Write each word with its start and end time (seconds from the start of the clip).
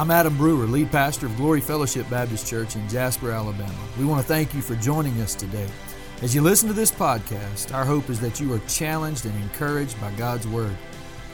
I'm 0.00 0.10
Adam 0.10 0.34
Brewer, 0.38 0.64
lead 0.64 0.90
pastor 0.90 1.26
of 1.26 1.36
Glory 1.36 1.60
Fellowship 1.60 2.08
Baptist 2.08 2.46
Church 2.46 2.74
in 2.74 2.88
Jasper, 2.88 3.32
Alabama. 3.32 3.78
We 3.98 4.06
want 4.06 4.22
to 4.22 4.26
thank 4.26 4.54
you 4.54 4.62
for 4.62 4.74
joining 4.76 5.20
us 5.20 5.34
today. 5.34 5.68
As 6.22 6.34
you 6.34 6.40
listen 6.40 6.68
to 6.68 6.72
this 6.72 6.90
podcast, 6.90 7.74
our 7.74 7.84
hope 7.84 8.08
is 8.08 8.18
that 8.20 8.40
you 8.40 8.50
are 8.54 8.60
challenged 8.60 9.26
and 9.26 9.42
encouraged 9.42 10.00
by 10.00 10.10
God's 10.12 10.48
Word. 10.48 10.74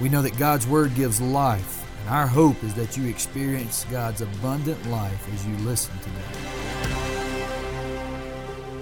We 0.00 0.08
know 0.08 0.20
that 0.20 0.36
God's 0.36 0.66
Word 0.66 0.96
gives 0.96 1.20
life, 1.20 1.86
and 2.00 2.08
our 2.08 2.26
hope 2.26 2.60
is 2.64 2.74
that 2.74 2.96
you 2.96 3.06
experience 3.06 3.86
God's 3.88 4.22
abundant 4.22 4.84
life 4.90 5.32
as 5.32 5.46
you 5.46 5.54
listen 5.58 5.94
today. 6.00 6.90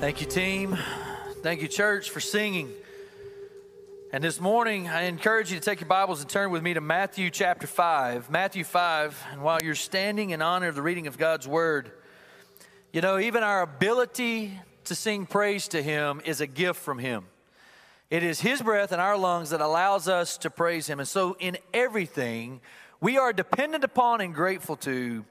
Thank 0.01 0.23
you, 0.23 0.27
team. 0.27 0.79
Thank 1.43 1.61
you, 1.61 1.69
church, 1.69 2.09
for 2.09 2.21
singing. 2.21 2.73
And 4.15 4.23
this 4.23 4.41
morning, 4.41 4.89
I 4.89 5.07
encourage 5.07 5.51
you 5.51 5.59
to 5.59 5.65
take 5.65 5.81
your 5.81 5.89
Bibles 5.89 6.21
and 6.21 6.31
turn 6.31 6.53
with 6.53 6.63
me 6.63 6.73
to 6.75 6.81
Matthew 6.81 7.31
chapter 7.31 7.67
5. 7.67 8.31
Matthew 8.31 8.63
5. 8.63 9.25
And 9.33 9.43
while 9.43 9.61
you're 9.61 9.75
standing 9.75 10.31
in 10.31 10.41
honor 10.41 10.69
of 10.69 10.77
the 10.77 10.83
reading 10.83 11.09
of 11.09 11.19
God's 11.19 11.49
Word, 11.49 11.91
you 12.93 13.01
know, 13.01 13.19
even 13.19 13.43
our 13.43 13.63
ability 13.63 14.53
to 14.85 14.95
sing 14.95 15.27
praise 15.27 15.67
to 15.67 15.83
Him 15.83 16.23
is 16.25 16.41
a 16.41 16.47
gift 16.47 16.79
from 16.79 17.01
Him. 17.01 17.25
It 18.09 18.23
is 18.23 18.41
His 18.41 18.63
breath 18.63 18.93
in 18.93 19.01
our 19.01 19.19
lungs 19.19 19.51
that 19.51 19.61
allows 19.61 20.07
us 20.07 20.39
to 20.39 20.49
praise 20.49 20.87
Him. 20.87 21.01
And 21.01 21.09
so, 21.09 21.37
in 21.41 21.59
everything, 21.73 22.61
we 23.01 23.19
are 23.19 23.33
dependent 23.33 23.83
upon 23.83 24.21
and 24.21 24.33
grateful 24.33 24.77
to 24.77 25.25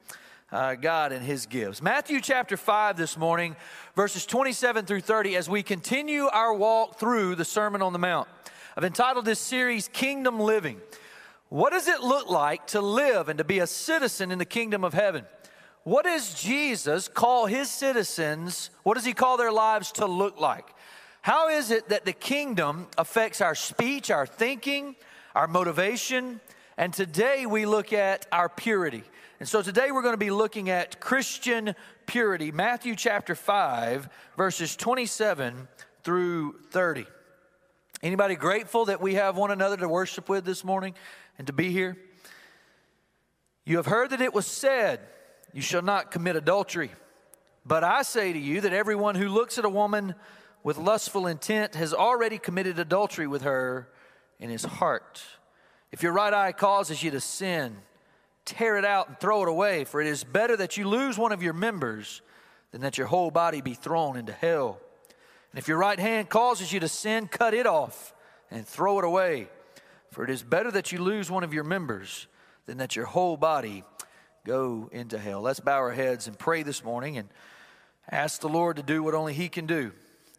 uh, 0.51 0.75
God 0.75 1.13
and 1.13 1.25
His 1.25 1.45
gifts. 1.45 1.81
Matthew 1.81 2.19
chapter 2.19 2.57
5 2.57 2.97
this 2.97 3.17
morning, 3.17 3.55
verses 3.95 4.25
27 4.25 4.85
through 4.85 4.99
30, 4.99 5.37
as 5.37 5.49
we 5.49 5.63
continue 5.63 6.25
our 6.25 6.53
walk 6.53 6.99
through 6.99 7.35
the 7.35 7.45
Sermon 7.45 7.81
on 7.81 7.93
the 7.93 7.99
Mount. 7.99 8.27
I've 8.75 8.85
entitled 8.85 9.25
this 9.25 9.39
series 9.39 9.87
Kingdom 9.87 10.39
Living. 10.39 10.81
What 11.49 11.73
does 11.73 11.87
it 11.87 12.01
look 12.01 12.27
like 12.27 12.65
to 12.67 12.81
live 12.81 13.29
and 13.29 13.37
to 13.37 13.43
be 13.43 13.59
a 13.59 13.67
citizen 13.67 14.31
in 14.31 14.39
the 14.39 14.45
kingdom 14.45 14.83
of 14.83 14.95
heaven? 14.95 15.25
What 15.83 16.05
does 16.05 16.33
Jesus 16.33 17.07
call 17.07 17.45
his 17.45 17.69
citizens? 17.69 18.71
What 18.81 18.95
does 18.95 19.05
he 19.05 19.13
call 19.13 19.37
their 19.37 19.51
lives 19.51 19.91
to 19.93 20.07
look 20.07 20.39
like? 20.39 20.65
How 21.21 21.49
is 21.49 21.69
it 21.69 21.89
that 21.89 22.05
the 22.05 22.13
kingdom 22.13 22.87
affects 22.97 23.41
our 23.41 23.53
speech, 23.53 24.09
our 24.09 24.25
thinking, 24.25 24.95
our 25.35 25.47
motivation? 25.47 26.41
And 26.75 26.91
today 26.91 27.45
we 27.45 27.67
look 27.67 27.93
at 27.93 28.25
our 28.31 28.49
purity. 28.49 29.03
And 29.39 29.47
so 29.47 29.61
today 29.61 29.91
we're 29.91 30.01
going 30.01 30.15
to 30.15 30.17
be 30.17 30.31
looking 30.31 30.71
at 30.71 30.99
Christian 30.99 31.75
purity, 32.07 32.51
Matthew 32.51 32.95
chapter 32.95 33.35
5, 33.35 34.09
verses 34.35 34.75
27 34.75 35.67
through 36.03 36.55
30. 36.71 37.05
Anybody 38.03 38.35
grateful 38.35 38.85
that 38.85 38.99
we 38.99 39.13
have 39.13 39.37
one 39.37 39.49
another 39.49 39.77
to 39.77 39.87
worship 39.87 40.27
with 40.27 40.43
this 40.43 40.65
morning 40.65 40.93
and 41.37 41.47
to 41.47 41.53
be 41.53 41.71
here? 41.71 41.97
You 43.63 43.77
have 43.77 43.85
heard 43.85 44.09
that 44.09 44.19
it 44.19 44.33
was 44.33 44.45
said, 44.45 44.99
You 45.53 45.61
shall 45.61 45.81
not 45.81 46.11
commit 46.11 46.35
adultery. 46.35 46.91
But 47.65 47.85
I 47.85 48.01
say 48.01 48.33
to 48.33 48.39
you 48.39 48.59
that 48.59 48.73
everyone 48.73 49.15
who 49.15 49.29
looks 49.29 49.57
at 49.57 49.63
a 49.63 49.69
woman 49.69 50.15
with 50.63 50.77
lustful 50.77 51.27
intent 51.27 51.75
has 51.75 51.93
already 51.93 52.37
committed 52.37 52.77
adultery 52.77 53.25
with 53.25 53.43
her 53.43 53.87
in 54.37 54.49
his 54.49 54.65
heart. 54.65 55.23
If 55.93 56.03
your 56.03 56.11
right 56.11 56.33
eye 56.33 56.51
causes 56.51 57.01
you 57.01 57.11
to 57.11 57.21
sin, 57.21 57.77
tear 58.43 58.77
it 58.77 58.83
out 58.83 59.07
and 59.07 59.17
throw 59.17 59.43
it 59.43 59.47
away, 59.47 59.85
for 59.85 60.01
it 60.01 60.07
is 60.07 60.25
better 60.25 60.57
that 60.57 60.75
you 60.75 60.89
lose 60.89 61.17
one 61.17 61.31
of 61.31 61.41
your 61.41 61.53
members 61.53 62.21
than 62.71 62.81
that 62.81 62.97
your 62.97 63.07
whole 63.07 63.31
body 63.31 63.61
be 63.61 63.75
thrown 63.75 64.17
into 64.17 64.33
hell. 64.33 64.81
And 65.53 65.59
if 65.59 65.67
your 65.67 65.77
right 65.77 65.99
hand 65.99 66.29
causes 66.29 66.73
you 66.73 66.79
to 66.79 66.87
sin, 66.87 67.27
cut 67.27 67.53
it 67.53 67.67
off 67.67 68.15
and 68.49 68.67
throw 68.67 68.97
it 68.97 69.05
away. 69.05 69.47
For 70.09 70.23
it 70.23 70.31
is 70.31 70.41
better 70.41 70.71
that 70.71 70.91
you 70.91 70.97
lose 70.97 71.29
one 71.29 71.43
of 71.43 71.53
your 71.53 71.63
members 71.63 72.25
than 72.65 72.79
that 72.79 72.95
your 72.95 73.05
whole 73.05 73.37
body 73.37 73.83
go 74.45 74.89
into 74.91 75.19
hell. 75.19 75.41
Let's 75.41 75.59
bow 75.59 75.77
our 75.77 75.91
heads 75.91 76.27
and 76.27 76.37
pray 76.37 76.63
this 76.63 76.83
morning 76.83 77.17
and 77.17 77.29
ask 78.09 78.41
the 78.41 78.49
Lord 78.49 78.77
to 78.77 78.83
do 78.83 79.03
what 79.03 79.13
only 79.13 79.33
He 79.33 79.47
can 79.47 79.67
do 79.67 79.91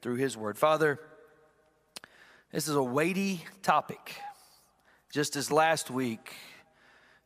through 0.02 0.16
His 0.16 0.36
Word. 0.36 0.58
Father, 0.58 0.98
this 2.50 2.66
is 2.66 2.74
a 2.74 2.82
weighty 2.82 3.44
topic. 3.62 4.16
Just 5.12 5.36
as 5.36 5.52
last 5.52 5.92
week, 5.92 6.34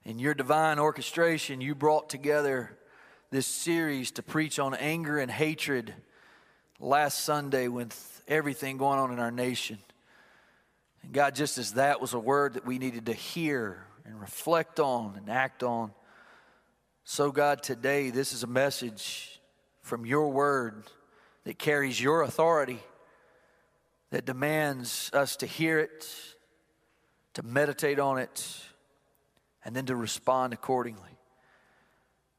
in 0.04 0.18
your 0.18 0.34
divine 0.34 0.78
orchestration, 0.78 1.62
you 1.62 1.74
brought 1.74 2.10
together 2.10 2.76
this 3.30 3.46
series 3.46 4.10
to 4.12 4.22
preach 4.22 4.58
on 4.58 4.74
anger 4.74 5.18
and 5.18 5.30
hatred 5.30 5.94
last 6.80 7.24
Sunday 7.24 7.68
with 7.68 8.22
everything 8.28 8.76
going 8.76 8.98
on 8.98 9.12
in 9.12 9.18
our 9.18 9.30
nation. 9.30 9.78
And 11.02 11.12
God, 11.12 11.34
just 11.34 11.58
as 11.58 11.74
that 11.74 12.00
was 12.00 12.14
a 12.14 12.18
word 12.18 12.54
that 12.54 12.66
we 12.66 12.78
needed 12.78 13.06
to 13.06 13.12
hear 13.12 13.84
and 14.04 14.20
reflect 14.20 14.78
on 14.78 15.14
and 15.16 15.28
act 15.28 15.62
on, 15.62 15.92
so 17.04 17.32
God, 17.32 17.62
today 17.62 18.10
this 18.10 18.32
is 18.32 18.42
a 18.42 18.48
message 18.48 19.40
from 19.82 20.06
your 20.06 20.28
word 20.30 20.84
that 21.44 21.58
carries 21.58 22.00
your 22.00 22.22
authority, 22.22 22.78
that 24.10 24.24
demands 24.24 25.10
us 25.12 25.36
to 25.36 25.46
hear 25.46 25.78
it, 25.78 26.06
to 27.34 27.42
meditate 27.42 27.98
on 27.98 28.18
it, 28.18 28.46
and 29.64 29.74
then 29.74 29.86
to 29.86 29.96
respond 29.96 30.52
accordingly. 30.52 31.02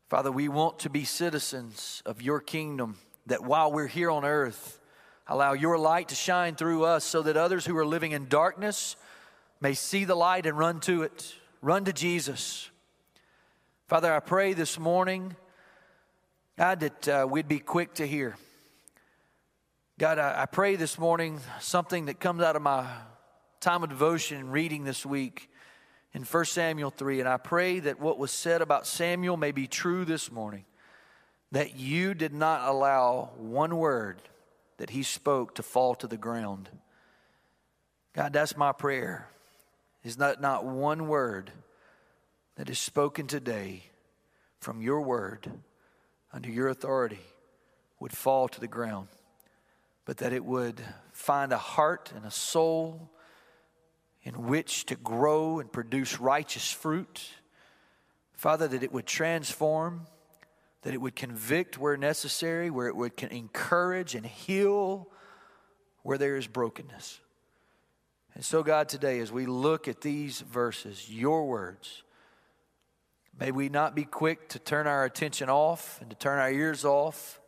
Father, 0.08 0.32
we 0.32 0.48
want 0.48 0.80
to 0.80 0.90
be 0.90 1.04
citizens 1.04 2.02
of 2.06 2.22
your 2.22 2.40
kingdom 2.40 2.98
that 3.30 3.44
while 3.44 3.72
we're 3.72 3.88
here 3.88 4.12
on 4.12 4.26
earth, 4.26 4.80
allow 5.28 5.54
your 5.54 5.78
light 5.78 6.10
to 6.10 6.16
shine 6.16 6.56
through 6.56 6.84
us 6.84 7.04
so 7.04 7.22
that 7.22 7.38
others 7.38 7.66
who 7.66 7.78
are 7.78 7.86
living 7.86 8.12
in 8.12 8.28
darkness 8.28 8.96
may 9.62 9.74
see 9.74 10.06
the 10.06 10.16
light 10.16 10.46
and 10.46 10.58
run 10.58 10.80
to 10.82 11.04
it, 11.04 11.36
run 11.62 11.86
to 11.86 11.94
Jesus. 11.94 12.70
Father, 13.88 14.14
I 14.14 14.20
pray 14.20 14.54
this 14.54 14.78
morning, 14.78 15.36
God, 16.58 16.82
that 16.82 17.08
uh, 17.08 17.28
we'd 17.30 17.48
be 17.48 17.60
quick 17.60 17.96
to 17.96 18.06
hear. 18.06 18.36
God, 19.98 20.20
I, 20.20 20.44
I 20.44 20.46
pray 20.46 20.76
this 20.76 20.98
morning 20.98 21.40
something 21.60 22.06
that 22.06 22.20
comes 22.20 22.42
out 22.42 22.56
of 22.56 22.62
my 22.62 22.88
time 23.60 23.84
of 23.84 23.90
devotion 23.90 24.38
and 24.38 24.52
reading 24.52 24.84
this 24.84 25.06
week 25.06 25.50
in 26.14 26.24
1 26.24 26.46
Samuel 26.46 26.92
3. 26.92 27.20
And 27.20 27.28
I 27.28 27.38
pray 27.38 27.80
that 27.80 28.00
what 28.00 28.18
was 28.18 28.32
said 28.32 28.62
about 28.62 28.88
Samuel 28.88 29.38
may 29.38 29.52
be 29.52 29.68
true 29.68 30.06
this 30.06 30.32
morning 30.32 30.66
that 31.52 31.76
you 31.76 32.14
did 32.14 32.34
not 32.34 32.68
allow 32.68 33.32
one 33.38 33.78
word 33.78 34.22
that 34.78 34.92
he 34.92 35.04
spoke 35.04 35.56
to 35.56 35.64
fall 35.64 35.96
to 35.96 36.08
the 36.08 36.18
ground. 36.18 36.70
God, 38.14 38.34
that's 38.34 38.56
my 38.56 38.72
prayer. 38.72 39.28
Is 40.04 40.18
that 40.18 40.42
not 40.42 40.66
one 40.66 41.08
word 41.08 41.52
that 42.56 42.70
is 42.70 42.80
spoken 42.80 43.28
today 43.28 43.84
from 44.60 44.82
your 44.82 45.02
word 45.02 45.52
under 46.32 46.50
your 46.50 46.70
authority 46.70 47.20
would 48.00 48.16
fall 48.16 48.48
to 48.48 48.60
the 48.60 48.68
ground, 48.68 49.08
but 50.06 50.18
that 50.18 50.34
it 50.34 50.46
would 50.46 50.82
find 51.12 51.52
a 51.52 51.58
heart 51.58 52.12
and 52.16 52.26
a 52.26 52.32
soul 52.32 53.10
in 54.24 54.48
which 54.48 54.86
to 54.86 54.96
grow 54.96 55.60
and 55.60 55.72
produce 55.72 56.20
righteous 56.20 56.72
fruit. 56.72 57.30
Father, 58.34 58.68
that 58.68 58.84
it 58.84 58.94
would 58.94 59.06
transform 59.06 60.06
that 60.82 60.94
it 60.94 61.02
would 61.02 61.16
convict 61.16 61.78
where 61.78 61.98
necessary, 61.98 62.70
where 62.70 62.88
it 62.88 62.96
would 62.96 63.22
encourage 63.24 64.16
and 64.16 64.26
heal 64.26 65.08
where 66.04 66.18
there 66.18 66.38
is 66.38 66.48
brokenness. 66.48 67.20
And 68.36 68.46
so, 68.46 68.64
God, 68.64 68.88
today, 68.88 69.20
as 69.20 69.32
we 69.32 69.46
look 69.46 69.88
at 69.88 70.02
these 70.02 70.40
verses, 70.42 71.10
your 71.10 71.46
words, 71.46 72.04
may 73.38 73.52
we 73.52 73.70
not 73.70 73.96
be 73.96 74.06
quick 74.06 74.48
to 74.50 74.60
turn 74.60 74.88
our 74.88 75.04
attention 75.04 75.50
off 75.50 76.00
and 76.00 76.10
to 76.10 76.16
turn 76.16 76.40
our 76.40 76.52
ears 76.52 76.86
off, 76.86 77.42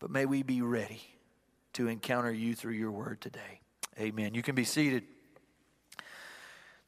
but 0.00 0.10
may 0.10 0.26
we 0.26 0.42
be 0.42 0.62
ready 0.62 1.02
to 1.74 1.86
encounter 1.86 2.32
you 2.32 2.54
through 2.54 2.72
your 2.72 2.90
word 2.90 3.20
today. 3.20 3.60
Amen. 4.00 4.34
You 4.34 4.42
can 4.42 4.54
be 4.54 4.64
seated. 4.64 5.04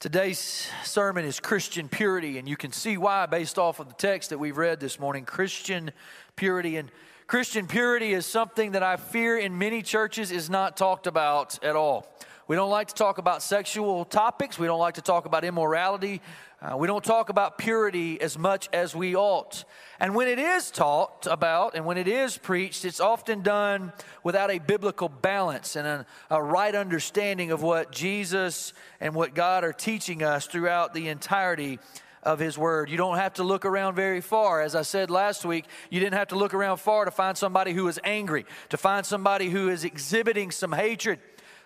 Today's 0.04 0.68
sermon 0.82 1.24
is 1.24 1.40
Christian 1.40 1.88
purity, 1.88 2.36
and 2.36 2.46
you 2.46 2.58
can 2.58 2.72
see 2.72 2.98
why 2.98 3.24
based 3.24 3.58
off 3.58 3.80
of 3.80 3.88
the 3.88 3.94
text 3.94 4.28
that 4.28 4.38
we've 4.38 4.58
read 4.58 4.78
this 4.78 5.00
morning. 5.00 5.24
Christian 5.24 5.92
purity. 6.36 6.76
And 6.76 6.90
Christian 7.26 7.66
purity 7.66 8.12
is 8.12 8.26
something 8.26 8.72
that 8.72 8.82
I 8.82 8.98
fear 8.98 9.38
in 9.38 9.56
many 9.56 9.80
churches 9.80 10.30
is 10.30 10.50
not 10.50 10.76
talked 10.76 11.06
about 11.06 11.58
at 11.64 11.74
all. 11.74 12.06
We 12.48 12.54
don't 12.54 12.68
like 12.68 12.88
to 12.88 12.94
talk 12.94 13.16
about 13.16 13.42
sexual 13.42 14.04
topics, 14.04 14.58
we 14.58 14.66
don't 14.66 14.78
like 14.78 14.96
to 14.96 15.00
talk 15.00 15.24
about 15.24 15.42
immorality, 15.42 16.20
uh, 16.64 16.74
we 16.78 16.86
don't 16.86 17.04
talk 17.04 17.28
about 17.28 17.58
purity 17.58 18.18
as 18.22 18.38
much 18.38 18.70
as 18.72 18.96
we 18.96 19.14
ought. 19.14 19.64
And 20.00 20.14
when 20.14 20.28
it 20.28 20.38
is 20.38 20.70
talked 20.70 21.26
about 21.26 21.74
and 21.74 21.84
when 21.84 21.98
it 21.98 22.08
is 22.08 22.38
preached, 22.38 22.86
it's 22.86 23.00
often 23.00 23.42
done 23.42 23.92
without 24.22 24.50
a 24.50 24.58
biblical 24.58 25.10
balance 25.10 25.76
and 25.76 25.86
a, 25.86 26.06
a, 26.30 26.42
right 26.42 26.74
understanding 26.74 27.50
of 27.50 27.62
what 27.62 27.92
Jesus 27.92 28.72
and 28.98 29.14
what 29.14 29.34
God 29.34 29.62
are 29.62 29.74
teaching 29.74 30.22
us 30.22 30.46
throughout 30.46 30.94
the 30.94 31.08
entirety 31.08 31.80
of 32.22 32.38
His 32.38 32.56
Word. 32.56 32.88
You 32.88 32.96
don't 32.96 33.18
have 33.18 33.34
to 33.34 33.42
look 33.42 33.66
around 33.66 33.94
very 33.94 34.22
far. 34.22 34.62
As 34.62 34.74
I 34.74 34.82
said 34.82 35.10
last 35.10 35.44
week, 35.44 35.66
you 35.90 36.00
didn't 36.00 36.14
have 36.14 36.28
to 36.28 36.36
look 36.36 36.54
around 36.54 36.78
far 36.78 37.04
to 37.04 37.10
find 37.10 37.36
somebody 37.36 37.74
who 37.74 37.86
is 37.88 38.00
angry, 38.04 38.46
to 38.70 38.78
find 38.78 39.04
somebody 39.04 39.50
who 39.50 39.68
is 39.68 39.84
exhibiting 39.84 40.50
some 40.50 40.72
hatred. 40.72 41.18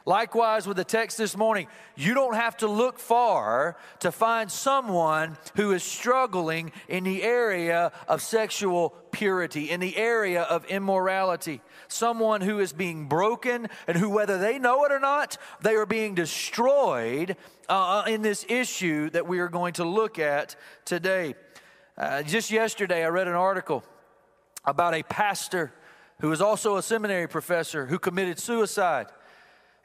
Likewise, 0.08 0.66
with 0.66 0.78
the 0.78 0.84
text 0.84 1.19
this 1.19 1.37
morning, 1.37 1.66
you 1.94 2.14
don't 2.14 2.34
have 2.34 2.56
to 2.56 2.66
look 2.66 2.99
far 2.99 3.76
to 3.99 4.10
find 4.10 4.50
someone 4.50 5.37
who 5.55 5.72
is 5.72 5.82
struggling 5.82 6.72
in 6.88 7.05
the 7.05 7.22
area 7.22 7.93
of 8.08 8.22
sexual 8.22 8.94
purity, 9.10 9.69
in 9.69 9.81
the 9.81 9.99
area 9.99 10.44
of 10.44 10.64
immorality. 10.64 11.60
Someone 11.88 12.40
who 12.40 12.58
is 12.58 12.72
being 12.72 13.06
broken 13.06 13.69
and 13.87 13.99
who, 13.99 14.08
whether 14.08 14.38
they 14.38 14.58
know 14.58 14.82
it 14.87 14.93
or 14.93 14.99
not, 14.99 15.37
they 15.60 15.75
are 15.75 15.84
being 15.84 16.14
destroyed 16.14 17.37
uh, 17.69 18.05
in 18.06 18.22
this 18.22 18.46
issue 18.49 19.10
that 19.10 19.26
we 19.26 19.40
are 19.40 19.50
going 19.50 19.75
to 19.75 19.84
look 19.84 20.19
at 20.19 20.56
today. 20.87 21.34
Uh, 21.99 22.22
just 22.22 22.50
yesterday, 22.50 23.05
I 23.05 23.08
read 23.08 23.28
an 23.28 23.34
article 23.34 23.84
about 24.64 24.94
a 24.94 25.02
pastor 25.02 25.70
who 26.20 26.32
is 26.32 26.40
also 26.40 26.78
a 26.78 26.82
seminary 26.82 27.28
professor 27.28 27.84
who 27.84 27.99
committed 27.99 28.38
suicide. 28.38 29.08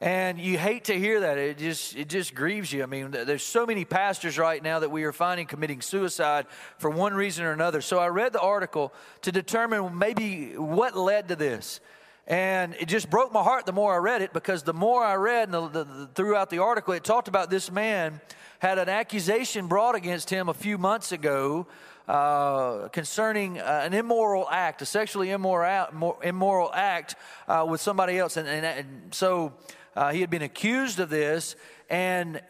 And 0.03 0.37
you 0.37 0.57
hate 0.57 0.83
to 0.85 0.99
hear 0.99 1.21
that. 1.21 1.37
It 1.37 1.57
just 1.57 1.95
it 1.95 2.09
just 2.09 2.35
grieves 2.35 2.73
you. 2.73 2.83
I 2.83 2.87
mean, 2.87 3.11
there's 3.11 3.41
so 3.41 3.65
many 3.65 3.85
pastors 3.85 4.37
right 4.37 4.61
now 4.61 4.79
that 4.79 4.91
we 4.91 5.05
are 5.05 5.13
finding 5.13 5.47
committing 5.47 5.79
suicide 5.79 6.45
for 6.77 6.89
one 6.89 7.13
reason 7.13 7.45
or 7.45 7.53
another. 7.53 7.79
So 7.79 7.99
I 7.99 8.07
read 8.07 8.33
the 8.33 8.41
article 8.41 8.93
to 9.21 9.31
determine 9.31 9.97
maybe 9.97 10.57
what 10.57 10.97
led 10.97 11.29
to 11.29 11.37
this. 11.37 11.79
And 12.27 12.75
it 12.81 12.89
just 12.89 13.09
broke 13.09 13.31
my 13.31 13.43
heart 13.43 13.65
the 13.65 13.71
more 13.71 13.93
I 13.93 13.97
read 13.97 14.21
it 14.21 14.33
because 14.33 14.63
the 14.63 14.73
more 14.73 15.05
I 15.05 15.15
read 15.15 15.53
the, 15.53 15.69
the, 15.69 15.83
the, 15.85 16.09
throughout 16.13 16.49
the 16.49 16.59
article, 16.59 16.93
it 16.93 17.05
talked 17.05 17.29
about 17.29 17.49
this 17.49 17.71
man 17.71 18.19
had 18.59 18.79
an 18.79 18.89
accusation 18.89 19.67
brought 19.67 19.95
against 19.95 20.29
him 20.29 20.49
a 20.49 20.53
few 20.53 20.77
months 20.77 21.13
ago 21.13 21.65
uh, 22.09 22.89
concerning 22.89 23.57
uh, 23.57 23.81
an 23.85 23.93
immoral 23.93 24.49
act, 24.49 24.81
a 24.81 24.85
sexually 24.85 25.31
immoral, 25.31 26.17
immoral 26.21 26.73
act 26.73 27.15
uh, 27.47 27.65
with 27.69 27.79
somebody 27.79 28.19
else. 28.19 28.35
And, 28.35 28.49
and, 28.49 28.65
and 28.65 29.13
so 29.13 29.53
uh, 29.95 30.11
he 30.11 30.21
had 30.21 30.29
been 30.29 30.41
accused 30.41 30.99
of 30.99 31.09
this, 31.09 31.55
and 31.89 32.41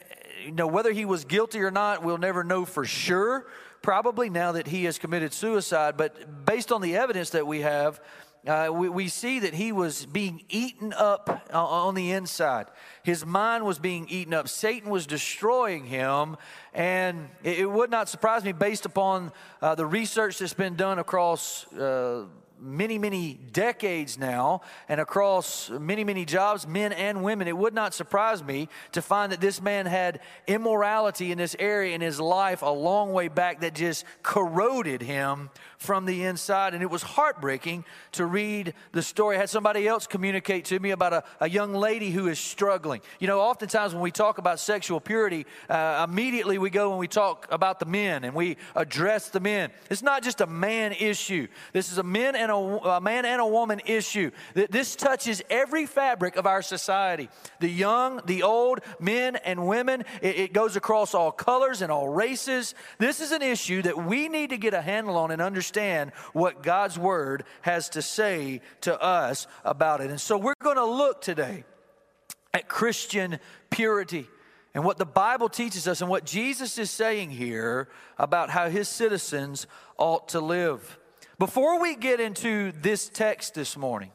you 0.46 0.52
know 0.52 0.68
whether 0.68 0.92
he 0.92 1.06
was 1.06 1.26
guilty 1.26 1.60
or 1.62 1.72
not, 1.72 2.04
we'll 2.04 2.18
never 2.18 2.44
know 2.44 2.66
for 2.66 2.86
sure. 2.86 3.48
Probably 3.82 4.30
now 4.30 4.54
that 4.54 4.68
he 4.68 4.86
has 4.86 4.98
committed 4.98 5.34
suicide, 5.34 5.98
but 5.98 6.46
based 6.46 6.72
on 6.72 6.82
the 6.82 6.96
evidence 6.96 7.32
that 7.32 7.46
we 7.46 7.62
have, 7.62 8.00
uh, 8.46 8.70
we, 8.74 8.90
we, 8.90 9.08
see 9.08 9.40
that 9.40 9.54
he 9.54 9.72
was 9.72 10.06
being 10.06 10.44
eaten 10.50 10.92
up 10.94 11.50
on 11.54 11.96
the 11.96 12.12
inside. 12.12 12.68
His 13.02 13.26
mind 13.26 13.66
was 13.66 13.80
being 13.80 14.06
eaten 14.10 14.34
up. 14.34 14.50
Satan 14.50 14.90
was 14.90 15.08
destroying 15.08 15.86
him. 15.86 16.36
And 16.74 17.30
it, 17.42 17.60
it 17.60 17.66
would 17.66 17.90
not 17.90 18.10
surprise 18.10 18.44
me, 18.44 18.52
based 18.52 18.86
upon 18.86 19.32
uh, 19.62 19.76
the 19.76 19.86
research 19.86 20.40
that's 20.40 20.54
been 20.54 20.76
done 20.76 21.00
across 21.00 21.72
uh, 21.74 22.26
many, 22.64 22.98
many 22.98 23.40
decades 23.52 24.18
now 24.18 24.62
and 24.88 25.02
across 25.02 25.70
many, 25.70 26.04
many 26.04 26.26
jobs, 26.26 26.66
men 26.66 26.94
and 26.94 27.24
women, 27.24 27.48
it 27.48 27.58
would 27.58 27.74
not 27.74 27.94
surprise 27.94 28.44
me 28.44 28.70
to 28.94 29.02
find 29.02 29.32
that 29.32 29.42
this 29.42 29.62
man 29.62 29.86
had 29.86 30.22
immorality 30.48 31.32
in 31.32 31.38
this 31.38 31.56
area 31.60 31.94
in 31.94 32.02
his 32.02 32.20
life 32.20 32.62
a 32.62 32.70
long 32.70 33.12
way 33.12 33.28
back 33.28 33.62
that 33.62 33.76
just 33.76 34.06
corroded 34.22 35.02
him 35.02 35.50
from 35.78 36.06
the 36.06 36.24
inside. 36.24 36.74
And 36.74 36.82
it 36.82 36.90
was 36.90 37.04
heartbreaking 37.04 37.84
to 38.14 38.26
read 38.26 38.74
the 38.94 39.04
story. 39.04 39.36
I 39.36 39.40
had 39.40 39.50
somebody 39.50 39.88
else 39.88 40.08
communicate 40.08 40.66
to 40.66 40.80
me 40.80 40.92
about 40.92 41.14
a, 41.14 41.24
a 41.42 41.50
young 41.50 41.74
lady 41.74 42.12
who 42.12 42.28
is 42.28 42.40
struggling. 42.40 43.02
You 43.20 43.28
know, 43.28 43.42
oftentimes 43.42 43.94
when 43.94 44.02
we 44.02 44.12
talk 44.12 44.38
about 44.38 44.60
sexual 44.60 45.02
purity, 45.02 45.46
uh, 45.70 46.08
immediately 46.10 46.58
we 46.58 46.70
go 46.70 46.92
and 46.92 47.00
we 47.00 47.08
talk 47.08 47.48
about 47.52 47.80
the 47.80 47.86
men 47.86 48.24
and 48.24 48.34
we 48.34 48.58
address 48.76 49.30
the 49.30 49.42
men. 49.42 49.72
It's 49.90 50.02
not 50.02 50.24
just 50.24 50.40
a 50.40 50.48
man 50.48 50.94
issue, 50.94 51.48
this 51.74 51.92
is 51.92 51.98
a 51.98 52.04
men 52.04 52.36
and 52.36 52.52
a, 52.52 52.53
a 52.58 53.02
man 53.02 53.26
and 53.26 53.42
a 53.42 53.46
woman 53.46 53.82
issue. 53.86 54.32
that 54.54 54.72
This 54.72 54.96
touches 54.96 55.42
every 55.50 55.86
fabric 55.86 56.36
of 56.36 56.46
our 56.46 56.62
society 56.62 57.30
the 57.60 57.70
young, 57.70 58.22
the 58.26 58.44
old, 58.44 58.82
men 59.00 59.36
and 59.38 59.68
women. 59.68 60.04
It, 60.22 60.38
it 60.38 60.54
goes 60.54 60.76
across 60.76 61.14
all 61.14 61.32
colors 61.32 61.82
and 61.82 61.92
all 61.92 62.10
races. 62.10 62.76
This 62.98 63.20
is 63.22 63.32
an 63.32 63.42
issue 63.42 63.82
that 63.84 64.04
we 64.06 64.28
need 64.28 64.50
to 64.52 64.58
get 64.58 64.74
a 64.74 64.82
handle 64.82 65.18
on 65.18 65.32
and 65.32 65.42
understand 65.42 66.12
what 66.34 66.64
God's 66.64 66.98
Word 66.98 67.44
has 67.62 67.90
to 67.90 68.02
say 68.02 68.62
to 68.82 69.02
us 69.02 69.48
about 69.64 70.02
it. 70.02 70.10
And 70.10 70.20
so 70.20 70.38
we're 70.38 70.54
going 70.62 70.78
to 70.78 70.86
look 70.86 71.22
today 71.22 71.64
at 72.54 72.68
Christian 72.68 73.40
purity 73.70 74.28
and 74.74 74.84
what 74.84 74.98
the 74.98 75.06
Bible 75.06 75.50
teaches 75.50 75.88
us 75.88 76.02
and 76.02 76.10
what 76.10 76.26
Jesus 76.26 76.78
is 76.78 76.90
saying 76.90 77.32
here 77.32 77.90
about 78.18 78.50
how 78.50 78.70
his 78.70 78.88
citizens 78.88 79.68
ought 79.98 80.30
to 80.30 80.40
live. 80.40 81.00
Before 81.44 81.78
we 81.78 81.98
get 81.98 82.22
into 82.22 82.72
this 82.72 83.10
text 83.10 83.54
this 83.54 83.76
morning, 83.76 84.12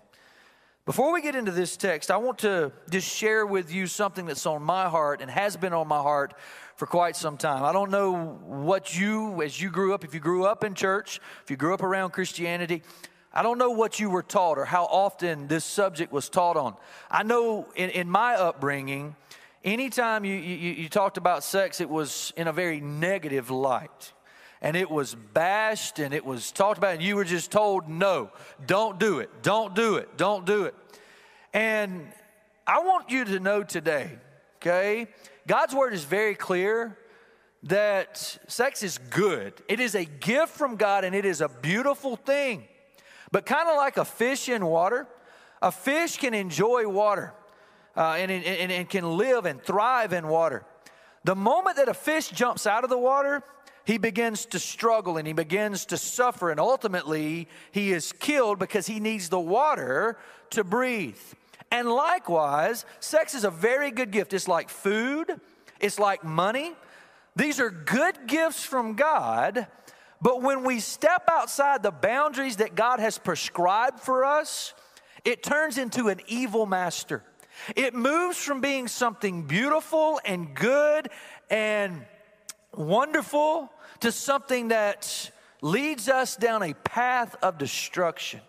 before 0.86 1.12
we 1.12 1.20
get 1.20 1.36
into 1.36 1.50
this 1.50 1.76
text, 1.76 2.10
I 2.10 2.16
want 2.16 2.38
to 2.38 2.72
just 2.88 3.06
share 3.06 3.44
with 3.44 3.70
you 3.70 3.86
something 3.86 4.24
that's 4.24 4.46
on 4.46 4.62
my 4.62 4.88
heart 4.88 5.20
and 5.20 5.30
has 5.30 5.54
been 5.54 5.74
on 5.74 5.88
my 5.88 5.98
heart 5.98 6.32
for 6.76 6.86
quite 6.86 7.16
some 7.16 7.36
time. 7.36 7.64
I 7.64 7.72
don't 7.72 7.90
know 7.90 8.38
what 8.46 8.98
you, 8.98 9.42
as 9.42 9.60
you 9.60 9.68
grew 9.68 9.92
up, 9.92 10.04
if 10.04 10.14
you 10.14 10.20
grew 10.20 10.46
up 10.46 10.64
in 10.64 10.72
church, 10.72 11.20
if 11.44 11.50
you 11.50 11.58
grew 11.58 11.74
up 11.74 11.82
around 11.82 12.12
Christianity, 12.12 12.82
I 13.30 13.42
don't 13.42 13.58
know 13.58 13.72
what 13.72 14.00
you 14.00 14.08
were 14.08 14.22
taught 14.22 14.56
or 14.56 14.64
how 14.64 14.84
often 14.86 15.48
this 15.48 15.66
subject 15.66 16.10
was 16.10 16.30
taught 16.30 16.56
on. 16.56 16.76
I 17.10 17.24
know 17.24 17.68
in, 17.76 17.90
in 17.90 18.08
my 18.08 18.36
upbringing, 18.36 19.16
anytime 19.62 20.24
you, 20.24 20.34
you, 20.34 20.72
you 20.72 20.88
talked 20.88 21.18
about 21.18 21.44
sex, 21.44 21.82
it 21.82 21.90
was 21.90 22.32
in 22.38 22.48
a 22.48 22.54
very 22.54 22.80
negative 22.80 23.50
light 23.50 24.14
and 24.60 24.76
it 24.76 24.90
was 24.90 25.14
bashed 25.14 25.98
and 25.98 26.12
it 26.12 26.24
was 26.24 26.50
talked 26.50 26.78
about, 26.78 26.94
and 26.94 27.02
you 27.02 27.16
were 27.16 27.24
just 27.24 27.50
told, 27.50 27.88
no, 27.88 28.30
don't 28.66 28.98
do 28.98 29.20
it, 29.20 29.30
don't 29.42 29.74
do 29.74 29.96
it, 29.96 30.16
don't 30.16 30.44
do 30.44 30.64
it. 30.64 30.74
And 31.52 32.06
I 32.66 32.80
want 32.80 33.10
you 33.10 33.24
to 33.24 33.40
know 33.40 33.62
today, 33.62 34.10
okay, 34.56 35.06
God's 35.46 35.74
word 35.74 35.94
is 35.94 36.04
very 36.04 36.34
clear 36.34 36.98
that 37.64 38.38
sex 38.48 38.82
is 38.82 38.98
good. 39.10 39.54
It 39.68 39.80
is 39.80 39.94
a 39.94 40.04
gift 40.04 40.52
from 40.52 40.76
God 40.76 41.04
and 41.04 41.14
it 41.14 41.24
is 41.24 41.40
a 41.40 41.48
beautiful 41.48 42.16
thing. 42.16 42.68
But 43.32 43.46
kind 43.46 43.68
of 43.68 43.76
like 43.76 43.96
a 43.96 44.04
fish 44.04 44.48
in 44.48 44.64
water, 44.64 45.06
a 45.60 45.72
fish 45.72 46.18
can 46.18 46.34
enjoy 46.34 46.88
water 46.88 47.32
uh, 47.96 48.16
and, 48.18 48.30
and, 48.30 48.72
and 48.72 48.88
can 48.88 49.16
live 49.16 49.44
and 49.44 49.62
thrive 49.62 50.12
in 50.12 50.28
water. 50.28 50.64
The 51.24 51.34
moment 51.34 51.76
that 51.76 51.88
a 51.88 51.94
fish 51.94 52.28
jumps 52.28 52.66
out 52.66 52.84
of 52.84 52.90
the 52.90 52.98
water, 52.98 53.42
he 53.88 53.96
begins 53.96 54.44
to 54.44 54.58
struggle 54.58 55.16
and 55.16 55.26
he 55.26 55.32
begins 55.32 55.86
to 55.86 55.96
suffer, 55.96 56.50
and 56.50 56.60
ultimately 56.60 57.48
he 57.72 57.90
is 57.90 58.12
killed 58.12 58.58
because 58.58 58.86
he 58.86 59.00
needs 59.00 59.30
the 59.30 59.40
water 59.40 60.18
to 60.50 60.62
breathe. 60.62 61.16
And 61.70 61.88
likewise, 61.88 62.84
sex 63.00 63.34
is 63.34 63.44
a 63.44 63.50
very 63.50 63.90
good 63.90 64.10
gift. 64.10 64.34
It's 64.34 64.46
like 64.46 64.68
food, 64.68 65.40
it's 65.80 65.98
like 65.98 66.22
money. 66.22 66.74
These 67.34 67.60
are 67.60 67.70
good 67.70 68.26
gifts 68.26 68.62
from 68.62 68.92
God, 68.94 69.66
but 70.20 70.42
when 70.42 70.64
we 70.64 70.80
step 70.80 71.22
outside 71.26 71.82
the 71.82 71.90
boundaries 71.90 72.56
that 72.56 72.74
God 72.74 73.00
has 73.00 73.16
prescribed 73.16 74.00
for 74.00 74.22
us, 74.22 74.74
it 75.24 75.42
turns 75.42 75.78
into 75.78 76.08
an 76.08 76.20
evil 76.26 76.66
master. 76.66 77.22
It 77.74 77.94
moves 77.94 78.36
from 78.36 78.60
being 78.60 78.86
something 78.86 79.44
beautiful 79.44 80.20
and 80.26 80.54
good 80.54 81.08
and 81.48 82.04
wonderful 82.74 83.72
to 84.00 84.12
something 84.12 84.68
that 84.68 85.30
leads 85.60 86.08
us 86.08 86.36
down 86.36 86.62
a 86.62 86.74
path 86.74 87.36
of 87.42 87.58
destruction. 87.58 88.40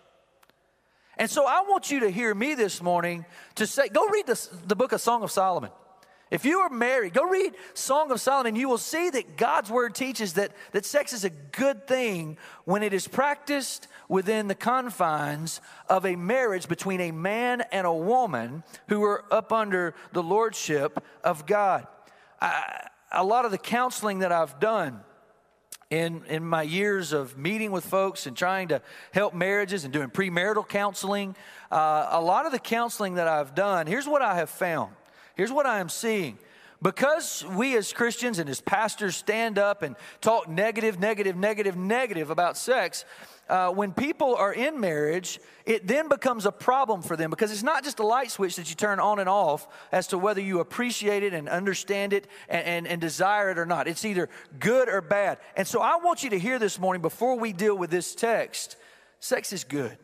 And 1.16 1.30
so 1.30 1.46
I 1.46 1.62
want 1.68 1.90
you 1.90 2.00
to 2.00 2.10
hear 2.10 2.34
me 2.34 2.54
this 2.54 2.82
morning 2.82 3.26
to 3.56 3.66
say, 3.66 3.88
go 3.88 4.08
read 4.08 4.26
the, 4.26 4.48
the 4.66 4.76
book 4.76 4.92
of 4.92 5.00
Song 5.00 5.22
of 5.22 5.30
Solomon. 5.30 5.70
If 6.30 6.44
you 6.44 6.60
are 6.60 6.70
married, 6.70 7.12
go 7.12 7.28
read 7.28 7.56
Song 7.74 8.12
of 8.12 8.20
Solomon. 8.20 8.54
You 8.54 8.68
will 8.68 8.78
see 8.78 9.10
that 9.10 9.36
God's 9.36 9.68
word 9.68 9.96
teaches 9.96 10.34
that, 10.34 10.52
that 10.70 10.86
sex 10.86 11.12
is 11.12 11.24
a 11.24 11.30
good 11.30 11.88
thing 11.88 12.38
when 12.64 12.84
it 12.84 12.94
is 12.94 13.08
practiced 13.08 13.88
within 14.08 14.46
the 14.46 14.54
confines 14.54 15.60
of 15.88 16.06
a 16.06 16.14
marriage 16.14 16.68
between 16.68 17.00
a 17.00 17.10
man 17.10 17.64
and 17.72 17.84
a 17.86 17.92
woman 17.92 18.62
who 18.88 19.02
are 19.02 19.24
up 19.32 19.52
under 19.52 19.94
the 20.12 20.22
lordship 20.22 21.04
of 21.24 21.46
God. 21.46 21.86
I, 22.40 22.86
a 23.10 23.24
lot 23.24 23.44
of 23.44 23.50
the 23.50 23.58
counseling 23.58 24.20
that 24.20 24.30
I've 24.30 24.60
done 24.60 25.00
in, 25.90 26.22
in 26.28 26.44
my 26.44 26.62
years 26.62 27.12
of 27.12 27.36
meeting 27.36 27.72
with 27.72 27.84
folks 27.84 28.26
and 28.26 28.36
trying 28.36 28.68
to 28.68 28.80
help 29.12 29.34
marriages 29.34 29.84
and 29.84 29.92
doing 29.92 30.08
premarital 30.08 30.66
counseling, 30.68 31.34
uh, 31.70 32.08
a 32.12 32.20
lot 32.20 32.46
of 32.46 32.52
the 32.52 32.60
counseling 32.60 33.14
that 33.14 33.26
I've 33.26 33.56
done, 33.56 33.88
here's 33.88 34.06
what 34.06 34.22
I 34.22 34.36
have 34.36 34.50
found. 34.50 34.94
Here's 35.34 35.50
what 35.52 35.66
I 35.66 35.80
am 35.80 35.88
seeing. 35.88 36.38
Because 36.82 37.44
we 37.44 37.76
as 37.76 37.92
Christians 37.92 38.38
and 38.38 38.48
as 38.48 38.60
pastors 38.62 39.14
stand 39.14 39.58
up 39.58 39.82
and 39.82 39.96
talk 40.22 40.48
negative, 40.48 40.98
negative, 40.98 41.36
negative, 41.36 41.76
negative 41.76 42.30
about 42.30 42.56
sex, 42.56 43.04
uh, 43.50 43.70
when 43.70 43.92
people 43.92 44.34
are 44.36 44.52
in 44.52 44.80
marriage, 44.80 45.40
it 45.66 45.86
then 45.86 46.08
becomes 46.08 46.46
a 46.46 46.52
problem 46.52 47.02
for 47.02 47.16
them 47.16 47.28
because 47.28 47.52
it's 47.52 47.62
not 47.62 47.84
just 47.84 47.98
a 47.98 48.06
light 48.06 48.30
switch 48.30 48.56
that 48.56 48.70
you 48.70 48.76
turn 48.76 48.98
on 48.98 49.18
and 49.18 49.28
off 49.28 49.68
as 49.92 50.06
to 50.06 50.16
whether 50.16 50.40
you 50.40 50.60
appreciate 50.60 51.22
it 51.22 51.34
and 51.34 51.48
understand 51.48 52.12
it 52.14 52.28
and, 52.48 52.64
and, 52.64 52.86
and 52.86 53.00
desire 53.00 53.50
it 53.50 53.58
or 53.58 53.66
not. 53.66 53.86
It's 53.86 54.04
either 54.04 54.30
good 54.58 54.88
or 54.88 55.02
bad. 55.02 55.38
And 55.56 55.66
so 55.66 55.80
I 55.80 55.96
want 55.96 56.22
you 56.22 56.30
to 56.30 56.38
hear 56.38 56.58
this 56.58 56.78
morning 56.78 57.02
before 57.02 57.38
we 57.38 57.52
deal 57.52 57.76
with 57.76 57.90
this 57.90 58.14
text 58.14 58.76
sex 59.18 59.52
is 59.52 59.64
good 59.64 59.98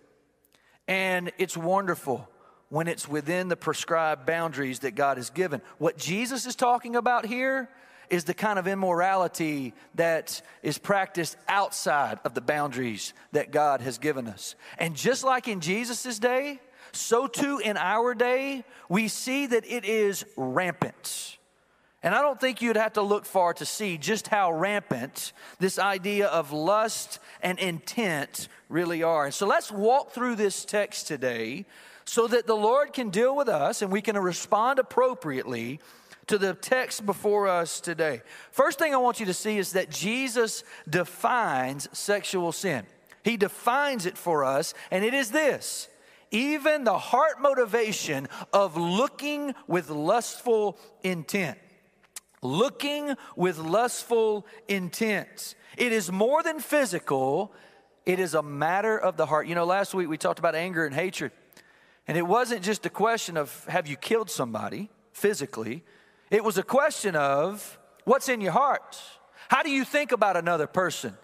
and 0.88 1.32
it's 1.38 1.56
wonderful 1.56 2.28
when 2.68 2.88
it's 2.88 3.08
within 3.08 3.48
the 3.48 3.56
prescribed 3.56 4.26
boundaries 4.26 4.80
that 4.80 4.94
God 4.94 5.16
has 5.16 5.30
given. 5.30 5.60
What 5.78 5.96
Jesus 5.96 6.46
is 6.46 6.56
talking 6.56 6.96
about 6.96 7.26
here 7.26 7.68
is 8.10 8.24
the 8.24 8.34
kind 8.34 8.58
of 8.58 8.66
immorality 8.66 9.74
that 9.94 10.40
is 10.62 10.78
practiced 10.78 11.36
outside 11.48 12.18
of 12.24 12.34
the 12.34 12.40
boundaries 12.40 13.12
that 13.32 13.50
God 13.50 13.80
has 13.80 13.98
given 13.98 14.26
us. 14.26 14.54
And 14.78 14.94
just 14.94 15.24
like 15.24 15.48
in 15.48 15.60
Jesus' 15.60 16.18
day, 16.18 16.60
so 16.92 17.26
too 17.26 17.58
in 17.58 17.76
our 17.76 18.14
day, 18.14 18.64
we 18.88 19.08
see 19.08 19.46
that 19.46 19.64
it 19.66 19.84
is 19.84 20.24
rampant. 20.36 21.38
And 22.02 22.14
I 22.14 22.22
don't 22.22 22.40
think 22.40 22.62
you'd 22.62 22.76
have 22.76 22.92
to 22.94 23.02
look 23.02 23.24
far 23.24 23.52
to 23.54 23.66
see 23.66 23.98
just 23.98 24.28
how 24.28 24.52
rampant 24.52 25.32
this 25.58 25.78
idea 25.78 26.28
of 26.28 26.52
lust 26.52 27.18
and 27.42 27.58
intent 27.58 28.48
really 28.68 29.02
are. 29.02 29.24
And 29.24 29.34
so 29.34 29.46
let's 29.46 29.72
walk 29.72 30.12
through 30.12 30.36
this 30.36 30.64
text 30.64 31.08
today 31.08 31.66
so 32.06 32.26
that 32.28 32.46
the 32.46 32.56
Lord 32.56 32.92
can 32.92 33.10
deal 33.10 33.36
with 33.36 33.48
us 33.48 33.82
and 33.82 33.92
we 33.92 34.00
can 34.00 34.16
respond 34.16 34.78
appropriately 34.78 35.80
to 36.28 36.38
the 36.38 36.54
text 36.54 37.04
before 37.04 37.46
us 37.48 37.80
today. 37.80 38.22
First 38.50 38.78
thing 38.78 38.94
I 38.94 38.98
want 38.98 39.20
you 39.20 39.26
to 39.26 39.34
see 39.34 39.58
is 39.58 39.72
that 39.72 39.90
Jesus 39.90 40.64
defines 40.88 41.88
sexual 41.92 42.52
sin. 42.52 42.86
He 43.22 43.36
defines 43.36 44.06
it 44.06 44.16
for 44.16 44.44
us, 44.44 44.72
and 44.90 45.04
it 45.04 45.12
is 45.12 45.30
this 45.30 45.88
even 46.32 46.84
the 46.84 46.98
heart 46.98 47.40
motivation 47.40 48.28
of 48.52 48.76
looking 48.76 49.54
with 49.66 49.90
lustful 49.90 50.78
intent. 51.02 51.58
Looking 52.42 53.14
with 53.34 53.58
lustful 53.58 54.46
intent. 54.68 55.54
It 55.76 55.92
is 55.92 56.10
more 56.10 56.42
than 56.42 56.60
physical, 56.60 57.52
it 58.04 58.20
is 58.20 58.34
a 58.34 58.42
matter 58.42 58.98
of 58.98 59.16
the 59.16 59.26
heart. 59.26 59.46
You 59.46 59.54
know, 59.54 59.64
last 59.64 59.94
week 59.94 60.08
we 60.08 60.18
talked 60.18 60.38
about 60.38 60.54
anger 60.54 60.84
and 60.84 60.94
hatred. 60.94 61.32
And 62.08 62.16
it 62.16 62.26
wasn't 62.26 62.62
just 62.62 62.86
a 62.86 62.90
question 62.90 63.36
of 63.36 63.64
have 63.68 63.86
you 63.86 63.96
killed 63.96 64.30
somebody 64.30 64.90
physically, 65.12 65.84
it 66.30 66.44
was 66.44 66.58
a 66.58 66.62
question 66.62 67.16
of 67.16 67.78
what's 68.04 68.28
in 68.28 68.40
your 68.40 68.52
heart. 68.52 69.00
How 69.48 69.62
do 69.62 69.70
you 69.70 69.84
think 69.84 70.12
about 70.12 70.36
another 70.36 70.66
person? 70.66 71.16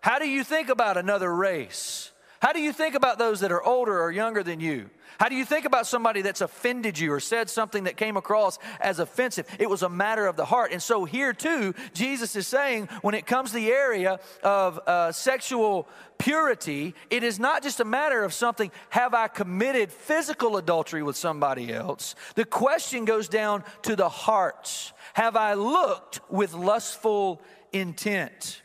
How 0.00 0.18
do 0.18 0.28
you 0.28 0.44
think 0.44 0.68
about 0.68 0.96
another 0.96 1.34
race? 1.34 2.12
How 2.40 2.52
do 2.52 2.60
you 2.60 2.72
think 2.72 2.94
about 2.94 3.18
those 3.18 3.40
that 3.40 3.52
are 3.52 3.62
older 3.62 4.00
or 4.00 4.10
younger 4.10 4.42
than 4.42 4.60
you? 4.60 4.90
How 5.18 5.28
do 5.28 5.34
you 5.34 5.46
think 5.46 5.64
about 5.64 5.86
somebody 5.86 6.20
that's 6.20 6.42
offended 6.42 6.98
you 6.98 7.12
or 7.12 7.20
said 7.20 7.48
something 7.48 7.84
that 7.84 7.96
came 7.96 8.16
across 8.18 8.58
as 8.80 8.98
offensive? 8.98 9.46
It 9.58 9.70
was 9.70 9.82
a 9.82 9.88
matter 9.88 10.26
of 10.26 10.36
the 10.36 10.44
heart. 10.44 10.72
And 10.72 10.82
so, 10.82 11.06
here 11.06 11.32
too, 11.32 11.74
Jesus 11.94 12.36
is 12.36 12.46
saying 12.46 12.88
when 13.00 13.14
it 13.14 13.26
comes 13.26 13.50
to 13.50 13.56
the 13.56 13.72
area 13.72 14.20
of 14.42 14.78
uh, 14.86 15.12
sexual 15.12 15.88
purity, 16.18 16.94
it 17.08 17.22
is 17.22 17.38
not 17.38 17.62
just 17.62 17.80
a 17.80 17.84
matter 17.84 18.22
of 18.24 18.34
something, 18.34 18.70
have 18.90 19.14
I 19.14 19.28
committed 19.28 19.90
physical 19.90 20.58
adultery 20.58 21.02
with 21.02 21.16
somebody 21.16 21.72
else? 21.72 22.14
The 22.34 22.44
question 22.44 23.06
goes 23.06 23.28
down 23.28 23.64
to 23.82 23.96
the 23.96 24.10
hearts. 24.10 24.92
Have 25.14 25.36
I 25.36 25.54
looked 25.54 26.20
with 26.30 26.52
lustful 26.52 27.40
intent? 27.72 28.62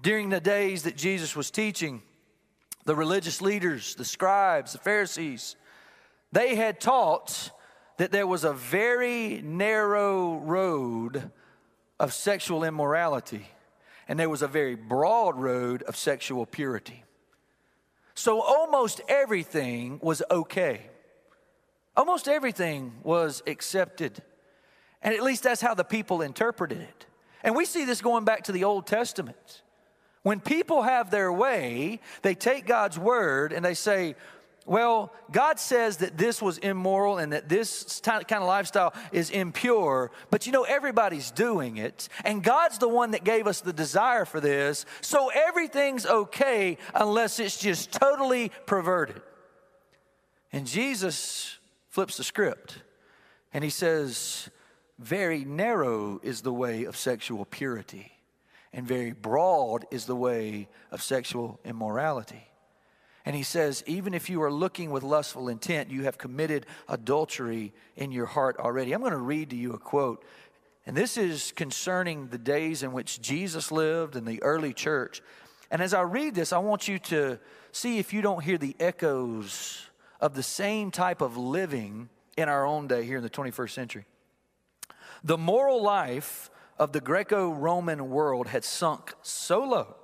During 0.00 0.30
the 0.30 0.40
days 0.40 0.84
that 0.84 0.96
Jesus 0.96 1.34
was 1.34 1.50
teaching, 1.50 2.02
the 2.84 2.94
religious 2.94 3.40
leaders, 3.40 3.94
the 3.94 4.04
scribes, 4.04 4.72
the 4.72 4.78
Pharisees, 4.78 5.56
they 6.32 6.54
had 6.54 6.80
taught 6.80 7.50
that 7.98 8.12
there 8.12 8.26
was 8.26 8.44
a 8.44 8.52
very 8.52 9.42
narrow 9.42 10.38
road 10.38 11.30
of 11.98 12.12
sexual 12.12 12.64
immorality, 12.64 13.46
and 14.08 14.18
there 14.18 14.30
was 14.30 14.42
a 14.42 14.48
very 14.48 14.74
broad 14.74 15.36
road 15.36 15.82
of 15.82 15.96
sexual 15.96 16.46
purity. 16.46 17.04
So 18.14 18.40
almost 18.40 19.00
everything 19.08 19.98
was 20.02 20.22
okay. 20.30 20.82
Almost 21.96 22.28
everything 22.28 22.94
was 23.02 23.42
accepted. 23.46 24.22
And 25.02 25.14
at 25.14 25.22
least 25.22 25.42
that's 25.42 25.60
how 25.60 25.74
the 25.74 25.84
people 25.84 26.22
interpreted 26.22 26.80
it. 26.80 27.06
And 27.42 27.56
we 27.56 27.64
see 27.64 27.84
this 27.84 28.00
going 28.00 28.24
back 28.24 28.44
to 28.44 28.52
the 28.52 28.64
Old 28.64 28.86
Testament. 28.86 29.62
When 30.22 30.40
people 30.40 30.82
have 30.82 31.10
their 31.10 31.32
way, 31.32 32.00
they 32.22 32.34
take 32.34 32.66
God's 32.66 32.98
word 32.98 33.52
and 33.52 33.64
they 33.64 33.74
say, 33.74 34.16
well, 34.66 35.12
God 35.32 35.58
says 35.58 35.96
that 35.98 36.18
this 36.18 36.42
was 36.42 36.58
immoral 36.58 37.18
and 37.18 37.32
that 37.32 37.48
this 37.48 38.00
kind 38.04 38.24
of 38.30 38.42
lifestyle 38.44 38.92
is 39.10 39.30
impure, 39.30 40.10
but 40.30 40.46
you 40.46 40.52
know, 40.52 40.64
everybody's 40.64 41.30
doing 41.30 41.78
it. 41.78 42.08
And 42.24 42.44
God's 42.44 42.78
the 42.78 42.88
one 42.88 43.12
that 43.12 43.24
gave 43.24 43.46
us 43.46 43.62
the 43.62 43.72
desire 43.72 44.24
for 44.24 44.38
this. 44.38 44.84
So 45.00 45.30
everything's 45.34 46.04
okay 46.04 46.76
unless 46.94 47.40
it's 47.40 47.58
just 47.58 47.90
totally 47.90 48.52
perverted. 48.66 49.22
And 50.52 50.66
Jesus 50.66 51.58
flips 51.88 52.18
the 52.18 52.24
script 52.24 52.82
and 53.52 53.64
he 53.64 53.70
says, 53.70 54.50
Very 54.98 55.44
narrow 55.44 56.20
is 56.22 56.42
the 56.42 56.52
way 56.52 56.84
of 56.84 56.96
sexual 56.96 57.46
purity 57.46 58.19
and 58.72 58.86
very 58.86 59.12
broad 59.12 59.86
is 59.90 60.06
the 60.06 60.16
way 60.16 60.68
of 60.90 61.02
sexual 61.02 61.58
immorality. 61.64 62.46
And 63.26 63.36
he 63.36 63.42
says, 63.42 63.84
even 63.86 64.14
if 64.14 64.30
you 64.30 64.42
are 64.42 64.52
looking 64.52 64.90
with 64.90 65.02
lustful 65.02 65.48
intent, 65.48 65.90
you 65.90 66.04
have 66.04 66.16
committed 66.16 66.66
adultery 66.88 67.72
in 67.96 68.12
your 68.12 68.26
heart 68.26 68.56
already. 68.58 68.92
I'm 68.92 69.00
going 69.00 69.12
to 69.12 69.18
read 69.18 69.50
to 69.50 69.56
you 69.56 69.72
a 69.72 69.78
quote. 69.78 70.24
And 70.86 70.96
this 70.96 71.16
is 71.16 71.52
concerning 71.52 72.28
the 72.28 72.38
days 72.38 72.82
in 72.82 72.92
which 72.92 73.20
Jesus 73.20 73.70
lived 73.70 74.16
in 74.16 74.24
the 74.24 74.42
early 74.42 74.72
church. 74.72 75.20
And 75.70 75.82
as 75.82 75.92
I 75.92 76.00
read 76.02 76.34
this, 76.34 76.52
I 76.52 76.58
want 76.58 76.88
you 76.88 76.98
to 76.98 77.38
see 77.72 77.98
if 77.98 78.12
you 78.12 78.22
don't 78.22 78.42
hear 78.42 78.58
the 78.58 78.74
echoes 78.80 79.86
of 80.20 80.34
the 80.34 80.42
same 80.42 80.90
type 80.90 81.20
of 81.20 81.36
living 81.36 82.08
in 82.36 82.48
our 82.48 82.64
own 82.64 82.88
day 82.88 83.04
here 83.04 83.18
in 83.18 83.22
the 83.22 83.30
21st 83.30 83.70
century. 83.70 84.04
The 85.22 85.38
moral 85.38 85.82
life 85.82 86.50
of 86.80 86.92
the 86.92 87.00
Greco 87.00 87.50
Roman 87.50 88.08
world 88.08 88.48
had 88.48 88.64
sunk 88.64 89.12
so 89.20 89.62
low 89.62 89.96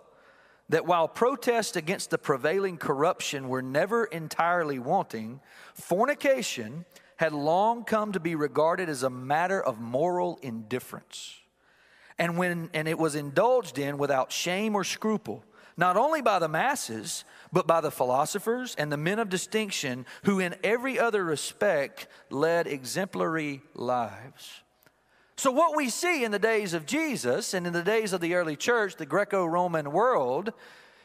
that 0.69 0.85
while 0.85 1.09
protests 1.09 1.75
against 1.75 2.11
the 2.11 2.19
prevailing 2.19 2.77
corruption 2.77 3.49
were 3.49 3.63
never 3.63 4.05
entirely 4.05 4.79
wanting, 4.79 5.41
fornication 5.73 6.85
had 7.17 7.33
long 7.33 7.83
come 7.83 8.13
to 8.13 8.21
be 8.21 8.35
regarded 8.35 8.91
as 8.91 9.03
a 9.03 9.09
matter 9.09 9.61
of 9.61 9.81
moral 9.81 10.39
indifference. 10.43 11.37
And, 12.19 12.37
when, 12.37 12.69
and 12.75 12.87
it 12.87 12.99
was 12.99 13.15
indulged 13.15 13.79
in 13.79 13.97
without 13.97 14.31
shame 14.31 14.75
or 14.75 14.85
scruple, 14.85 15.45
not 15.79 15.97
only 15.97 16.21
by 16.21 16.39
the 16.39 16.49
masses, 16.49 17.25
but 17.53 17.67
by 17.67 17.81
the 17.81 17.91
philosophers 17.91 18.75
and 18.77 18.93
the 18.93 18.99
men 18.99 19.19
of 19.19 19.31
distinction 19.31 20.05
who, 20.25 20.41
in 20.41 20.55
every 20.63 20.99
other 20.99 21.25
respect, 21.25 22.07
led 22.29 22.67
exemplary 22.67 23.63
lives. 23.75 24.63
So, 25.39 25.51
what 25.51 25.77
we 25.77 25.91
see 25.91 26.25
in 26.25 26.31
the 26.33 26.39
days 26.39 26.73
of 26.73 26.87
Jesus 26.87 27.53
and 27.53 27.67
in 27.67 27.75
the 27.75 27.83
days 27.83 28.15
of 28.15 28.23
the 28.23 28.35
early 28.35 28.57
church, 28.57 28.97
the 28.97 29.05
Greco 29.05 29.45
Roman 29.45 29.93
world, 29.93 30.53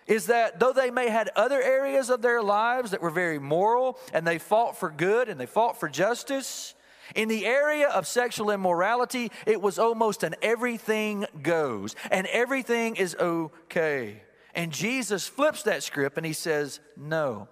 is 0.07 0.27
that 0.27 0.59
though 0.59 0.71
they 0.71 0.89
may 0.89 1.09
had 1.09 1.29
other 1.35 1.61
areas 1.61 2.09
of 2.09 2.21
their 2.21 2.41
lives 2.41 2.91
that 2.91 3.01
were 3.01 3.09
very 3.09 3.39
moral 3.39 3.99
and 4.13 4.25
they 4.25 4.37
fought 4.37 4.77
for 4.77 4.89
good 4.89 5.27
and 5.27 5.39
they 5.39 5.45
fought 5.45 5.79
for 5.79 5.89
justice, 5.89 6.75
in 7.13 7.27
the 7.27 7.45
area 7.45 7.89
of 7.89 8.07
sexual 8.07 8.51
immorality, 8.51 9.31
it 9.45 9.61
was 9.61 9.77
almost 9.77 10.23
an 10.23 10.35
everything 10.41 11.25
goes 11.41 11.95
and 12.09 12.25
everything 12.27 12.95
is 12.95 13.15
okay. 13.19 14.23
And 14.55 14.71
Jesus 14.71 15.27
flips 15.27 15.63
that 15.63 15.83
script 15.83 16.17
and 16.17 16.25
he 16.25 16.33
says, 16.33 16.79
No. 16.95 17.49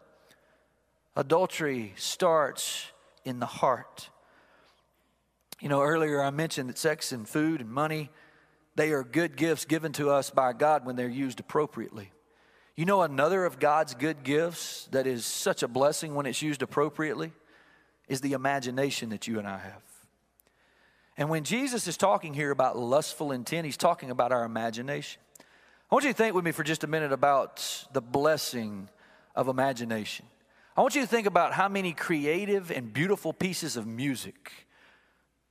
Adultery 1.16 1.94
starts 1.98 2.88
in 3.26 3.40
the 3.40 3.46
heart. 3.46 4.10
You 5.60 5.68
know, 5.68 5.82
earlier 5.82 6.22
I 6.22 6.30
mentioned 6.30 6.70
that 6.70 6.78
sex 6.78 7.12
and 7.12 7.28
food 7.28 7.60
and 7.60 7.70
money, 7.70 8.10
they 8.76 8.92
are 8.92 9.04
good 9.04 9.36
gifts 9.36 9.66
given 9.66 9.92
to 9.94 10.10
us 10.10 10.30
by 10.30 10.54
God 10.54 10.86
when 10.86 10.96
they're 10.96 11.10
used 11.10 11.40
appropriately. 11.40 12.12
You 12.78 12.86
know, 12.86 13.02
another 13.02 13.44
of 13.44 13.60
God's 13.60 13.94
good 13.94 14.24
gifts 14.24 14.88
that 14.92 15.06
is 15.06 15.26
such 15.26 15.64
a 15.64 15.68
blessing 15.68 16.16
when 16.16 16.26
it's 16.26 16.42
used 16.42 16.62
appropriately 16.62 17.34
is 18.08 18.22
the 18.22 18.32
imagination 18.32 19.10
that 19.10 19.28
you 19.28 19.38
and 19.38 19.46
I 19.46 19.58
have. 19.58 19.82
And 21.18 21.30
when 21.30 21.44
Jesus 21.44 21.90
is 21.90 21.98
talking 21.98 22.34
here 22.34 22.52
about 22.52 22.78
lustful 22.78 23.34
intent, 23.34 23.66
he's 23.66 23.76
talking 23.76 24.12
about 24.12 24.32
our 24.32 24.46
imagination. 24.46 25.22
I 25.92 25.96
want 25.96 26.06
you 26.06 26.12
to 26.12 26.18
think 26.18 26.34
with 26.34 26.46
me 26.46 26.54
for 26.54 26.64
just 26.64 26.86
a 26.86 26.88
minute 26.88 27.12
about 27.12 27.86
the 27.92 28.02
blessing 28.02 28.90
of 29.36 29.50
imagination. 29.50 30.26
I 30.78 30.82
want 30.82 30.96
you 30.96 31.02
to 31.02 31.08
think 31.08 31.28
about 31.28 31.52
how 31.52 31.68
many 31.68 31.92
creative 31.92 32.72
and 32.72 32.94
beautiful 32.94 33.34
pieces 33.34 33.76
of 33.76 33.86
music 33.86 34.68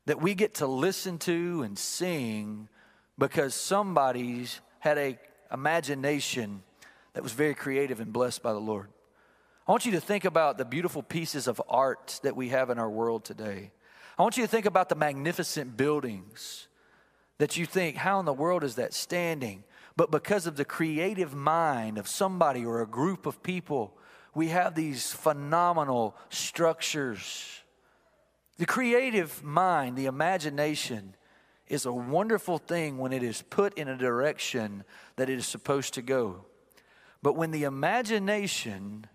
that 0.09 0.23
we 0.23 0.35
get 0.35 0.55
to 0.55 0.67
listen 0.67 1.19
to 1.19 1.61
and 1.63 1.79
sing 1.79 2.67
because 3.19 3.55
somebody's 3.55 4.59
had 4.79 4.97
a 4.97 5.19
imagination 5.53 6.63
that 7.13 7.23
was 7.23 7.33
very 7.33 7.53
creative 7.53 8.01
and 8.01 8.11
blessed 8.11 8.43
by 8.43 8.55
the 8.55 8.59
Lord. 8.59 8.89
I 9.67 9.71
want 9.71 9.85
you 9.85 9.93
to 9.93 10.01
think 10.01 10.25
about 10.25 10.57
the 10.57 10.65
beautiful 10.65 11.03
pieces 11.03 11.47
of 11.47 11.61
art 11.69 12.21
that 12.23 12.35
we 12.35 12.49
have 12.49 12.71
in 12.71 12.79
our 12.79 12.89
world 12.89 13.23
today. 13.23 13.71
I 14.19 14.23
want 14.23 14.39
you 14.39 14.45
to 14.45 14.49
think 14.49 14.65
about 14.65 14.89
the 14.89 14.95
magnificent 14.95 15.77
buildings 15.77 16.69
that 17.37 17.59
you 17.59 17.67
think, 17.67 17.97
how 17.97 18.19
in 18.19 18.25
the 18.25 18.33
world 18.33 18.65
is 18.65 18.77
that 18.77 18.95
standing? 18.95 19.63
But 19.95 20.11
because 20.11 20.47
of 20.47 20.57
the 20.57 20.65
creative 20.65 21.35
mind 21.35 21.99
of 21.99 22.09
somebody 22.09 22.65
or 22.65 22.81
a 22.81 22.87
group 22.87 23.27
of 23.27 23.43
people, 23.43 23.93
we 24.35 24.49
have 24.49 24.75
these 24.75 25.13
phenomenal 25.13 26.17
structures. 26.31 27.58
The 28.59 28.67
creative 28.67 29.43
mind, 29.43 29.97
the 29.97 30.07
imagination, 30.07 31.15
is 31.69 31.87
a 31.87 31.93
wonderful 31.93 32.59
thing 32.59 32.99
when 32.99 33.13
it 33.13 33.23
is 33.23 33.43
put 33.43 33.77
in 33.79 33.89
a 33.89 33.97
direction 33.97 34.85
that 35.17 35.31
it 35.31 35.39
is 35.39 35.47
supposed 35.47 35.95
to 35.95 36.03
go. 36.03 36.45
But 37.23 37.37
when 37.37 37.51
the 37.51 37.65
imagination 37.65 39.07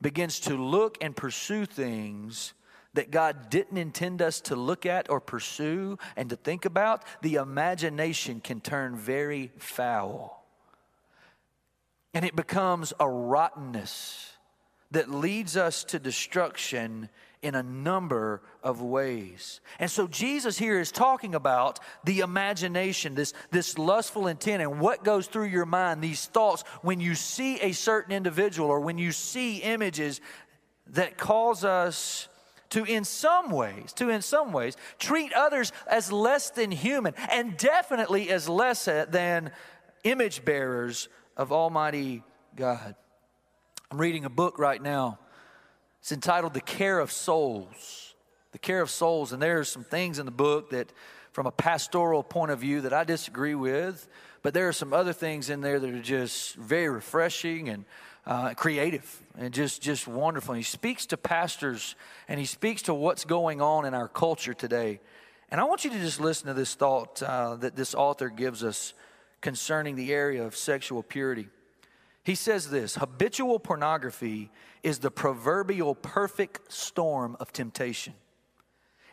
begins 0.00 0.40
to 0.40 0.54
look 0.54 0.98
and 1.00 1.14
pursue 1.14 1.66
things 1.66 2.54
that 2.94 3.10
God 3.10 3.50
didn't 3.50 3.78
intend 3.78 4.20
us 4.20 4.40
to 4.42 4.56
look 4.56 4.84
at 4.84 5.10
or 5.10 5.20
pursue 5.20 5.96
and 6.16 6.28
to 6.30 6.36
think 6.36 6.64
about, 6.64 7.04
the 7.22 7.34
imagination 7.34 8.40
can 8.40 8.60
turn 8.60 8.96
very 8.96 9.52
foul. 9.58 10.44
And 12.12 12.24
it 12.24 12.34
becomes 12.34 12.92
a 12.98 13.08
rottenness 13.08 14.32
that 14.90 15.08
leads 15.08 15.56
us 15.56 15.84
to 15.84 16.00
destruction 16.00 17.08
in 17.42 17.54
a 17.54 17.62
number 17.62 18.42
of 18.62 18.82
ways. 18.82 19.60
And 19.78 19.90
so 19.90 20.06
Jesus 20.06 20.58
here 20.58 20.78
is 20.78 20.92
talking 20.92 21.34
about 21.34 21.80
the 22.04 22.20
imagination, 22.20 23.14
this, 23.14 23.32
this 23.50 23.78
lustful 23.78 24.26
intent, 24.26 24.62
and 24.62 24.78
what 24.78 25.04
goes 25.04 25.26
through 25.26 25.46
your 25.46 25.64
mind, 25.64 26.02
these 26.02 26.26
thoughts 26.26 26.64
when 26.82 27.00
you 27.00 27.14
see 27.14 27.58
a 27.60 27.72
certain 27.72 28.12
individual 28.12 28.68
or 28.68 28.80
when 28.80 28.98
you 28.98 29.10
see 29.10 29.58
images 29.58 30.20
that 30.88 31.16
cause 31.16 31.64
us 31.64 32.28
to 32.70 32.84
in 32.84 33.04
some 33.04 33.50
ways 33.50 33.92
to 33.92 34.10
in 34.10 34.22
some 34.22 34.52
ways 34.52 34.76
treat 34.98 35.32
others 35.32 35.72
as 35.88 36.12
less 36.12 36.50
than 36.50 36.70
human 36.70 37.14
and 37.30 37.56
definitely 37.56 38.30
as 38.30 38.48
less 38.48 38.84
than 38.84 39.50
image 40.04 40.44
bearers 40.44 41.08
of 41.36 41.50
almighty 41.50 42.22
god 42.54 42.94
i'm 43.90 44.00
reading 44.00 44.24
a 44.24 44.30
book 44.30 44.56
right 44.58 44.82
now 44.82 45.18
it's 46.00 46.12
entitled 46.12 46.54
The 46.54 46.60
Care 46.60 46.98
of 46.98 47.12
Souls. 47.12 48.14
The 48.52 48.58
Care 48.58 48.80
of 48.80 48.90
Souls. 48.90 49.32
And 49.32 49.40
there 49.40 49.58
are 49.58 49.64
some 49.64 49.84
things 49.84 50.18
in 50.18 50.26
the 50.26 50.32
book 50.32 50.70
that, 50.70 50.92
from 51.32 51.46
a 51.46 51.52
pastoral 51.52 52.22
point 52.22 52.50
of 52.50 52.58
view, 52.58 52.80
that 52.80 52.92
I 52.92 53.04
disagree 53.04 53.54
with. 53.54 54.08
But 54.42 54.54
there 54.54 54.68
are 54.68 54.72
some 54.72 54.92
other 54.92 55.12
things 55.12 55.50
in 55.50 55.60
there 55.60 55.78
that 55.78 55.90
are 55.90 56.00
just 56.00 56.56
very 56.56 56.88
refreshing 56.88 57.68
and 57.68 57.84
uh, 58.26 58.54
creative 58.54 59.22
and 59.38 59.52
just, 59.52 59.82
just 59.82 60.08
wonderful. 60.08 60.54
And 60.54 60.62
he 60.62 60.64
speaks 60.64 61.06
to 61.06 61.16
pastors 61.16 61.94
and 62.28 62.40
he 62.40 62.46
speaks 62.46 62.82
to 62.82 62.94
what's 62.94 63.24
going 63.24 63.60
on 63.60 63.84
in 63.84 63.92
our 63.92 64.08
culture 64.08 64.54
today. 64.54 65.00
And 65.50 65.60
I 65.60 65.64
want 65.64 65.84
you 65.84 65.90
to 65.90 65.98
just 65.98 66.20
listen 66.20 66.46
to 66.46 66.54
this 66.54 66.74
thought 66.74 67.22
uh, 67.22 67.56
that 67.56 67.76
this 67.76 67.94
author 67.94 68.28
gives 68.28 68.64
us 68.64 68.94
concerning 69.40 69.96
the 69.96 70.12
area 70.12 70.44
of 70.44 70.56
sexual 70.56 71.02
purity. 71.02 71.48
He 72.22 72.34
says 72.34 72.70
this 72.70 72.96
habitual 72.96 73.58
pornography 73.58 74.50
is 74.82 74.98
the 74.98 75.10
proverbial 75.10 75.94
perfect 75.94 76.72
storm 76.72 77.36
of 77.40 77.52
temptation. 77.52 78.14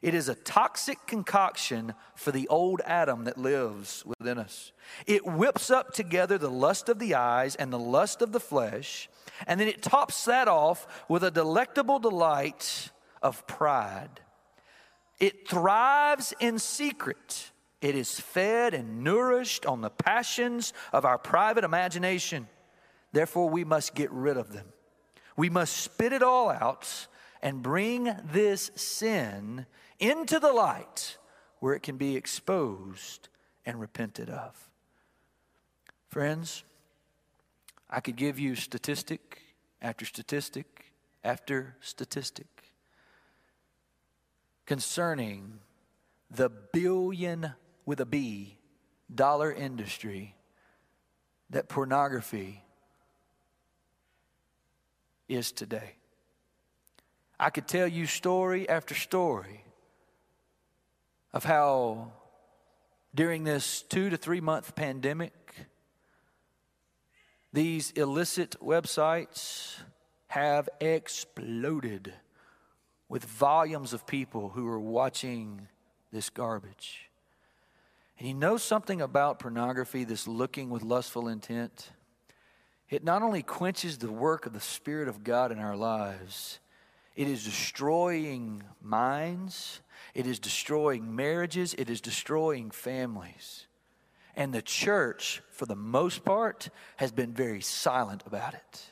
It 0.02 0.14
is 0.14 0.30
a 0.30 0.36
toxic 0.36 1.08
concoction 1.08 1.94
for 2.16 2.32
the 2.32 2.48
old 2.50 2.82
Adam 2.86 3.24
that 3.24 3.38
lives 3.38 4.04
within 4.06 4.38
us. 4.38 4.72
It 5.08 5.26
whips 5.26 5.72
up 5.72 5.94
together 5.94 6.38
the 6.38 6.52
lust 6.52 6.88
of 6.88 7.00
the 7.00 7.16
eyes 7.16 7.56
and 7.56 7.74
the 7.74 7.80
lust 7.80 8.22
of 8.22 8.32
the 8.32 8.40
flesh, 8.40 9.10
and 9.48 9.60
then 9.60 9.68
it 9.68 9.82
tops 9.82 10.26
that 10.26 10.48
off 10.48 11.06
with 11.10 11.24
a 11.24 11.32
delectable 11.32 11.98
delight 11.98 12.92
of 13.24 13.48
pride. 13.48 14.22
It 15.20 15.50
thrives 15.50 16.34
in 16.40 16.60
secret. 16.60 17.52
It 17.82 17.96
is 17.96 18.20
fed 18.20 18.76
and 18.76 19.04
nourished 19.04 19.66
on 19.66 19.82
the 19.82 19.90
passions 19.90 20.74
of 20.94 21.06
our 21.06 21.18
private 21.18 21.64
imagination. 21.64 22.48
Therefore, 23.12 23.50
we 23.50 23.64
must 23.64 23.96
get 23.96 24.12
rid 24.12 24.38
of 24.38 24.54
them. 24.54 24.68
We 25.36 25.50
must 25.50 25.78
spit 25.78 26.14
it 26.14 26.24
all 26.24 26.50
out 26.50 27.08
and 27.42 27.62
bring 27.62 28.16
this 28.24 28.72
sin 28.76 29.66
into 30.00 30.40
the 30.40 30.52
light 30.52 31.18
where 31.60 31.74
it 31.74 31.84
can 31.84 31.98
be 31.98 32.16
exposed 32.16 33.30
and 33.66 33.80
repented 33.80 34.30
of. 34.30 34.70
Friends, 36.10 36.64
I 37.90 38.00
could 38.00 38.16
give 38.16 38.40
you 38.40 38.56
statistic 38.56 39.42
after 39.82 40.06
statistic 40.06 40.94
after 41.24 41.76
statistic 41.82 42.48
concerning 44.66 45.60
the 46.30 46.50
billion 46.50 47.54
with 47.86 48.00
a 48.00 48.06
B 48.06 48.58
dollar 49.14 49.52
industry 49.52 50.36
that 51.50 51.70
pornography 51.70 52.64
is 55.28 55.52
today. 55.52 55.96
I 57.40 57.50
could 57.50 57.68
tell 57.68 57.88
you 57.88 58.06
story 58.06 58.68
after 58.68 58.96
story 58.96 59.64
of 61.34 61.44
how 61.44 62.12
during 63.14 63.44
this 63.44 63.84
two 63.84 64.10
to 64.10 64.18
three 64.18 64.42
month 64.42 64.76
pandemic, 64.76 65.34
these 67.54 67.92
illicit 67.92 68.56
websites 68.62 69.78
have 70.28 70.68
exploded 70.82 72.14
with 73.10 73.24
volumes 73.24 73.94
of 73.94 74.06
people 74.06 74.50
who 74.50 74.68
are 74.68 74.80
watching 74.80 75.68
this 76.12 76.30
garbage. 76.30 77.10
And 78.20 78.28
you 78.28 78.34
know 78.34 78.58
something 78.58 79.02
about 79.02 79.40
pornography, 79.40 80.04
this 80.04 80.28
looking 80.28 80.70
with 80.70 80.84
lustful 80.84 81.28
intent? 81.28 81.92
It 82.90 83.04
not 83.04 83.22
only 83.22 83.44
quenches 83.44 83.98
the 83.98 84.12
work 84.12 84.46
of 84.46 84.54
the 84.54 84.62
Spirit 84.62 85.08
of 85.08 85.24
God 85.24 85.52
in 85.52 85.60
our 85.60 85.76
lives, 85.76 86.60
it 87.16 87.28
is 87.28 87.44
destroying 87.44 88.64
minds, 88.82 89.82
it 90.14 90.26
is 90.26 90.40
destroying 90.40 91.16
marriages, 91.16 91.74
it 91.78 91.90
is 91.90 92.00
destroying 92.00 92.72
families. 92.72 93.68
And 94.36 94.54
the 94.54 94.62
church, 94.62 95.42
for 95.50 95.66
the 95.66 95.76
most 95.76 96.24
part, 96.24 96.70
has 96.98 97.12
been 97.12 97.34
very 97.34 97.60
silent 97.60 98.24
about 98.26 98.54
it. 98.54 98.86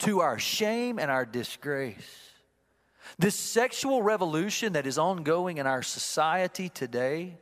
To 0.00 0.20
our 0.20 0.38
shame 0.38 0.98
and 0.98 1.10
our 1.10 1.24
disgrace. 1.24 2.30
This 3.18 3.34
sexual 3.34 4.02
revolution 4.02 4.74
that 4.74 4.86
is 4.86 4.98
ongoing 4.98 5.56
in 5.56 5.66
our 5.66 5.82
society 5.82 6.68
today, 6.68 7.38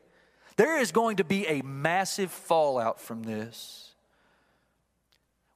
there 0.56 0.78
is 0.80 0.92
going 0.92 1.16
to 1.16 1.24
be 1.24 1.46
a 1.48 1.62
massive 1.62 2.30
fallout 2.30 3.00
from 3.00 3.24
this 3.24 3.85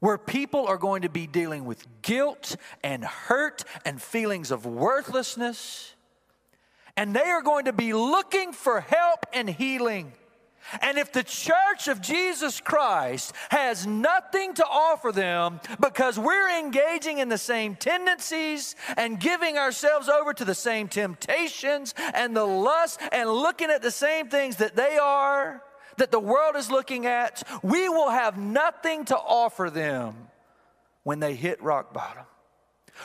where 0.00 0.18
people 0.18 0.66
are 0.66 0.78
going 0.78 1.02
to 1.02 1.08
be 1.08 1.26
dealing 1.26 1.64
with 1.64 1.86
guilt 2.02 2.56
and 2.82 3.04
hurt 3.04 3.64
and 3.84 4.00
feelings 4.00 4.50
of 4.50 4.66
worthlessness. 4.66 5.94
And 6.96 7.14
they 7.14 7.20
are 7.20 7.42
going 7.42 7.66
to 7.66 7.72
be 7.72 7.92
looking 7.92 8.52
for 8.52 8.80
help 8.80 9.26
and 9.32 9.48
healing. 9.48 10.12
And 10.82 10.98
if 10.98 11.12
the 11.12 11.22
church 11.22 11.88
of 11.88 12.00
Jesus 12.00 12.60
Christ 12.60 13.32
has 13.50 13.86
nothing 13.86 14.54
to 14.54 14.64
offer 14.64 15.10
them 15.10 15.60
because 15.80 16.18
we're 16.18 16.58
engaging 16.58 17.18
in 17.18 17.28
the 17.28 17.38
same 17.38 17.74
tendencies 17.74 18.76
and 18.96 19.18
giving 19.18 19.58
ourselves 19.58 20.08
over 20.08 20.32
to 20.34 20.44
the 20.44 20.54
same 20.54 20.86
temptations 20.88 21.94
and 22.14 22.36
the 22.36 22.44
lust 22.44 23.00
and 23.10 23.28
looking 23.30 23.70
at 23.70 23.82
the 23.82 23.90
same 23.90 24.28
things 24.28 24.56
that 24.56 24.76
they 24.76 24.98
are, 24.98 25.62
that 26.00 26.10
the 26.10 26.18
world 26.18 26.56
is 26.56 26.70
looking 26.70 27.04
at, 27.04 27.42
we 27.62 27.88
will 27.88 28.08
have 28.08 28.38
nothing 28.38 29.04
to 29.04 29.16
offer 29.16 29.68
them 29.68 30.14
when 31.02 31.20
they 31.20 31.34
hit 31.34 31.62
rock 31.62 31.92
bottom. 31.92 32.24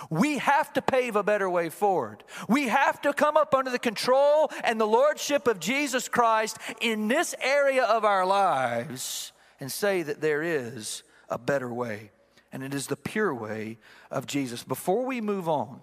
We 0.10 0.38
have 0.38 0.72
to 0.74 0.82
pave 0.82 1.18
a 1.18 1.24
better 1.24 1.50
way 1.50 1.70
forward. 1.70 2.24
We 2.48 2.70
have 2.70 3.02
to 3.02 3.14
come 3.14 3.36
up 3.36 3.54
under 3.54 3.70
the 3.70 3.80
control 3.80 4.50
and 4.64 4.80
the 4.80 4.88
lordship 4.88 5.48
of 5.48 5.60
Jesus 5.60 6.08
Christ 6.08 6.58
in 6.80 7.10
this 7.10 7.36
area 7.42 7.84
of 7.84 8.06
our 8.06 8.26
lives 8.26 9.34
and 9.60 9.70
say 9.70 10.02
that 10.02 10.22
there 10.22 10.42
is 10.42 11.04
a 11.30 11.38
better 11.38 11.74
way, 11.74 12.12
and 12.54 12.64
it 12.64 12.74
is 12.74 12.88
the 12.88 12.96
pure 12.96 13.34
way 13.34 13.78
of 14.10 14.26
Jesus. 14.26 14.64
Before 14.64 15.06
we 15.06 15.20
move 15.20 15.50
on, 15.50 15.82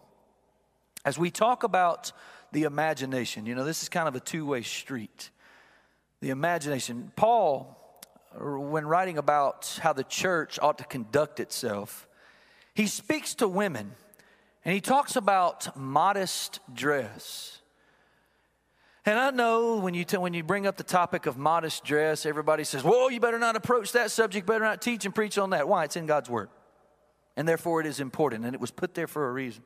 as 1.05 1.18
we 1.18 1.31
talk 1.31 1.62
about 1.62 2.12
the 2.53 2.62
imagination, 2.62 3.44
you 3.44 3.55
know, 3.55 3.64
this 3.64 3.83
is 3.83 3.90
kind 3.90 4.09
of 4.09 4.14
a 4.14 4.20
two 4.20 4.46
way 4.46 4.62
street 4.62 5.31
the 6.23 6.31
imagination. 6.31 7.11
Paul, 7.17 7.77
when 8.39 8.87
writing 8.87 9.19
about 9.19 9.79
how 9.83 9.93
the 9.93 10.05
church 10.05 10.59
ought 10.63 10.79
to 10.79 10.85
conduct 10.85 11.41
itself, 11.41 12.09
he 12.75 12.87
speaks 12.87 13.35
to 13.35 13.49
women 13.49 13.93
and 14.65 14.73
he 14.73 14.81
talks 14.81 15.17
about 15.17 15.77
modest 15.77 16.61
dress. 16.73 17.59
And 19.05 19.19
I 19.19 19.33
know 19.33 19.79
when 19.79 19.95
you, 19.95 20.05
t- 20.05 20.17
when 20.17 20.33
you 20.33 20.45
bring 20.45 20.65
up 20.65 20.77
the 20.77 20.85
topic 20.85 21.27
of 21.27 21.37
modest 21.37 21.83
dress, 21.83 22.25
everybody 22.25 22.63
says, 22.63 22.85
Whoa, 22.85 23.09
you 23.09 23.19
better 23.19 23.41
not 23.41 23.57
approach 23.57 23.91
that 23.93 24.13
subject, 24.13 24.47
better 24.47 24.65
not 24.65 24.81
teach 24.81 25.05
and 25.05 25.13
preach 25.13 25.39
on 25.39 25.51
that. 25.51 25.67
Why? 25.67 25.83
It's 25.85 25.97
in 25.97 26.07
God's 26.07 26.31
Word. 26.31 26.51
And 27.37 27.49
therefore 27.49 27.81
it 27.81 27.87
is 27.87 27.99
important, 27.99 28.45
and 28.45 28.55
it 28.55 28.61
was 28.61 28.71
put 28.71 28.95
there 28.95 29.09
for 29.09 29.29
a 29.29 29.33
reason. 29.33 29.65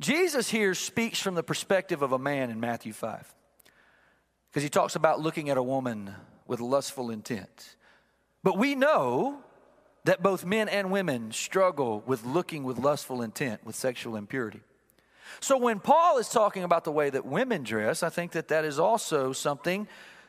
Jesus 0.00 0.48
here 0.48 0.72
speaks 0.72 1.20
from 1.20 1.34
the 1.34 1.42
perspective 1.42 2.00
of 2.00 2.12
a 2.12 2.18
man 2.18 2.48
in 2.50 2.58
Matthew 2.58 2.94
5 2.94 3.34
because 4.54 4.62
he 4.62 4.70
talks 4.70 4.94
about 4.94 5.18
looking 5.18 5.50
at 5.50 5.56
a 5.56 5.62
woman 5.64 6.14
with 6.46 6.60
lustful 6.60 7.10
intent. 7.10 7.74
But 8.44 8.56
we 8.56 8.76
know 8.76 9.40
that 10.04 10.22
both 10.22 10.44
men 10.44 10.68
and 10.68 10.92
women 10.92 11.32
struggle 11.32 12.04
with 12.06 12.24
looking 12.24 12.62
with 12.62 12.78
lustful 12.78 13.20
intent, 13.20 13.66
with 13.66 13.74
sexual 13.74 14.14
impurity. 14.14 14.60
So 15.40 15.58
when 15.58 15.80
Paul 15.80 16.18
is 16.18 16.28
talking 16.28 16.62
about 16.62 16.84
the 16.84 16.92
way 16.92 17.10
that 17.10 17.26
women 17.26 17.64
dress, 17.64 18.04
I 18.04 18.10
think 18.10 18.30
that 18.32 18.46
that 18.46 18.64
is 18.64 18.78
also 18.78 19.32
something 19.32 19.88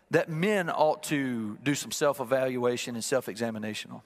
that 0.10 0.28
men 0.28 0.72
ought 0.72 1.04
to 1.04 1.60
do 1.62 1.76
some 1.76 1.92
self 1.92 2.20
evaluation 2.20 2.96
and 2.96 3.04
self 3.04 3.30
examination 3.30 3.92
on. 3.92 4.02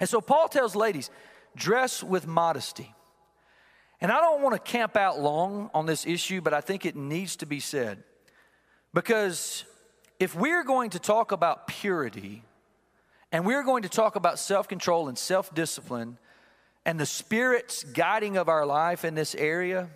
And 0.00 0.08
so 0.08 0.22
Paul 0.22 0.48
tells 0.48 0.74
ladies, 0.74 1.10
dress 1.54 2.02
with 2.02 2.26
modesty. 2.26 2.94
And 4.00 4.10
I 4.10 4.22
don't 4.22 4.40
want 4.40 4.54
to 4.54 4.72
camp 4.72 4.96
out 4.96 5.20
long 5.20 5.68
on 5.74 5.84
this 5.84 6.06
issue, 6.06 6.40
but 6.40 6.54
I 6.54 6.62
think 6.62 6.86
it 6.86 6.96
needs 6.96 7.36
to 7.36 7.46
be 7.46 7.60
said. 7.60 8.02
Because 8.94 9.64
if 10.20 10.34
we're 10.36 10.62
going 10.62 10.90
to 10.90 11.00
talk 11.00 11.32
about 11.32 11.66
purity, 11.66 12.44
and 13.32 13.44
we're 13.44 13.64
going 13.64 13.82
to 13.82 13.88
talk 13.88 14.14
about 14.14 14.38
self 14.38 14.68
control 14.68 15.08
and 15.08 15.18
self 15.18 15.52
discipline 15.52 16.16
and 16.86 17.00
the 17.00 17.06
Spirit's 17.06 17.82
guiding 17.82 18.36
of 18.36 18.48
our 18.48 18.64
life 18.64 19.04
in 19.04 19.16
this 19.16 19.34
area, 19.34 19.90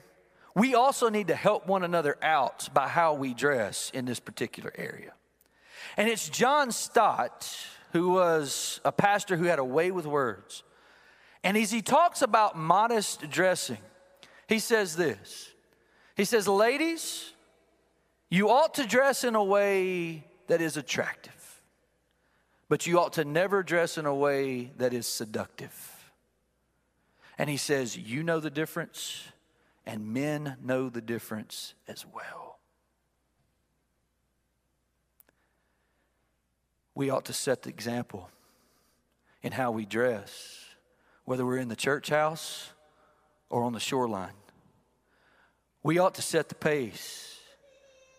we 0.54 0.74
also 0.74 1.08
need 1.08 1.28
to 1.28 1.37
help 1.37 1.68
one 1.68 1.84
another 1.84 2.16
out 2.20 2.68
by 2.74 2.88
how 2.88 3.14
we 3.14 3.32
dress 3.32 3.90
in 3.94 4.04
this 4.04 4.18
particular 4.18 4.72
area. 4.76 5.12
And 5.96 6.08
it's 6.08 6.28
John 6.28 6.72
Stott, 6.72 7.56
who 7.92 8.11
was 8.11 8.80
a 8.84 8.90
pastor 8.90 9.37
who 9.37 9.44
had 9.44 9.61
a 9.61 9.64
way 9.64 9.92
with 9.92 10.06
words. 10.06 10.64
And 11.44 11.56
as 11.56 11.70
he 11.70 11.82
talks 11.82 12.22
about 12.22 12.56
modest 12.58 13.30
dressing, 13.30 13.78
he 14.48 14.58
says 14.58 14.96
this 14.96 15.52
He 16.16 16.24
says, 16.24 16.48
Ladies, 16.48 17.34
you 18.30 18.50
ought 18.50 18.74
to 18.74 18.86
dress 18.86 19.24
in 19.24 19.34
a 19.34 19.42
way 19.42 20.24
that 20.48 20.60
is 20.60 20.76
attractive, 20.76 21.62
but 22.68 22.86
you 22.86 22.98
ought 23.00 23.14
to 23.14 23.24
never 23.24 23.62
dress 23.62 23.96
in 23.96 24.06
a 24.06 24.14
way 24.14 24.72
that 24.76 24.92
is 24.92 25.06
seductive. 25.06 25.94
And 27.38 27.48
he 27.48 27.56
says, 27.56 27.96
You 27.96 28.22
know 28.22 28.40
the 28.40 28.50
difference, 28.50 29.22
and 29.86 30.12
men 30.12 30.56
know 30.62 30.88
the 30.88 31.00
difference 31.00 31.74
as 31.86 32.04
well. 32.12 32.58
We 36.94 37.10
ought 37.10 37.26
to 37.26 37.32
set 37.32 37.62
the 37.62 37.70
example 37.70 38.28
in 39.42 39.52
how 39.52 39.70
we 39.70 39.86
dress, 39.86 40.64
whether 41.24 41.46
we're 41.46 41.58
in 41.58 41.68
the 41.68 41.76
church 41.76 42.10
house 42.10 42.70
or 43.48 43.62
on 43.62 43.72
the 43.72 43.80
shoreline. 43.80 44.32
We 45.82 45.98
ought 45.98 46.16
to 46.16 46.22
set 46.22 46.48
the 46.48 46.56
pace 46.56 47.27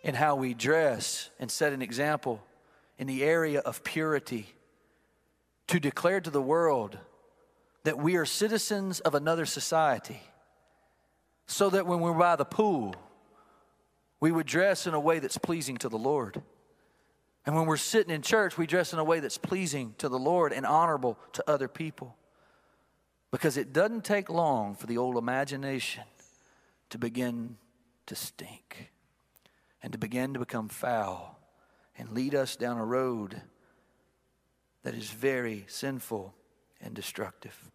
in 0.01 0.15
how 0.15 0.35
we 0.35 0.53
dress 0.53 1.29
and 1.39 1.51
set 1.51 1.73
an 1.73 1.81
example 1.81 2.41
in 2.97 3.07
the 3.07 3.23
area 3.23 3.59
of 3.59 3.83
purity 3.83 4.53
to 5.67 5.79
declare 5.79 6.21
to 6.21 6.29
the 6.29 6.41
world 6.41 6.97
that 7.83 7.97
we 7.97 8.15
are 8.15 8.25
citizens 8.25 8.99
of 9.01 9.15
another 9.15 9.45
society 9.45 10.21
so 11.47 11.69
that 11.69 11.85
when 11.85 11.99
we're 11.99 12.13
by 12.13 12.35
the 12.35 12.45
pool, 12.45 12.95
we 14.19 14.31
would 14.31 14.45
dress 14.45 14.85
in 14.85 14.93
a 14.93 14.99
way 14.99 15.19
that's 15.19 15.37
pleasing 15.37 15.77
to 15.77 15.89
the 15.89 15.97
Lord. 15.97 16.41
And 17.45 17.55
when 17.55 17.65
we're 17.65 17.77
sitting 17.77 18.13
in 18.13 18.21
church, 18.21 18.57
we 18.57 18.67
dress 18.67 18.93
in 18.93 18.99
a 18.99 19.03
way 19.03 19.19
that's 19.19 19.37
pleasing 19.37 19.95
to 19.97 20.09
the 20.09 20.19
Lord 20.19 20.51
and 20.53 20.65
honorable 20.65 21.17
to 21.33 21.43
other 21.49 21.67
people. 21.67 22.15
Because 23.31 23.57
it 23.57 23.73
doesn't 23.73 24.03
take 24.03 24.29
long 24.29 24.75
for 24.75 24.87
the 24.87 24.97
old 24.97 25.17
imagination 25.17 26.03
to 26.89 26.97
begin 26.97 27.57
to 28.07 28.15
stink 28.15 28.91
and 29.81 29.91
to 29.93 29.97
begin 29.99 30.33
to 30.33 30.39
become 30.39 30.67
foul 30.67 31.39
and 31.97 32.11
lead 32.11 32.35
us 32.35 32.55
down 32.55 32.77
a 32.77 32.85
road 32.85 33.41
that 34.83 34.93
is 34.93 35.09
very 35.09 35.65
sinful 35.67 36.33
and 36.81 36.93
destructive. 36.93 37.69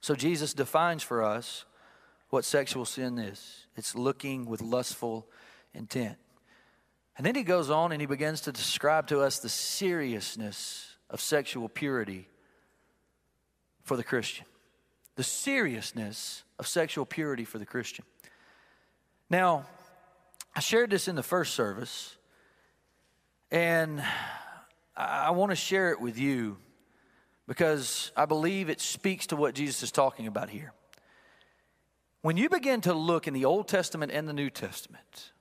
So 0.00 0.14
Jesus 0.14 0.54
defines 0.54 1.02
for 1.02 1.22
us 1.22 1.64
what 2.30 2.44
sexual 2.44 2.84
sin 2.84 3.18
is 3.18 3.66
it's 3.76 3.94
looking 3.94 4.46
with 4.46 4.60
lustful 4.60 5.26
intent. 5.74 6.16
And 7.16 7.26
then 7.26 7.34
he 7.34 7.42
goes 7.42 7.70
on 7.70 7.92
and 7.92 8.00
he 8.00 8.06
begins 8.06 8.42
to 8.42 8.52
describe 8.52 9.08
to 9.08 9.20
us 9.20 9.38
the 9.38 9.48
seriousness 9.48 10.96
of 11.10 11.20
sexual 11.20 11.68
purity 11.68 12.28
for 13.82 13.96
the 13.96 14.04
Christian. 14.04 14.46
The 15.16 15.24
seriousness 15.24 16.44
of 16.58 16.66
sexual 16.66 17.04
purity 17.04 17.44
for 17.44 17.58
the 17.58 17.66
Christian. 17.66 18.04
Now, 19.28 19.66
I 20.54 20.60
shared 20.60 20.90
this 20.90 21.08
in 21.08 21.14
the 21.14 21.22
first 21.22 21.54
service, 21.54 22.16
and 23.50 24.02
I 24.96 25.30
want 25.30 25.50
to 25.50 25.56
share 25.56 25.92
it 25.92 26.00
with 26.00 26.18
you 26.18 26.58
because 27.46 28.12
I 28.16 28.26
believe 28.26 28.68
it 28.68 28.80
speaks 28.80 29.28
to 29.28 29.36
what 29.36 29.54
Jesus 29.54 29.82
is 29.82 29.92
talking 29.92 30.26
about 30.26 30.50
here. 30.50 30.72
When 32.22 32.36
you 32.36 32.48
begin 32.48 32.80
to 32.82 32.92
look 32.92 33.26
in 33.26 33.34
the 33.34 33.44
Old 33.44 33.66
Testament 33.66 34.12
and 34.12 34.28
the 34.28 34.32
New 34.32 34.50
Testament 34.50 35.32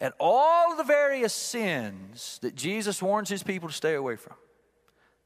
at 0.00 0.14
all 0.18 0.76
the 0.76 0.84
various 0.84 1.34
sins 1.34 2.38
that 2.42 2.54
Jesus 2.54 3.02
warns 3.02 3.28
his 3.28 3.42
people 3.42 3.68
to 3.68 3.74
stay 3.74 3.94
away 3.94 4.16
from, 4.16 4.36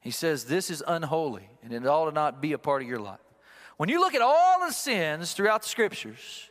he 0.01 0.11
says 0.11 0.45
this 0.45 0.69
is 0.69 0.83
unholy 0.85 1.49
and 1.63 1.71
it 1.71 1.85
ought 1.85 2.05
to 2.05 2.11
not 2.11 2.41
be 2.41 2.51
a 2.53 2.57
part 2.57 2.81
of 2.81 2.87
your 2.87 2.99
life. 2.99 3.19
When 3.77 3.89
you 3.89 3.99
look 3.99 4.13
at 4.13 4.21
all 4.21 4.59
the 4.59 4.71
sins 4.71 5.33
throughout 5.33 5.61
the 5.61 5.69
scriptures 5.69 6.49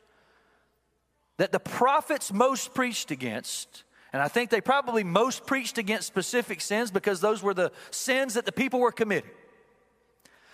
that 1.43 1.51
the 1.51 1.59
prophets 1.59 2.33
most 2.33 2.73
preached 2.73 3.11
against, 3.11 3.83
and 4.13 4.23
I 4.23 4.29
think 4.29 4.49
they 4.49 4.61
probably 4.61 5.03
most 5.03 5.45
preached 5.45 5.77
against 5.77 6.07
specific 6.07 6.61
sins 6.61 6.93
because 6.93 7.21
those 7.21 7.43
were 7.43 7.53
the 7.53 7.73
sins 7.91 8.35
that 8.35 8.47
the 8.47 8.53
people 8.53 8.79
were 8.79 8.93
committing. 8.93 9.33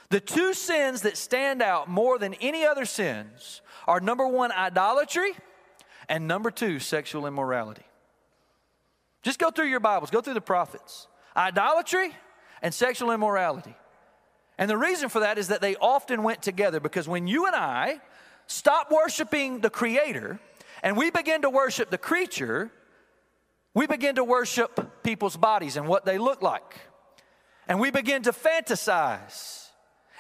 The 0.09 0.19
two 0.19 0.55
sins 0.55 1.03
that 1.03 1.19
stand 1.19 1.61
out 1.61 1.91
more 1.91 2.19
than 2.19 2.33
any 2.41 2.65
other 2.65 2.87
sins 2.87 3.61
are 3.87 4.01
number 4.01 4.27
one, 4.27 4.51
idolatry, 4.51 5.33
and 6.09 6.27
number 6.27 6.51
two, 6.51 6.79
sexual 6.79 7.27
immorality. 7.27 7.85
Just 9.23 9.39
go 9.39 9.51
through 9.51 9.69
your 9.69 9.81
Bibles, 9.81 10.09
go 10.09 10.23
through 10.23 10.33
the 10.33 10.41
prophets. 10.41 11.07
Idolatry 11.37 12.13
and 12.63 12.73
sexual 12.73 13.11
immorality. 13.11 13.75
And 14.57 14.71
the 14.71 14.79
reason 14.79 15.11
for 15.11 15.21
that 15.21 15.37
is 15.37 15.49
that 15.49 15.61
they 15.61 15.77
often 15.77 16.23
went 16.23 16.41
together 16.41 16.81
because 16.81 17.07
when 17.07 17.27
you 17.27 17.45
and 17.45 17.55
I 17.55 18.01
stop 18.47 18.91
worshiping 18.91 19.61
the 19.61 19.69
Creator 19.69 20.41
and 20.83 20.97
we 20.97 21.11
begin 21.11 21.43
to 21.43 21.51
worship 21.51 21.91
the 21.91 21.99
creature, 21.99 22.71
we 23.75 23.87
begin 23.87 24.17
to 24.17 24.25
worship 24.25 25.03
people's 25.03 25.37
bodies 25.37 25.77
and 25.77 25.87
what 25.87 26.05
they 26.05 26.19
look 26.19 26.43
like. 26.43 26.81
And 27.67 27.79
we 27.81 27.91
begin 27.91 28.23
to 28.23 28.33
fantasize. 28.33 29.67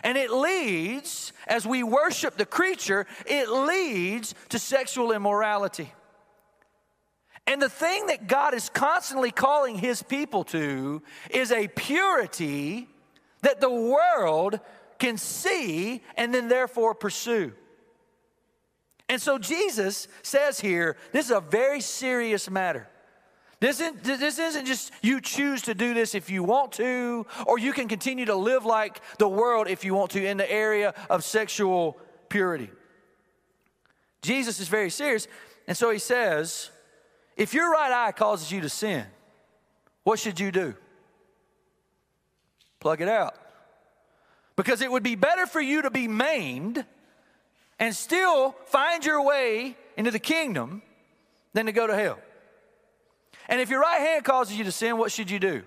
And 0.04 0.16
it 0.16 0.30
leads, 0.30 1.32
as 1.46 1.66
we 1.66 1.82
worship 1.82 2.36
the 2.36 2.46
creature, 2.46 3.06
it 3.26 3.48
leads 3.48 4.34
to 4.50 4.58
sexual 4.58 5.12
immorality. 5.12 5.92
And 7.46 7.62
the 7.62 7.70
thing 7.70 8.06
that 8.08 8.28
God 8.28 8.52
is 8.54 8.68
constantly 8.68 9.30
calling 9.30 9.78
his 9.78 10.02
people 10.02 10.44
to 10.44 11.02
is 11.30 11.50
a 11.50 11.66
purity 11.68 12.88
that 13.40 13.60
the 13.60 13.70
world 13.70 14.60
can 14.98 15.16
see 15.16 16.02
and 16.16 16.34
then 16.34 16.48
therefore 16.48 16.94
pursue. 16.94 17.54
And 19.08 19.20
so 19.20 19.38
Jesus 19.38 20.06
says 20.22 20.60
here, 20.60 20.96
this 21.12 21.26
is 21.26 21.30
a 21.30 21.40
very 21.40 21.80
serious 21.80 22.50
matter. 22.50 22.88
This 23.60 23.80
isn't, 23.80 24.04
this 24.04 24.38
isn't 24.38 24.66
just 24.66 24.92
you 25.02 25.20
choose 25.20 25.62
to 25.62 25.74
do 25.74 25.92
this 25.92 26.14
if 26.14 26.30
you 26.30 26.44
want 26.44 26.72
to, 26.72 27.26
or 27.46 27.58
you 27.58 27.72
can 27.72 27.88
continue 27.88 28.26
to 28.26 28.36
live 28.36 28.64
like 28.64 29.00
the 29.18 29.28
world 29.28 29.66
if 29.66 29.84
you 29.84 29.94
want 29.94 30.12
to 30.12 30.24
in 30.24 30.36
the 30.36 30.50
area 30.50 30.94
of 31.10 31.24
sexual 31.24 31.98
purity. 32.28 32.70
Jesus 34.22 34.60
is 34.60 34.68
very 34.68 34.90
serious, 34.90 35.26
and 35.66 35.76
so 35.76 35.90
he 35.90 35.98
says, 35.98 36.70
if 37.36 37.54
your 37.54 37.70
right 37.70 37.90
eye 37.90 38.12
causes 38.12 38.52
you 38.52 38.60
to 38.60 38.68
sin, 38.68 39.06
what 40.04 40.18
should 40.18 40.38
you 40.38 40.52
do? 40.52 40.74
Plug 42.78 43.00
it 43.00 43.08
out. 43.08 43.34
Because 44.54 44.82
it 44.82 44.90
would 44.90 45.02
be 45.02 45.14
better 45.14 45.46
for 45.46 45.60
you 45.60 45.82
to 45.82 45.90
be 45.90 46.06
maimed 46.06 46.84
and 47.78 47.94
still 47.94 48.52
find 48.66 49.04
your 49.04 49.22
way 49.22 49.76
into 49.96 50.10
the 50.10 50.18
kingdom 50.18 50.82
than 51.52 51.66
to 51.66 51.72
go 51.72 51.86
to 51.86 51.94
hell. 51.94 52.18
And 53.48 53.60
if 53.60 53.70
your 53.70 53.80
right 53.80 54.00
hand 54.00 54.24
causes 54.24 54.58
you 54.58 54.64
to 54.64 54.72
sin, 54.72 54.98
what 54.98 55.12
should 55.12 55.30
you 55.30 55.38
do? 55.38 55.62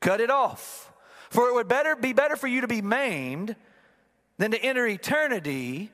Cut 0.00 0.20
it 0.20 0.30
off. 0.30 0.92
For 1.30 1.48
it 1.48 1.54
would 1.54 1.68
better 1.68 1.96
be 1.96 2.12
better 2.12 2.36
for 2.36 2.46
you 2.46 2.60
to 2.60 2.68
be 2.68 2.82
maimed 2.82 3.56
than 4.38 4.50
to 4.50 4.62
enter 4.62 4.86
eternity 4.86 5.90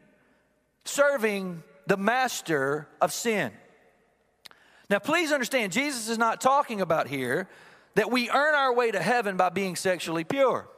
serving 0.85 1.63
the 1.87 1.97
master 1.97 2.89
of 3.01 3.13
sin. 3.13 3.53
Now, 4.89 4.99
please 4.99 5.33
understand, 5.33 5.73
Jesus 5.73 6.09
is 6.09 6.19
not 6.19 6.41
talking 6.41 6.81
about 6.81 7.07
here 7.07 7.49
that 7.95 8.11
we 8.11 8.31
earn 8.31 8.55
our 8.55 8.75
way 8.75 8.91
to 8.91 9.01
heaven 9.01 9.37
by 9.37 9.51
being 9.51 9.77
sexually 9.77 10.25
pure. 10.25 10.69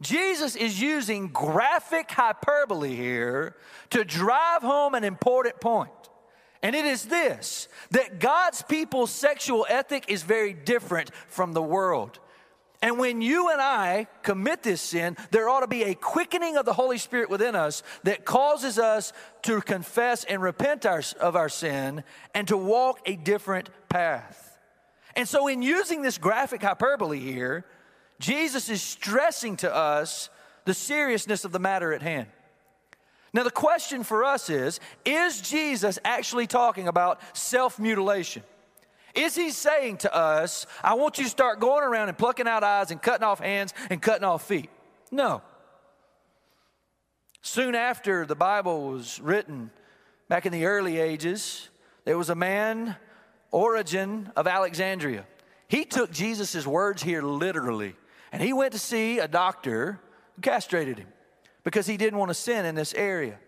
Jesus 0.00 0.56
is 0.56 0.80
using 0.80 1.28
graphic 1.28 2.10
hyperbole 2.10 2.94
here 2.94 3.56
to 3.90 4.04
drive 4.04 4.62
home 4.62 4.94
an 4.94 5.04
important 5.04 5.60
point. 5.60 5.90
And 6.62 6.74
it 6.74 6.86
is 6.86 7.04
this 7.04 7.68
that 7.90 8.18
God's 8.18 8.62
people's 8.62 9.10
sexual 9.10 9.66
ethic 9.68 10.06
is 10.08 10.22
very 10.22 10.52
different 10.52 11.10
from 11.28 11.52
the 11.52 11.62
world. 11.62 12.18
And 12.84 12.98
when 12.98 13.22
you 13.22 13.48
and 13.50 13.62
I 13.62 14.08
commit 14.22 14.62
this 14.62 14.82
sin, 14.82 15.16
there 15.30 15.48
ought 15.48 15.60
to 15.60 15.66
be 15.66 15.84
a 15.84 15.94
quickening 15.94 16.58
of 16.58 16.66
the 16.66 16.74
Holy 16.74 16.98
Spirit 16.98 17.30
within 17.30 17.54
us 17.54 17.82
that 18.02 18.26
causes 18.26 18.78
us 18.78 19.14
to 19.44 19.62
confess 19.62 20.24
and 20.24 20.42
repent 20.42 20.84
our, 20.84 21.02
of 21.18 21.34
our 21.34 21.48
sin 21.48 22.04
and 22.34 22.46
to 22.48 22.58
walk 22.58 23.00
a 23.06 23.16
different 23.16 23.70
path. 23.88 24.58
And 25.16 25.26
so, 25.26 25.46
in 25.46 25.62
using 25.62 26.02
this 26.02 26.18
graphic 26.18 26.62
hyperbole 26.62 27.20
here, 27.20 27.64
Jesus 28.18 28.68
is 28.68 28.82
stressing 28.82 29.56
to 29.58 29.74
us 29.74 30.30
the 30.64 30.74
seriousness 30.74 31.44
of 31.44 31.52
the 31.52 31.58
matter 31.58 31.92
at 31.92 32.02
hand. 32.02 32.28
Now, 33.32 33.42
the 33.42 33.50
question 33.50 34.04
for 34.04 34.24
us 34.24 34.48
is 34.48 34.80
Is 35.04 35.40
Jesus 35.40 35.98
actually 36.04 36.46
talking 36.46 36.88
about 36.88 37.20
self 37.36 37.78
mutilation? 37.78 38.42
Is 39.14 39.36
he 39.36 39.50
saying 39.50 39.98
to 39.98 40.14
us, 40.14 40.66
I 40.82 40.94
want 40.94 41.18
you 41.18 41.24
to 41.24 41.30
start 41.30 41.60
going 41.60 41.84
around 41.84 42.08
and 42.08 42.18
plucking 42.18 42.48
out 42.48 42.64
eyes 42.64 42.90
and 42.90 43.00
cutting 43.00 43.24
off 43.24 43.38
hands 43.38 43.72
and 43.90 44.02
cutting 44.02 44.24
off 44.24 44.46
feet? 44.46 44.70
No. 45.10 45.42
Soon 47.40 47.74
after 47.74 48.26
the 48.26 48.34
Bible 48.34 48.88
was 48.90 49.20
written, 49.20 49.70
back 50.28 50.46
in 50.46 50.52
the 50.52 50.64
early 50.64 50.98
ages, 50.98 51.68
there 52.04 52.18
was 52.18 52.30
a 52.30 52.34
man, 52.34 52.96
Origen 53.50 54.32
of 54.34 54.46
Alexandria. 54.46 55.26
He 55.68 55.84
took 55.84 56.10
Jesus' 56.10 56.66
words 56.66 57.02
here 57.02 57.22
literally, 57.22 57.94
and 58.34 58.42
he 58.42 58.52
went 58.52 58.72
to 58.72 58.80
see 58.80 59.20
a 59.20 59.28
doctor 59.28 60.00
who 60.34 60.42
castrated 60.42 60.98
him 60.98 61.06
because 61.62 61.86
he 61.86 61.96
didn't 61.96 62.18
want 62.18 62.30
to 62.30 62.34
sin 62.34 62.66
in 62.66 62.74
this 62.74 62.92
area. 62.92 63.38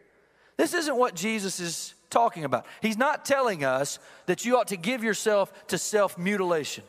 This 0.57 0.75
isn't 0.75 0.97
what 0.97 1.17
Jesus 1.17 1.59
is 1.59 1.95
talking 2.09 2.45
about. 2.45 2.67
He's 2.81 2.97
not 2.97 3.25
telling 3.25 3.65
us 3.65 3.99
that 4.27 4.45
you 4.45 4.57
ought 4.57 4.69
to 4.69 4.77
give 4.77 5.03
yourself 5.03 5.53
to 5.67 5.77
self 5.77 6.17
mutilation. 6.17 6.85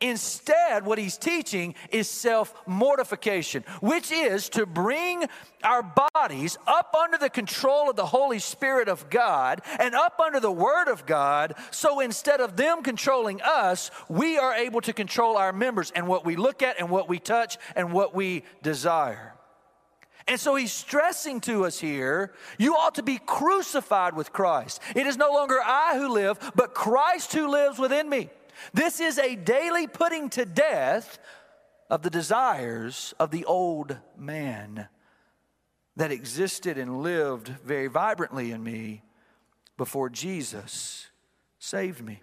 Instead, 0.00 0.84
what 0.84 0.98
he's 0.98 1.16
teaching 1.16 1.74
is 1.90 2.08
self 2.08 2.52
mortification, 2.66 3.64
which 3.80 4.12
is 4.12 4.50
to 4.50 4.66
bring 4.66 5.24
our 5.62 5.82
bodies 6.14 6.58
up 6.66 6.94
under 6.94 7.16
the 7.16 7.30
control 7.30 7.88
of 7.88 7.96
the 7.96 8.04
Holy 8.04 8.38
Spirit 8.38 8.88
of 8.88 9.08
God 9.08 9.62
and 9.78 9.94
up 9.94 10.20
under 10.20 10.38
the 10.38 10.52
Word 10.52 10.88
of 10.88 11.06
God. 11.06 11.54
So 11.70 12.00
instead 12.00 12.42
of 12.42 12.56
them 12.56 12.82
controlling 12.82 13.40
us, 13.40 13.90
we 14.08 14.36
are 14.36 14.54
able 14.54 14.82
to 14.82 14.92
control 14.92 15.38
our 15.38 15.52
members 15.52 15.90
and 15.92 16.06
what 16.06 16.26
we 16.26 16.36
look 16.36 16.62
at 16.62 16.78
and 16.78 16.90
what 16.90 17.08
we 17.08 17.18
touch 17.18 17.56
and 17.74 17.90
what 17.90 18.14
we 18.14 18.44
desire. 18.62 19.32
And 20.28 20.38
so 20.38 20.56
he's 20.56 20.72
stressing 20.72 21.40
to 21.42 21.64
us 21.64 21.78
here 21.78 22.32
you 22.58 22.74
ought 22.74 22.96
to 22.96 23.02
be 23.02 23.18
crucified 23.24 24.14
with 24.14 24.32
Christ. 24.32 24.82
It 24.94 25.06
is 25.06 25.16
no 25.16 25.32
longer 25.32 25.58
I 25.64 25.96
who 25.96 26.08
live, 26.08 26.52
but 26.54 26.74
Christ 26.74 27.32
who 27.32 27.48
lives 27.48 27.78
within 27.78 28.10
me. 28.10 28.28
This 28.72 29.00
is 29.00 29.18
a 29.18 29.36
daily 29.36 29.86
putting 29.86 30.30
to 30.30 30.44
death 30.44 31.18
of 31.88 32.02
the 32.02 32.10
desires 32.10 33.14
of 33.18 33.30
the 33.30 33.44
old 33.44 33.96
man 34.16 34.88
that 35.96 36.10
existed 36.10 36.76
and 36.76 37.02
lived 37.02 37.48
very 37.64 37.86
vibrantly 37.86 38.50
in 38.50 38.62
me 38.62 39.02
before 39.76 40.10
Jesus 40.10 41.06
saved 41.58 42.04
me. 42.04 42.22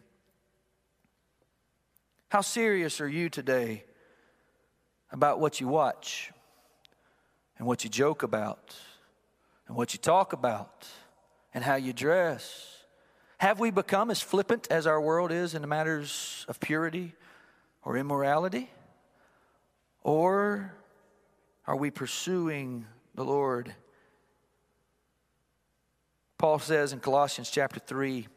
How 2.30 2.42
serious 2.42 3.00
are 3.00 3.08
you 3.08 3.30
today 3.30 3.86
about 5.12 5.40
what 5.40 5.62
you 5.62 5.68
watch? 5.68 6.32
and 7.58 7.68
what 7.68 7.84
you 7.84 7.90
joke 7.90 8.24
about 8.24 8.76
and 9.68 9.78
what 9.78 9.94
you 9.94 10.00
talk 10.00 10.34
about 10.34 10.88
and 11.54 11.64
how 11.64 11.76
you 11.76 11.94
dress? 11.94 12.83
Have 13.44 13.60
we 13.60 13.72
become 13.72 14.10
as 14.10 14.22
flippant 14.22 14.70
as 14.72 14.88
our 14.88 15.02
world 15.02 15.30
is 15.30 15.54
in 15.54 15.62
the 15.62 15.68
matters 15.68 16.46
of 16.48 16.62
purity 16.62 17.12
or 17.84 17.98
immorality? 17.98 18.72
Or 20.02 20.74
are 21.68 21.76
we 21.76 21.92
pursuing 21.92 22.86
the 23.16 23.26
Lord? 23.26 23.76
Paul 26.38 26.58
says 26.60 26.94
in 26.94 27.02
Colossians 27.02 27.50
chapter 27.50 27.82
3 27.82 28.30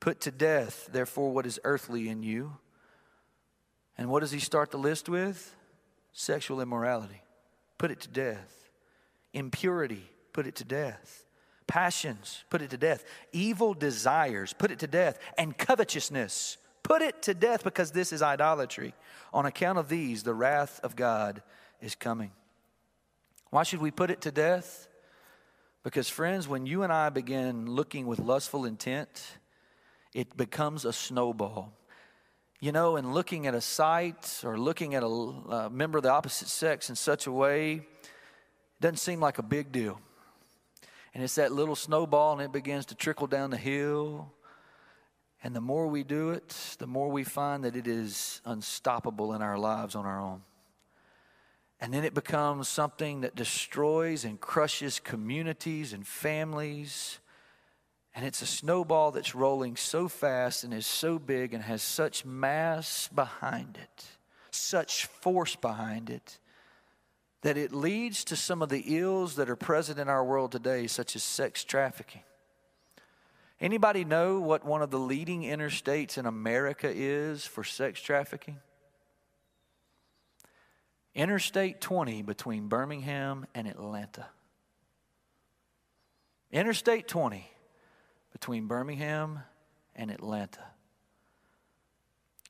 Put 0.00 0.22
to 0.22 0.30
death, 0.30 0.88
therefore, 0.90 1.30
what 1.30 1.44
is 1.44 1.60
earthly 1.62 2.08
in 2.08 2.22
you. 2.22 2.56
And 3.98 4.08
what 4.08 4.20
does 4.20 4.30
he 4.30 4.40
start 4.40 4.70
the 4.70 4.78
list 4.78 5.10
with? 5.10 5.54
Sexual 6.14 6.62
immorality 6.62 7.20
put 7.76 7.90
it 7.90 8.00
to 8.00 8.08
death. 8.08 8.70
Impurity, 9.34 10.08
put 10.32 10.46
it 10.46 10.54
to 10.54 10.64
death. 10.64 11.26
Passions, 11.68 12.42
put 12.50 12.62
it 12.62 12.70
to 12.70 12.76
death. 12.76 13.04
Evil 13.32 13.74
desires, 13.74 14.52
put 14.52 14.72
it 14.72 14.80
to 14.80 14.88
death. 14.88 15.20
And 15.36 15.56
covetousness, 15.56 16.56
put 16.82 17.02
it 17.02 17.22
to 17.22 17.34
death 17.34 17.62
because 17.62 17.92
this 17.92 18.12
is 18.12 18.22
idolatry. 18.22 18.94
On 19.32 19.46
account 19.46 19.78
of 19.78 19.88
these, 19.88 20.24
the 20.24 20.34
wrath 20.34 20.80
of 20.82 20.96
God 20.96 21.42
is 21.80 21.94
coming. 21.94 22.32
Why 23.50 23.62
should 23.62 23.80
we 23.80 23.90
put 23.90 24.10
it 24.10 24.22
to 24.22 24.32
death? 24.32 24.88
Because, 25.84 26.08
friends, 26.08 26.48
when 26.48 26.66
you 26.66 26.82
and 26.82 26.92
I 26.92 27.10
begin 27.10 27.70
looking 27.70 28.06
with 28.06 28.18
lustful 28.18 28.64
intent, 28.64 29.38
it 30.12 30.36
becomes 30.36 30.84
a 30.84 30.92
snowball. 30.92 31.72
You 32.60 32.72
know, 32.72 32.96
and 32.96 33.14
looking 33.14 33.46
at 33.46 33.54
a 33.54 33.60
sight 33.60 34.40
or 34.42 34.58
looking 34.58 34.94
at 34.94 35.02
a, 35.02 35.06
a 35.06 35.70
member 35.70 35.98
of 35.98 36.02
the 36.02 36.10
opposite 36.10 36.48
sex 36.48 36.90
in 36.90 36.96
such 36.96 37.26
a 37.26 37.32
way 37.32 37.74
it 38.78 38.82
doesn't 38.82 38.98
seem 38.98 39.20
like 39.20 39.38
a 39.38 39.42
big 39.42 39.72
deal. 39.72 40.00
And 41.18 41.24
it's 41.24 41.34
that 41.34 41.50
little 41.50 41.74
snowball, 41.74 42.34
and 42.34 42.42
it 42.42 42.52
begins 42.52 42.86
to 42.86 42.94
trickle 42.94 43.26
down 43.26 43.50
the 43.50 43.56
hill. 43.56 44.30
And 45.42 45.52
the 45.52 45.60
more 45.60 45.88
we 45.88 46.04
do 46.04 46.30
it, 46.30 46.76
the 46.78 46.86
more 46.86 47.08
we 47.08 47.24
find 47.24 47.64
that 47.64 47.74
it 47.74 47.88
is 47.88 48.40
unstoppable 48.44 49.34
in 49.34 49.42
our 49.42 49.58
lives 49.58 49.96
on 49.96 50.06
our 50.06 50.20
own. 50.20 50.42
And 51.80 51.92
then 51.92 52.04
it 52.04 52.14
becomes 52.14 52.68
something 52.68 53.22
that 53.22 53.34
destroys 53.34 54.24
and 54.24 54.40
crushes 54.40 55.00
communities 55.00 55.92
and 55.92 56.06
families 56.06 57.18
and 58.14 58.26
it's 58.26 58.42
a 58.42 58.46
snowball 58.46 59.12
that's 59.12 59.34
rolling 59.34 59.76
so 59.76 60.08
fast 60.08 60.64
and 60.64 60.74
is 60.74 60.86
so 60.86 61.18
big 61.18 61.54
and 61.54 61.62
has 61.62 61.82
such 61.82 62.24
mass 62.24 63.08
behind 63.14 63.78
it, 63.80 64.04
such 64.50 65.06
force 65.06 65.56
behind 65.56 66.10
it, 66.10 66.38
that 67.42 67.56
it 67.56 67.72
leads 67.72 68.24
to 68.24 68.36
some 68.36 68.62
of 68.62 68.68
the 68.68 68.84
ills 68.86 69.36
that 69.36 69.48
are 69.48 69.56
present 69.56 69.98
in 69.98 70.08
our 70.08 70.24
world 70.24 70.52
today, 70.52 70.86
such 70.86 71.14
as 71.14 71.22
sex 71.22 71.64
trafficking. 71.64 72.22
Anybody 73.60 74.04
know 74.04 74.40
what 74.40 74.64
one 74.64 74.82
of 74.82 74.90
the 74.90 74.98
leading 74.98 75.42
interstates 75.42 76.16
in 76.16 76.26
America 76.26 76.90
is 76.92 77.44
for 77.44 77.64
sex 77.64 78.00
trafficking? 78.00 78.58
Interstate 81.14 81.80
20 81.80 82.22
between 82.22 82.68
Birmingham 82.68 83.46
and 83.54 83.66
Atlanta. 83.66 84.26
Interstate 86.52 87.08
20 87.08 87.50
between 88.32 88.68
Birmingham 88.68 89.40
and 89.96 90.10
Atlanta. 90.10 90.64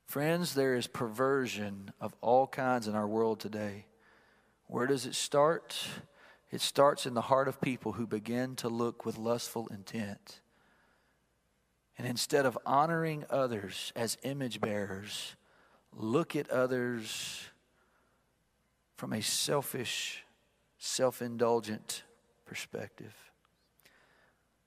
Friends, 0.06 0.54
there 0.54 0.74
is 0.74 0.86
perversion 0.86 1.92
of 2.00 2.14
all 2.20 2.46
kinds 2.46 2.86
in 2.86 2.94
our 2.94 3.06
world 3.06 3.40
today. 3.40 3.86
Where 4.68 4.86
does 4.86 5.06
it 5.06 5.14
start? 5.14 5.76
It 6.50 6.60
starts 6.60 7.06
in 7.06 7.14
the 7.14 7.22
heart 7.22 7.48
of 7.48 7.60
people 7.60 7.92
who 7.92 8.06
begin 8.06 8.54
to 8.56 8.68
look 8.68 9.04
with 9.04 9.18
lustful 9.18 9.66
intent. 9.68 10.40
And 11.96 12.06
instead 12.06 12.46
of 12.46 12.56
honoring 12.64 13.24
others 13.28 13.92
as 13.96 14.18
image 14.22 14.60
bearers, 14.60 15.34
look 15.92 16.36
at 16.36 16.48
others 16.50 17.40
from 18.96 19.12
a 19.12 19.22
selfish, 19.22 20.24
self 20.78 21.22
indulgent 21.22 22.04
perspective. 22.44 23.14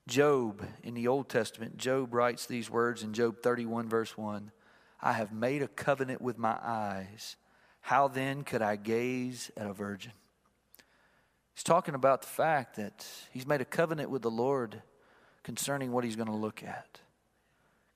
Job 0.08 0.66
in 0.82 0.94
the 0.94 1.06
Old 1.06 1.28
Testament, 1.28 1.76
Job 1.76 2.12
writes 2.12 2.46
these 2.46 2.68
words 2.68 3.02
in 3.02 3.12
Job 3.12 3.40
31, 3.40 3.88
verse 3.88 4.18
1 4.18 4.50
I 5.00 5.12
have 5.12 5.32
made 5.32 5.62
a 5.62 5.68
covenant 5.68 6.20
with 6.20 6.38
my 6.38 6.58
eyes. 6.62 7.36
How 7.82 8.08
then 8.08 8.44
could 8.44 8.62
I 8.62 8.76
gaze 8.76 9.50
at 9.56 9.66
a 9.66 9.72
virgin? 9.72 10.12
He's 11.54 11.64
talking 11.64 11.94
about 11.94 12.22
the 12.22 12.28
fact 12.28 12.76
that 12.76 13.06
he's 13.30 13.46
made 13.46 13.60
a 13.60 13.66
covenant 13.66 14.08
with 14.08 14.22
the 14.22 14.30
Lord 14.30 14.82
concerning 15.42 15.92
what 15.92 16.04
he's 16.04 16.16
going 16.16 16.28
to 16.28 16.34
look 16.34 16.62
at, 16.62 17.00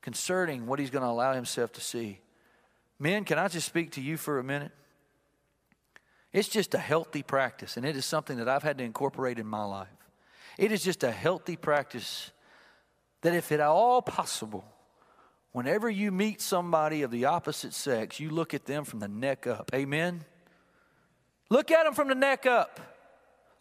concerning 0.03 0.67
what 0.67 0.79
he's 0.79 0.91
going 0.91 1.05
to 1.05 1.09
allow 1.09 1.33
himself 1.33 1.73
to 1.73 1.81
see. 1.81 2.21
Men, 2.99 3.25
can 3.25 3.39
I 3.39 3.49
just 3.49 3.67
speak 3.67 3.93
to 3.93 4.01
you 4.01 4.17
for 4.17 4.39
a 4.39 4.45
minute? 4.45 4.73
It's 6.33 6.49
just 6.49 6.75
a 6.75 6.79
healthy 6.79 7.23
practice, 7.23 7.77
and 7.77 7.87
it 7.87 7.97
is 7.97 8.05
something 8.05 8.37
that 8.39 8.49
I've 8.49 8.63
had 8.63 8.79
to 8.79 8.85
incorporate 8.85 9.39
in 9.39 9.47
my 9.47 9.65
life. 9.65 9.89
It 10.59 10.73
is 10.73 10.83
just 10.83 11.05
a 11.05 11.11
healthy 11.11 11.57
practice 11.57 12.31
that, 13.23 13.35
if 13.35 13.53
at 13.53 13.61
all 13.61 14.03
possible, 14.03 14.65
whenever 15.57 15.89
you 15.89 16.13
meet 16.13 16.43
somebody 16.43 17.01
of 17.01 17.11
the 17.11 17.25
opposite 17.25 17.73
sex, 17.73 18.21
you 18.21 18.29
look 18.29 18.53
at 18.53 18.67
them 18.67 18.85
from 18.85 18.99
the 18.99 19.09
neck 19.09 19.47
up. 19.47 19.71
Amen? 19.73 20.23
Look 21.49 21.71
at 21.71 21.85
them 21.85 21.95
from 21.95 22.09
the 22.09 22.15
neck 22.15 22.45
up. 22.45 22.79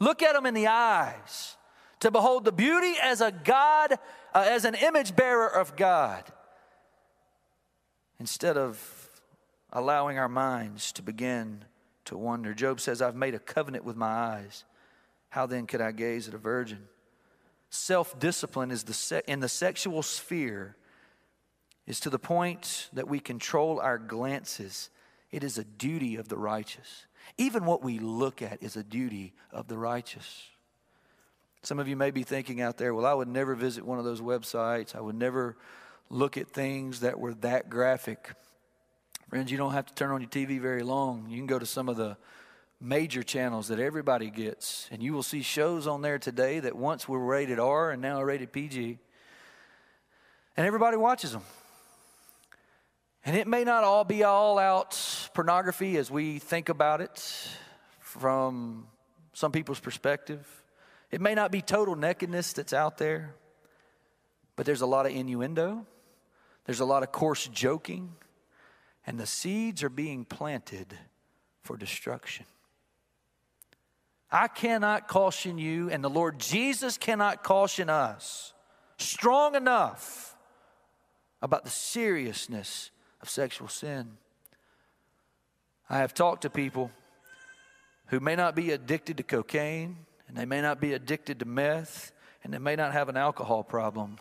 Look 0.01 0.21
at 0.21 0.33
them 0.33 0.45
in 0.45 0.53
the 0.53 0.67
eyes 0.67 1.55
to 2.01 2.11
behold 2.11 2.43
the 2.43 2.51
beauty 2.51 2.95
as 3.01 3.21
a 3.21 3.31
God, 3.31 3.93
uh, 4.33 4.45
as 4.45 4.65
an 4.65 4.75
image 4.75 5.15
bearer 5.15 5.47
of 5.47 5.77
God, 5.77 6.25
instead 8.19 8.57
of 8.57 9.21
allowing 9.71 10.19
our 10.19 10.27
minds 10.27 10.91
to 10.91 11.01
begin 11.01 11.63
to 12.03 12.17
wonder. 12.17 12.53
Job 12.53 12.81
says, 12.81 13.01
I've 13.01 13.15
made 13.15 13.35
a 13.35 13.39
covenant 13.39 13.85
with 13.85 13.95
my 13.95 14.11
eyes. 14.11 14.65
How 15.29 15.45
then 15.45 15.65
could 15.65 15.79
I 15.79 15.93
gaze 15.93 16.27
at 16.27 16.33
a 16.33 16.39
virgin? 16.39 16.89
Self 17.69 18.19
discipline 18.19 18.69
is 18.69 18.83
the 18.83 18.93
se- 18.93 19.23
in 19.29 19.39
the 19.39 19.47
sexual 19.47 20.03
sphere 20.03 20.75
is 21.87 21.99
to 22.01 22.09
the 22.09 22.19
point 22.19 22.89
that 22.93 23.07
we 23.07 23.19
control 23.19 23.79
our 23.79 23.97
glances. 23.97 24.89
It 25.31 25.43
is 25.43 25.57
a 25.57 25.63
duty 25.63 26.15
of 26.15 26.29
the 26.29 26.37
righteous. 26.37 27.05
Even 27.37 27.65
what 27.65 27.83
we 27.83 27.99
look 27.99 28.41
at 28.41 28.61
is 28.63 28.75
a 28.75 28.83
duty 28.83 29.33
of 29.51 29.67
the 29.67 29.77
righteous. 29.77 30.43
Some 31.61 31.79
of 31.79 31.87
you 31.87 31.95
may 31.95 32.11
be 32.11 32.23
thinking 32.23 32.61
out 32.61 32.77
there, 32.77 32.93
well, 32.93 33.05
I 33.05 33.13
would 33.13 33.27
never 33.27 33.55
visit 33.55 33.85
one 33.85 33.97
of 33.97 34.05
those 34.05 34.21
websites. 34.21 34.95
I 34.95 35.01
would 35.01 35.15
never 35.15 35.57
look 36.09 36.37
at 36.37 36.49
things 36.49 36.99
that 36.99 37.19
were 37.19 37.33
that 37.35 37.69
graphic. 37.69 38.31
Friends, 39.29 39.51
you 39.51 39.57
don't 39.57 39.73
have 39.73 39.87
to 39.87 39.93
turn 39.93 40.11
on 40.11 40.21
your 40.21 40.29
TV 40.29 40.59
very 40.61 40.83
long. 40.83 41.25
You 41.27 41.37
can 41.37 41.47
go 41.47 41.57
to 41.57 41.65
some 41.65 41.89
of 41.89 41.97
the 41.97 42.17
major 42.79 43.23
channels 43.23 43.69
that 43.69 43.79
everybody 43.79 44.29
gets, 44.29 44.87
and 44.91 45.01
you 45.01 45.13
will 45.13 45.23
see 45.23 45.41
shows 45.41 45.87
on 45.87 46.01
there 46.01 46.19
today 46.19 46.59
that 46.59 46.75
once 46.75 47.09
were 47.09 47.19
rated 47.19 47.59
R 47.59 47.89
and 47.91 48.01
now 48.01 48.21
are 48.21 48.25
rated 48.25 48.51
PG. 48.51 48.99
And 50.55 50.67
everybody 50.67 50.97
watches 50.97 51.31
them. 51.31 51.41
And 53.25 53.35
it 53.35 53.47
may 53.47 53.63
not 53.63 53.83
all 53.83 54.03
be 54.03 54.23
all 54.23 54.59
out 54.59 55.29
pornography 55.33 55.97
as 55.97 56.11
we 56.11 56.37
think 56.37 56.69
about 56.69 57.01
it 57.01 57.49
from 57.99 58.85
some 59.33 59.51
people's 59.51 59.79
perspective. 59.79 60.47
It 61.09 61.21
may 61.21 61.33
not 61.33 61.51
be 61.51 61.63
total 61.63 61.95
nakedness 61.95 62.53
that's 62.53 62.71
out 62.71 62.99
there, 62.99 63.33
but 64.55 64.67
there's 64.67 64.81
a 64.81 64.85
lot 64.85 65.07
of 65.07 65.11
innuendo, 65.11 65.87
there's 66.65 66.81
a 66.81 66.85
lot 66.85 67.01
of 67.01 67.11
coarse 67.11 67.47
joking, 67.47 68.13
and 69.07 69.19
the 69.19 69.25
seeds 69.25 69.81
are 69.81 69.89
being 69.89 70.23
planted 70.23 70.95
for 71.63 71.77
destruction. 71.77 72.45
I 74.31 74.47
cannot 74.47 75.07
caution 75.07 75.57
you, 75.57 75.89
and 75.89 76.03
the 76.03 76.11
Lord 76.11 76.37
Jesus 76.37 76.99
cannot 76.99 77.43
caution 77.43 77.89
us 77.89 78.53
strong 78.97 79.55
enough 79.55 80.35
about 81.41 81.63
the 81.63 81.71
seriousness 81.71 82.91
of 83.21 83.29
sexual 83.29 83.67
sin. 83.67 84.17
I 85.89 85.99
have 85.99 86.13
talked 86.13 86.41
to 86.43 86.49
people 86.49 86.91
who 88.07 88.19
may 88.19 88.35
not 88.35 88.55
be 88.55 88.71
addicted 88.71 89.17
to 89.17 89.23
cocaine, 89.23 89.97
and 90.27 90.37
they 90.37 90.45
may 90.45 90.61
not 90.61 90.79
be 90.79 90.93
addicted 90.93 91.39
to 91.39 91.45
meth, 91.45 92.11
and 92.43 92.53
they 92.53 92.59
may 92.59 92.75
not 92.75 92.93
have 92.93 93.09
an 93.09 93.17
alcohol 93.17 93.63
problem. 93.63 94.17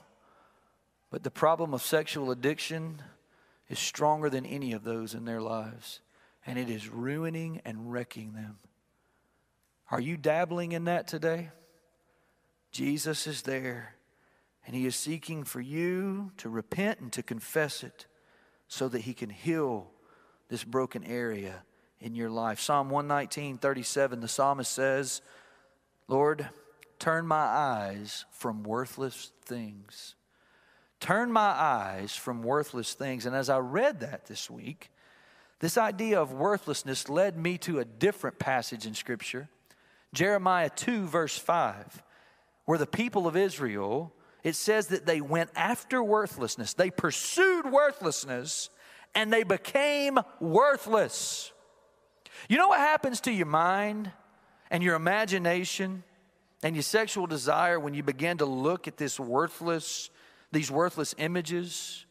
But 1.10 1.22
the 1.22 1.30
problem 1.30 1.74
of 1.74 1.82
sexual 1.82 2.30
addiction 2.30 3.02
is 3.68 3.78
stronger 3.78 4.28
than 4.28 4.46
any 4.46 4.72
of 4.72 4.84
those 4.84 5.14
in 5.14 5.24
their 5.24 5.40
lives, 5.40 6.00
and 6.46 6.58
it 6.58 6.68
is 6.68 6.88
ruining 6.88 7.60
and 7.64 7.92
wrecking 7.92 8.34
them. 8.34 8.58
Are 9.90 10.00
you 10.00 10.16
dabbling 10.16 10.72
in 10.72 10.84
that 10.84 11.06
today? 11.06 11.50
Jesus 12.72 13.26
is 13.26 13.42
there, 13.42 13.94
and 14.66 14.74
He 14.74 14.86
is 14.86 14.96
seeking 14.96 15.44
for 15.44 15.60
you 15.60 16.32
to 16.38 16.48
repent 16.48 17.00
and 17.00 17.12
to 17.12 17.22
confess 17.22 17.82
it 17.82 18.06
so 18.68 18.88
that 18.88 19.02
He 19.02 19.14
can 19.14 19.30
heal 19.30 19.90
this 20.48 20.64
broken 20.64 21.04
area 21.04 21.62
in 22.00 22.14
your 22.14 22.30
life. 22.30 22.60
Psalm 22.60 22.90
119, 22.90 23.58
37, 23.58 24.20
the 24.20 24.28
psalmist 24.28 24.70
says, 24.70 25.22
Lord, 26.08 26.48
turn 26.98 27.26
my 27.26 27.36
eyes 27.36 28.24
from 28.30 28.62
worthless 28.62 29.32
things. 29.44 30.14
Turn 31.00 31.30
my 31.30 31.50
eyes 31.50 32.16
from 32.16 32.42
worthless 32.42 32.94
things. 32.94 33.26
And 33.26 33.36
as 33.36 33.50
I 33.50 33.58
read 33.58 34.00
that 34.00 34.26
this 34.26 34.48
week, 34.48 34.90
this 35.60 35.76
idea 35.76 36.20
of 36.20 36.32
worthlessness 36.32 37.08
led 37.08 37.36
me 37.36 37.58
to 37.58 37.78
a 37.78 37.84
different 37.84 38.38
passage 38.38 38.86
in 38.86 38.94
Scripture, 38.94 39.48
Jeremiah 40.14 40.70
2, 40.70 41.06
verse 41.06 41.36
5, 41.36 42.02
where 42.64 42.78
the 42.78 42.86
people 42.86 43.26
of 43.26 43.36
Israel 43.36 44.13
it 44.44 44.54
says 44.54 44.88
that 44.88 45.06
they 45.06 45.22
went 45.22 45.50
after 45.56 46.04
worthlessness, 46.04 46.74
they 46.74 46.90
pursued 46.90 47.64
worthlessness, 47.64 48.68
and 49.14 49.32
they 49.32 49.42
became 49.42 50.18
worthless. 50.38 51.50
You 52.48 52.58
know 52.58 52.68
what 52.68 52.80
happens 52.80 53.22
to 53.22 53.32
your 53.32 53.46
mind 53.46 54.12
and 54.70 54.82
your 54.82 54.96
imagination 54.96 56.04
and 56.62 56.76
your 56.76 56.82
sexual 56.82 57.26
desire 57.26 57.80
when 57.80 57.94
you 57.94 58.02
begin 58.02 58.38
to 58.38 58.44
look 58.44 58.86
at 58.86 58.98
this 58.98 59.18
worthless, 59.18 60.10
these 60.52 60.70
worthless 60.70 61.14
images? 61.16 62.04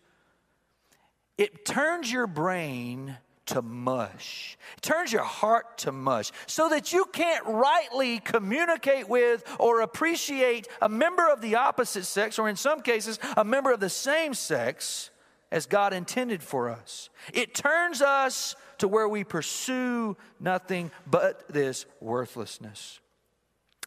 It 1.38 1.66
turns 1.66 2.12
your 2.12 2.28
brain 2.28 3.18
to 3.48 3.62
mush. 3.62 4.58
It 4.78 4.82
turns 4.82 5.12
your 5.12 5.24
heart 5.24 5.78
to 5.80 5.92
mush 5.92 6.32
so 6.48 6.70
that 6.70 6.94
you 6.94 7.06
can't 7.12 7.46
rightly 7.46 8.20
communicate 8.20 9.10
with 9.10 9.44
or 9.60 9.82
appreciate 9.82 10.68
a 10.82 10.90
member 10.90 11.28
of 11.30 11.42
the 11.42 11.56
opposite 11.56 12.06
sex, 12.06 12.40
or 12.40 12.48
in 12.48 12.56
some 12.56 12.82
cases, 12.82 13.20
a 13.36 13.44
member 13.44 13.72
of 13.72 13.80
the 13.80 13.90
same 13.90 14.34
sex 14.34 15.10
as 15.52 15.66
God 15.66 15.94
intended 15.94 16.42
for 16.42 16.70
us. 16.70 17.10
It 17.34 17.54
turns 17.54 18.02
us 18.02 18.56
to 18.80 18.88
where 18.88 19.08
we 19.08 19.24
pursue 19.24 20.18
nothing 20.40 20.92
but 21.06 21.48
this 21.48 21.86
worthlessness. 22.02 23.00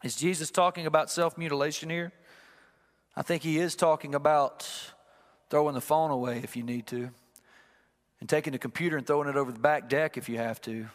Is 0.04 0.16
Jesus 0.16 0.50
talking 0.50 0.86
about 0.86 1.10
self 1.10 1.36
mutilation 1.36 1.90
here? 1.90 2.12
I 3.16 3.22
think 3.22 3.42
he 3.42 3.58
is 3.58 3.74
talking 3.74 4.14
about 4.14 4.68
throwing 5.48 5.74
the 5.74 5.80
phone 5.80 6.10
away 6.10 6.40
if 6.44 6.56
you 6.56 6.62
need 6.62 6.86
to 6.88 7.10
and 8.20 8.28
taking 8.28 8.52
the 8.52 8.58
computer 8.58 8.96
and 8.96 9.06
throwing 9.06 9.28
it 9.28 9.36
over 9.36 9.52
the 9.52 9.58
back 9.58 9.88
deck 9.88 10.16
if 10.16 10.28
you 10.28 10.38
have 10.38 10.60
to. 10.62 10.86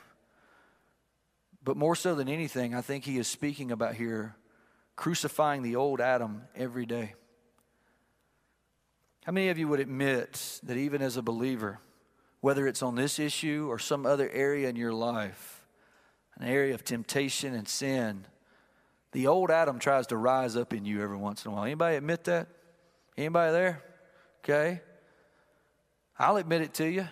But 1.64 1.78
more 1.78 1.96
so 1.96 2.16
than 2.16 2.28
anything, 2.28 2.74
I 2.74 2.82
think 2.82 3.06
he 3.06 3.18
is 3.18 3.28
speaking 3.28 3.72
about 3.72 3.96
here 3.96 4.36
crucifying 4.96 5.62
the 5.62 5.76
old 5.76 6.02
Adam 6.02 6.44
every 6.56 6.86
day. 6.86 7.14
How 9.26 9.32
many 9.32 9.50
of 9.50 9.58
you 9.58 9.68
would 9.68 9.80
admit 9.80 10.60
that 10.64 10.78
even 10.78 11.02
as 11.02 11.18
a 11.18 11.22
believer, 11.22 11.80
whether 12.40 12.68
it's 12.68 12.82
on 12.82 12.96
this 12.96 13.20
issue 13.20 13.68
or 13.70 13.78
some 13.78 14.06
other 14.06 14.30
area 14.30 14.68
in 14.68 14.76
your 14.76 14.94
life, 14.94 15.66
an 16.40 16.48
area 16.48 16.74
of 16.74 16.84
temptation 16.84 17.54
and 17.54 17.68
sin, 17.68 18.26
the 19.12 19.28
old 19.28 19.52
Adam 19.52 19.78
tries 19.78 20.08
to 20.08 20.18
rise 20.18 20.56
up 20.56 20.74
in 20.74 20.86
you 20.86 21.04
every 21.04 21.18
once 21.18 21.46
in 21.46 21.52
a 21.52 21.54
while. 21.54 21.66
Anybody 21.66 21.98
admit 21.98 22.24
that? 22.24 22.48
Anybody 23.18 23.52
there? 23.52 23.84
Okay. 24.44 24.82
I'll 26.22 26.38
admit 26.38 26.62
it 26.62 26.76
to 26.76 26.88
you. 26.88 27.08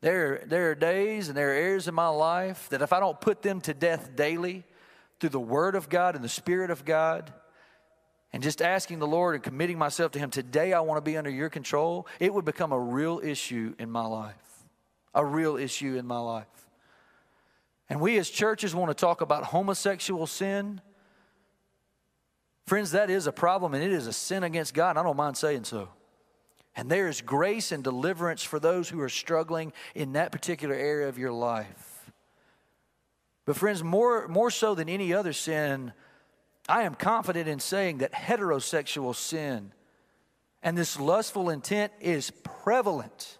There, 0.00 0.42
there 0.46 0.70
are 0.70 0.74
days 0.76 1.28
and 1.28 1.36
there 1.36 1.50
are 1.50 1.54
areas 1.54 1.88
in 1.88 1.94
my 1.94 2.06
life 2.06 2.68
that 2.70 2.80
if 2.80 2.92
I 2.92 3.00
don't 3.00 3.20
put 3.20 3.42
them 3.42 3.60
to 3.62 3.74
death 3.74 4.14
daily 4.14 4.62
through 5.18 5.30
the 5.30 5.40
Word 5.40 5.74
of 5.74 5.88
God 5.88 6.14
and 6.14 6.22
the 6.22 6.28
Spirit 6.28 6.70
of 6.70 6.84
God, 6.84 7.32
and 8.32 8.40
just 8.40 8.62
asking 8.62 9.00
the 9.00 9.08
Lord 9.08 9.34
and 9.34 9.42
committing 9.42 9.76
myself 9.76 10.12
to 10.12 10.20
Him, 10.20 10.30
today 10.30 10.72
I 10.72 10.80
want 10.80 10.98
to 10.98 11.02
be 11.02 11.16
under 11.16 11.30
your 11.30 11.50
control, 11.50 12.06
it 12.20 12.32
would 12.32 12.44
become 12.44 12.72
a 12.72 12.78
real 12.78 13.20
issue 13.22 13.74
in 13.80 13.90
my 13.90 14.06
life. 14.06 14.36
A 15.14 15.24
real 15.24 15.56
issue 15.56 15.96
in 15.96 16.06
my 16.06 16.20
life. 16.20 16.46
And 17.90 18.00
we 18.00 18.18
as 18.18 18.30
churches 18.30 18.72
want 18.72 18.90
to 18.90 18.94
talk 18.94 19.20
about 19.20 19.44
homosexual 19.44 20.28
sin. 20.28 20.80
Friends, 22.66 22.92
that 22.92 23.10
is 23.10 23.26
a 23.26 23.32
problem 23.32 23.74
and 23.74 23.82
it 23.82 23.92
is 23.92 24.06
a 24.06 24.12
sin 24.12 24.44
against 24.44 24.74
God. 24.74 24.96
I 24.96 25.02
don't 25.02 25.16
mind 25.16 25.36
saying 25.36 25.64
so. 25.64 25.88
And 26.74 26.90
there 26.90 27.08
is 27.08 27.20
grace 27.20 27.70
and 27.70 27.84
deliverance 27.84 28.42
for 28.42 28.58
those 28.58 28.88
who 28.88 29.00
are 29.00 29.08
struggling 29.08 29.72
in 29.94 30.12
that 30.12 30.32
particular 30.32 30.74
area 30.74 31.08
of 31.08 31.18
your 31.18 31.32
life. 31.32 32.10
But, 33.44 33.56
friends, 33.56 33.82
more, 33.82 34.28
more 34.28 34.50
so 34.50 34.74
than 34.74 34.88
any 34.88 35.12
other 35.12 35.32
sin, 35.32 35.92
I 36.68 36.82
am 36.82 36.94
confident 36.94 37.48
in 37.48 37.60
saying 37.60 37.98
that 37.98 38.12
heterosexual 38.12 39.14
sin 39.14 39.72
and 40.62 40.78
this 40.78 40.98
lustful 40.98 41.50
intent 41.50 41.92
is 42.00 42.30
prevalent 42.44 43.38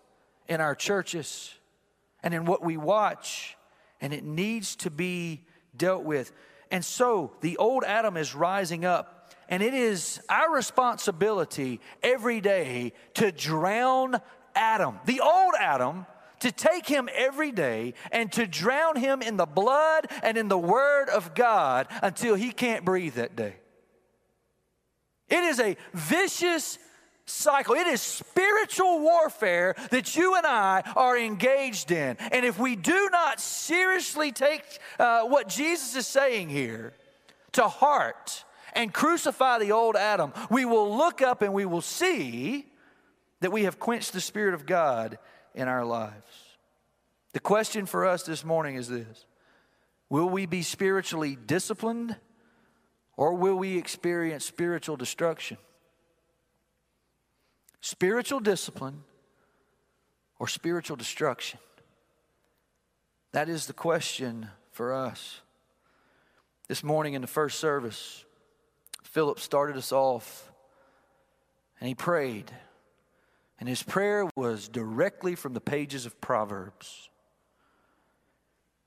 in 0.49 0.61
our 0.61 0.75
churches 0.75 1.55
and 2.23 2.35
in 2.35 2.45
what 2.45 2.65
we 2.65 2.77
watch, 2.77 3.57
and 4.01 4.13
it 4.13 4.25
needs 4.25 4.77
to 4.77 4.91
be 4.91 5.45
dealt 5.77 6.03
with. 6.03 6.33
And 6.71 6.85
so 6.85 7.33
the 7.41 7.57
old 7.59 7.85
Adam 7.85 8.17
is 8.17 8.35
rising 8.35 8.85
up 8.85 9.22
and 9.53 9.63
it 9.63 9.75
is 9.75 10.19
our 10.31 10.51
responsibility 10.51 11.79
every 12.03 12.41
day 12.41 12.95
to 13.13 13.31
drown 13.31 14.17
Adam, 14.55 14.99
the 15.05 15.21
old 15.21 15.53
Adam, 15.61 16.07
to 16.41 16.51
take 16.51 16.87
him 16.87 17.07
every 17.15 17.53
day 17.53 17.93
and 18.11 18.33
to 18.33 18.47
drown 18.47 18.97
him 18.97 19.21
in 19.21 19.37
the 19.37 19.45
blood 19.45 20.07
and 20.23 20.39
in 20.39 20.49
the 20.49 20.57
word 20.57 21.11
of 21.11 21.35
God 21.35 21.87
until 22.03 22.35
he 22.35 22.51
can't 22.51 22.83
breathe 22.83 23.17
that 23.17 23.37
day. 23.37 23.57
It 25.29 25.45
is 25.45 25.61
a 25.61 25.77
vicious 25.93 26.79
cycle. 27.27 27.75
It 27.75 27.87
is 27.89 28.01
spiritual 28.01 29.01
warfare 29.01 29.75
that 29.91 30.17
you 30.17 30.35
and 30.35 30.47
I 30.47 30.83
are 30.97 31.19
engaged 31.19 31.91
in. 31.91 32.17
And 32.33 32.47
if 32.47 32.59
we 32.59 32.75
do 32.75 33.11
not 33.13 33.39
seriously 33.39 34.33
take 34.33 34.65
uh, 34.99 35.25
what 35.25 35.47
Jesus 35.47 35.95
is 35.95 36.07
saying 36.07 36.49
here 36.49 36.95
to 37.53 37.69
heart, 37.69 38.45
and 38.73 38.93
crucify 38.93 39.59
the 39.59 39.73
old 39.73 39.97
Adam, 39.97 40.33
we 40.51 40.65
will 40.65 40.97
look 40.97 41.23
up 41.23 41.43
and 41.43 41.53
we 41.53 41.65
will 41.65 41.81
see 41.81 42.67
that 43.41 43.53
we 43.53 43.65
have 43.65 43.79
quenched 43.79 44.13
the 44.13 44.21
Spirit 44.21 44.55
of 44.55 44.67
God 44.67 45.19
in 45.55 45.69
our 45.69 45.85
lives. 45.85 46.53
The 47.33 47.41
question 47.41 47.87
for 47.87 48.07
us 48.07 48.23
this 48.23 48.45
morning 48.45 48.77
is 48.77 48.89
this 48.89 49.27
Will 50.09 50.29
we 50.29 50.47
be 50.47 50.63
spiritually 50.63 51.37
disciplined 51.37 52.17
or 53.17 53.35
will 53.35 53.57
we 53.57 53.79
experience 53.79 54.45
spiritual 54.45 54.97
destruction? 54.97 55.59
Spiritual 57.81 58.41
discipline 58.41 59.03
or 60.39 60.47
spiritual 60.47 60.97
destruction? 60.97 61.59
That 63.33 63.49
is 63.49 63.67
the 63.67 63.73
question 63.73 64.49
for 64.71 64.93
us. 64.93 65.41
This 66.69 66.85
morning 66.85 67.15
in 67.15 67.23
the 67.23 67.29
first 67.29 67.59
service, 67.59 68.25
Philip 69.13 69.39
started 69.39 69.77
us 69.77 69.93
off 69.93 70.51
and 71.79 71.87
he 71.87 71.95
prayed. 71.95 72.51
And 73.61 73.69
his 73.69 73.83
prayer 73.83 74.29
was 74.37 74.69
directly 74.69 75.35
from 75.35 75.53
the 75.53 75.61
pages 75.61 76.07
of 76.07 76.19
Proverbs. 76.21 77.11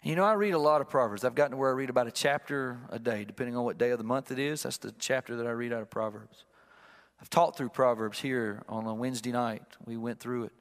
You 0.01 0.15
know, 0.15 0.23
I 0.23 0.33
read 0.33 0.55
a 0.55 0.59
lot 0.59 0.81
of 0.81 0.89
Proverbs. 0.89 1.23
I've 1.23 1.35
gotten 1.35 1.51
to 1.51 1.57
where 1.57 1.69
I 1.69 1.73
read 1.73 1.91
about 1.91 2.07
a 2.07 2.11
chapter 2.11 2.79
a 2.89 2.97
day, 2.97 3.23
depending 3.23 3.55
on 3.55 3.63
what 3.63 3.77
day 3.77 3.91
of 3.91 3.99
the 3.99 4.03
month 4.03 4.31
it 4.31 4.39
is. 4.39 4.63
That's 4.63 4.77
the 4.77 4.91
chapter 4.97 5.35
that 5.35 5.45
I 5.45 5.51
read 5.51 5.71
out 5.71 5.83
of 5.83 5.91
Proverbs. 5.91 6.45
I've 7.21 7.29
taught 7.29 7.55
through 7.55 7.69
Proverbs 7.69 8.19
here 8.19 8.63
on 8.67 8.85
a 8.87 8.95
Wednesday 8.95 9.31
night. 9.31 9.61
We 9.85 9.95
went 9.95 10.19
through 10.19 10.45
it. 10.45 10.53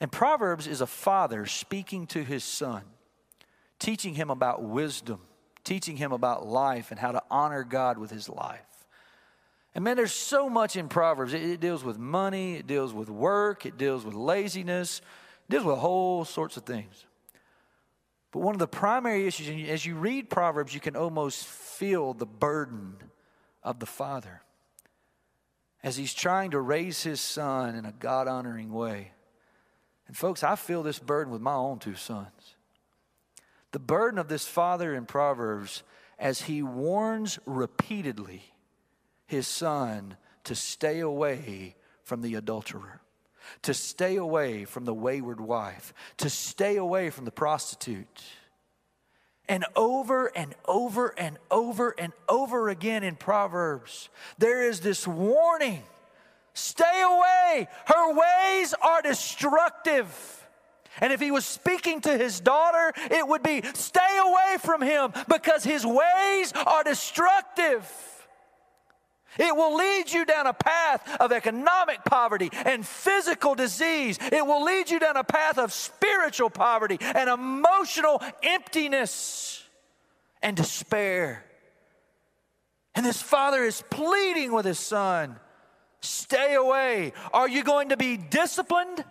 And 0.00 0.12
Proverbs 0.12 0.68
is 0.68 0.80
a 0.80 0.86
father 0.86 1.46
speaking 1.46 2.06
to 2.08 2.22
his 2.22 2.44
son, 2.44 2.82
teaching 3.80 4.14
him 4.14 4.30
about 4.30 4.62
wisdom, 4.62 5.20
teaching 5.64 5.96
him 5.96 6.12
about 6.12 6.46
life 6.46 6.92
and 6.92 7.00
how 7.00 7.10
to 7.10 7.22
honor 7.28 7.64
God 7.64 7.98
with 7.98 8.12
his 8.12 8.28
life. 8.28 8.67
And 9.74 9.84
man, 9.84 9.96
there's 9.96 10.12
so 10.12 10.48
much 10.48 10.76
in 10.76 10.88
Proverbs. 10.88 11.34
It, 11.34 11.42
it, 11.42 11.60
deals 11.60 11.84
with 11.84 11.98
money, 11.98 12.56
it 12.56 12.66
deals 12.66 12.92
with 12.92 13.08
work, 13.08 13.66
it 13.66 13.78
deals 13.78 14.04
with 14.04 14.14
laziness, 14.14 15.00
it 15.48 15.52
deals 15.52 15.64
with 15.64 15.78
whole 15.78 16.24
sorts 16.24 16.56
of 16.56 16.64
things. 16.64 17.06
But 18.32 18.40
one 18.40 18.54
of 18.54 18.58
the 18.58 18.68
primary 18.68 19.26
issues, 19.26 19.68
as 19.68 19.86
you 19.86 19.94
read 19.94 20.28
Proverbs, 20.28 20.74
you 20.74 20.80
can 20.80 20.96
almost 20.96 21.46
feel 21.46 22.12
the 22.12 22.26
burden 22.26 22.96
of 23.62 23.78
the 23.78 23.86
father 23.86 24.42
as 25.82 25.96
he's 25.96 26.12
trying 26.12 26.50
to 26.50 26.60
raise 26.60 27.02
his 27.02 27.20
son 27.20 27.74
in 27.74 27.84
a 27.84 27.92
God 27.92 28.28
honoring 28.28 28.72
way. 28.72 29.12
And 30.06 30.16
folks, 30.16 30.42
I 30.42 30.56
feel 30.56 30.82
this 30.82 30.98
burden 30.98 31.32
with 31.32 31.42
my 31.42 31.54
own 31.54 31.78
two 31.78 31.94
sons. 31.94 32.56
The 33.72 33.78
burden 33.78 34.18
of 34.18 34.28
this 34.28 34.46
father 34.46 34.94
in 34.94 35.06
Proverbs 35.06 35.82
as 36.18 36.42
he 36.42 36.62
warns 36.62 37.38
repeatedly 37.46 38.42
his 39.28 39.46
son 39.46 40.16
to 40.44 40.54
stay 40.54 40.98
away 41.00 41.76
from 42.02 42.22
the 42.22 42.34
adulterer, 42.34 43.02
to 43.62 43.74
stay 43.74 44.16
away 44.16 44.64
from 44.64 44.86
the 44.86 44.94
wayward 44.94 45.40
wife, 45.40 45.92
to 46.16 46.28
stay 46.28 46.76
away 46.76 47.10
from 47.10 47.26
the 47.26 47.30
prostitute. 47.30 48.22
And 49.46 49.64
over 49.76 50.26
and 50.34 50.54
over 50.66 51.14
and 51.16 51.38
over 51.50 51.94
and 51.98 52.12
over 52.28 52.70
again 52.70 53.02
in 53.04 53.16
Proverbs, 53.16 54.08
there 54.38 54.66
is 54.66 54.80
this 54.80 55.06
warning 55.06 55.82
stay 56.54 57.02
away. 57.02 57.68
Her 57.84 58.14
ways 58.14 58.74
are 58.82 59.02
destructive. 59.02 60.46
And 61.00 61.12
if 61.12 61.20
he 61.20 61.30
was 61.30 61.44
speaking 61.44 62.00
to 62.00 62.16
his 62.16 62.40
daughter, 62.40 62.92
it 63.10 63.28
would 63.28 63.42
be 63.42 63.62
stay 63.74 64.18
away 64.18 64.56
from 64.60 64.82
him 64.82 65.12
because 65.28 65.62
his 65.62 65.84
ways 65.86 66.52
are 66.66 66.82
destructive. 66.82 67.86
It 69.38 69.54
will 69.54 69.76
lead 69.76 70.10
you 70.10 70.24
down 70.24 70.46
a 70.46 70.52
path 70.52 71.16
of 71.20 71.32
economic 71.32 72.04
poverty 72.04 72.50
and 72.52 72.86
physical 72.86 73.54
disease. 73.54 74.18
It 74.20 74.44
will 74.44 74.64
lead 74.64 74.90
you 74.90 74.98
down 74.98 75.16
a 75.16 75.24
path 75.24 75.58
of 75.58 75.72
spiritual 75.72 76.50
poverty 76.50 76.98
and 77.00 77.30
emotional 77.30 78.22
emptiness 78.42 79.64
and 80.42 80.56
despair. 80.56 81.44
And 82.94 83.06
this 83.06 83.22
father 83.22 83.62
is 83.62 83.82
pleading 83.90 84.52
with 84.52 84.64
his 84.64 84.78
son 84.78 85.38
stay 86.00 86.54
away. 86.54 87.12
Are 87.32 87.48
you 87.48 87.64
going 87.64 87.88
to 87.88 87.96
be 87.96 88.16
disciplined 88.16 89.04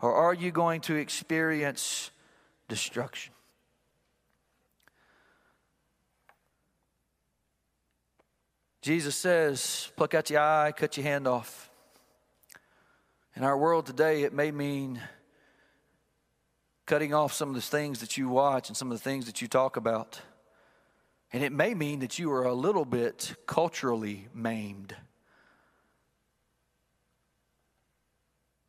or 0.00 0.14
are 0.14 0.34
you 0.34 0.50
going 0.50 0.80
to 0.82 0.94
experience 0.94 2.10
destruction? 2.68 3.32
Jesus 8.88 9.16
says, 9.16 9.92
pluck 9.96 10.14
out 10.14 10.30
your 10.30 10.40
eye, 10.40 10.72
cut 10.74 10.96
your 10.96 11.04
hand 11.04 11.26
off. 11.26 11.68
In 13.36 13.44
our 13.44 13.58
world 13.58 13.84
today, 13.84 14.22
it 14.22 14.32
may 14.32 14.50
mean 14.50 14.98
cutting 16.86 17.12
off 17.12 17.34
some 17.34 17.50
of 17.50 17.54
the 17.54 17.60
things 17.60 18.00
that 18.00 18.16
you 18.16 18.30
watch 18.30 18.70
and 18.70 18.76
some 18.78 18.90
of 18.90 18.96
the 18.96 19.04
things 19.04 19.26
that 19.26 19.42
you 19.42 19.46
talk 19.46 19.76
about. 19.76 20.22
And 21.34 21.44
it 21.44 21.52
may 21.52 21.74
mean 21.74 21.98
that 21.98 22.18
you 22.18 22.32
are 22.32 22.44
a 22.44 22.54
little 22.54 22.86
bit 22.86 23.34
culturally 23.44 24.28
maimed. 24.32 24.96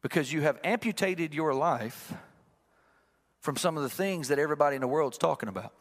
Because 0.02 0.34
you 0.34 0.42
have 0.42 0.60
amputated 0.66 1.34
your 1.34 1.54
life 1.54 2.12
from 3.40 3.56
some 3.56 3.78
of 3.78 3.84
the 3.84 3.90
things 3.90 4.28
that 4.28 4.38
everybody 4.38 4.76
in 4.76 4.82
the 4.82 4.88
world's 4.90 5.18
talking 5.18 5.48
about. 5.48 5.72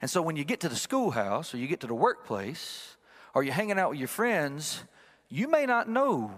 And 0.00 0.10
so 0.10 0.22
when 0.22 0.36
you 0.36 0.44
get 0.44 0.60
to 0.60 0.70
the 0.70 0.76
schoolhouse 0.76 1.52
or 1.52 1.58
you 1.58 1.66
get 1.66 1.80
to 1.80 1.86
the 1.86 1.92
workplace, 1.94 2.96
or 3.34 3.42
you're 3.42 3.54
hanging 3.54 3.78
out 3.78 3.90
with 3.90 3.98
your 3.98 4.08
friends, 4.08 4.82
you 5.28 5.48
may 5.48 5.66
not 5.66 5.88
know 5.88 6.32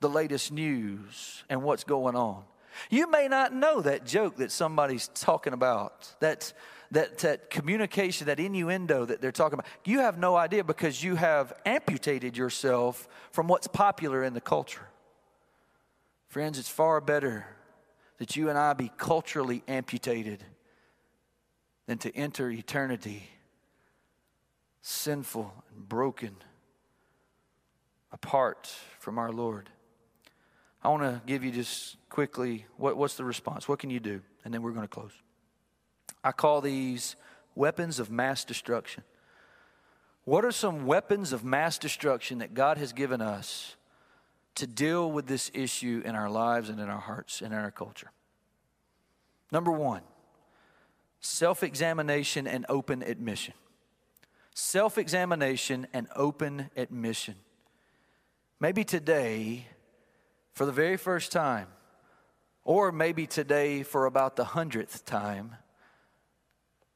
the 0.00 0.08
latest 0.08 0.52
news 0.52 1.44
and 1.48 1.62
what's 1.62 1.84
going 1.84 2.16
on. 2.16 2.44
You 2.90 3.10
may 3.10 3.28
not 3.28 3.52
know 3.52 3.80
that 3.80 4.04
joke 4.04 4.36
that 4.36 4.52
somebody's 4.52 5.08
talking 5.08 5.52
about, 5.52 6.14
that, 6.20 6.52
that, 6.92 7.18
that 7.18 7.50
communication, 7.50 8.28
that 8.28 8.38
innuendo 8.38 9.04
that 9.04 9.20
they're 9.20 9.32
talking 9.32 9.58
about. 9.58 9.66
You 9.84 10.00
have 10.00 10.18
no 10.18 10.36
idea 10.36 10.62
because 10.62 11.02
you 11.02 11.16
have 11.16 11.52
amputated 11.66 12.36
yourself 12.36 13.08
from 13.32 13.48
what's 13.48 13.66
popular 13.66 14.22
in 14.22 14.34
the 14.34 14.40
culture. 14.40 14.86
Friends, 16.28 16.58
it's 16.58 16.68
far 16.68 17.00
better 17.00 17.46
that 18.18 18.36
you 18.36 18.48
and 18.48 18.58
I 18.58 18.74
be 18.74 18.92
culturally 18.96 19.62
amputated 19.66 20.44
than 21.86 21.98
to 21.98 22.14
enter 22.14 22.50
eternity 22.50 23.28
sinful 24.88 25.52
and 25.74 25.86
broken 25.88 26.34
apart 28.10 28.74
from 28.98 29.18
our 29.18 29.30
Lord. 29.30 29.68
I 30.82 30.88
want 30.88 31.02
to 31.02 31.20
give 31.26 31.44
you 31.44 31.50
just 31.50 31.96
quickly 32.08 32.64
what, 32.78 32.96
what's 32.96 33.16
the 33.16 33.24
response? 33.24 33.68
What 33.68 33.78
can 33.78 33.90
you 33.90 34.00
do? 34.00 34.22
And 34.44 34.54
then 34.54 34.62
we're 34.62 34.72
going 34.72 34.86
to 34.86 34.88
close. 34.88 35.12
I 36.24 36.32
call 36.32 36.62
these 36.62 37.16
weapons 37.54 37.98
of 37.98 38.10
mass 38.10 38.44
destruction. 38.44 39.04
What 40.24 40.44
are 40.44 40.52
some 40.52 40.86
weapons 40.86 41.32
of 41.32 41.44
mass 41.44 41.76
destruction 41.76 42.38
that 42.38 42.54
God 42.54 42.78
has 42.78 42.92
given 42.92 43.20
us 43.20 43.76
to 44.54 44.66
deal 44.66 45.10
with 45.10 45.26
this 45.26 45.50
issue 45.52 46.02
in 46.04 46.14
our 46.14 46.30
lives 46.30 46.70
and 46.70 46.80
in 46.80 46.88
our 46.88 47.00
hearts 47.00 47.42
and 47.42 47.52
in 47.52 47.58
our 47.58 47.70
culture? 47.70 48.10
Number 49.52 49.70
one, 49.70 50.02
self 51.20 51.62
examination 51.62 52.46
and 52.46 52.64
open 52.70 53.02
admission 53.02 53.54
self 54.58 54.98
examination, 54.98 55.86
and 55.92 56.08
open 56.16 56.68
admission. 56.76 57.36
Maybe 58.58 58.82
today, 58.82 59.66
for 60.52 60.66
the 60.66 60.72
very 60.72 60.96
first 60.96 61.30
time, 61.30 61.68
or 62.64 62.90
maybe 62.90 63.26
today 63.26 63.84
for 63.84 64.04
about 64.06 64.34
the 64.34 64.44
hundredth 64.44 65.04
time, 65.04 65.54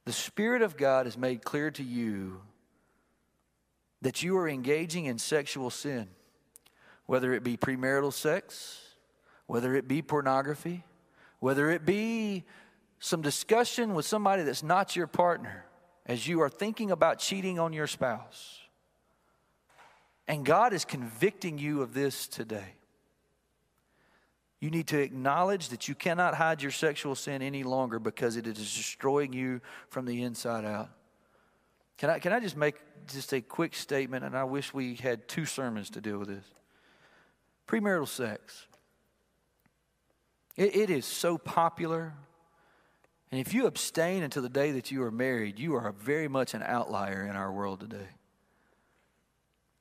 the 0.04 0.12
Spirit 0.12 0.62
of 0.62 0.76
God 0.76 1.06
has 1.06 1.16
made 1.16 1.44
clear 1.44 1.70
to 1.70 1.84
you 1.84 2.42
that 4.00 4.24
you 4.24 4.36
are 4.36 4.48
engaging 4.48 5.04
in 5.04 5.18
sexual 5.18 5.70
sin, 5.70 6.08
whether 7.06 7.32
it 7.32 7.44
be 7.44 7.56
premarital 7.56 8.12
sex, 8.12 8.80
whether 9.46 9.76
it 9.76 9.86
be 9.86 10.02
pornography, 10.02 10.82
whether 11.38 11.70
it 11.70 11.86
be 11.86 12.44
some 12.98 13.22
discussion 13.22 13.94
with 13.94 14.04
somebody 14.04 14.42
that's 14.42 14.64
not 14.64 14.96
your 14.96 15.06
partner 15.06 15.64
as 16.06 16.26
you 16.26 16.40
are 16.40 16.48
thinking 16.48 16.90
about 16.90 17.18
cheating 17.18 17.58
on 17.58 17.72
your 17.72 17.86
spouse. 17.86 18.58
And 20.28 20.44
God 20.44 20.72
is 20.72 20.84
convicting 20.84 21.58
you 21.58 21.82
of 21.82 21.94
this 21.94 22.26
today. 22.26 22.74
You 24.60 24.70
need 24.70 24.86
to 24.88 25.00
acknowledge 25.00 25.70
that 25.70 25.88
you 25.88 25.94
cannot 25.94 26.34
hide 26.34 26.62
your 26.62 26.70
sexual 26.70 27.14
sin 27.14 27.42
any 27.42 27.64
longer 27.64 27.98
because 27.98 28.36
it 28.36 28.46
is 28.46 28.56
destroying 28.56 29.32
you 29.32 29.60
from 29.88 30.04
the 30.04 30.22
inside 30.22 30.64
out. 30.64 30.88
Can 31.98 32.10
I, 32.10 32.18
can 32.18 32.32
I 32.32 32.40
just 32.40 32.56
make 32.56 32.76
just 33.08 33.32
a 33.32 33.40
quick 33.40 33.74
statement? 33.74 34.24
And 34.24 34.36
I 34.36 34.44
wish 34.44 34.72
we 34.72 34.94
had 34.94 35.26
two 35.26 35.46
sermons 35.46 35.90
to 35.90 36.00
deal 36.00 36.18
with 36.18 36.28
this. 36.28 36.44
Premarital 37.66 38.08
sex. 38.08 38.66
it, 40.56 40.76
it 40.76 40.90
is 40.90 41.06
so 41.06 41.38
popular 41.38 42.14
and 43.32 43.40
if 43.40 43.54
you 43.54 43.66
abstain 43.66 44.22
until 44.22 44.42
the 44.42 44.50
day 44.50 44.72
that 44.72 44.90
you 44.90 45.02
are 45.02 45.10
married, 45.10 45.58
you 45.58 45.74
are 45.74 45.92
very 45.92 46.28
much 46.28 46.52
an 46.52 46.62
outlier 46.62 47.26
in 47.26 47.34
our 47.34 47.50
world 47.50 47.80
today. 47.80 48.08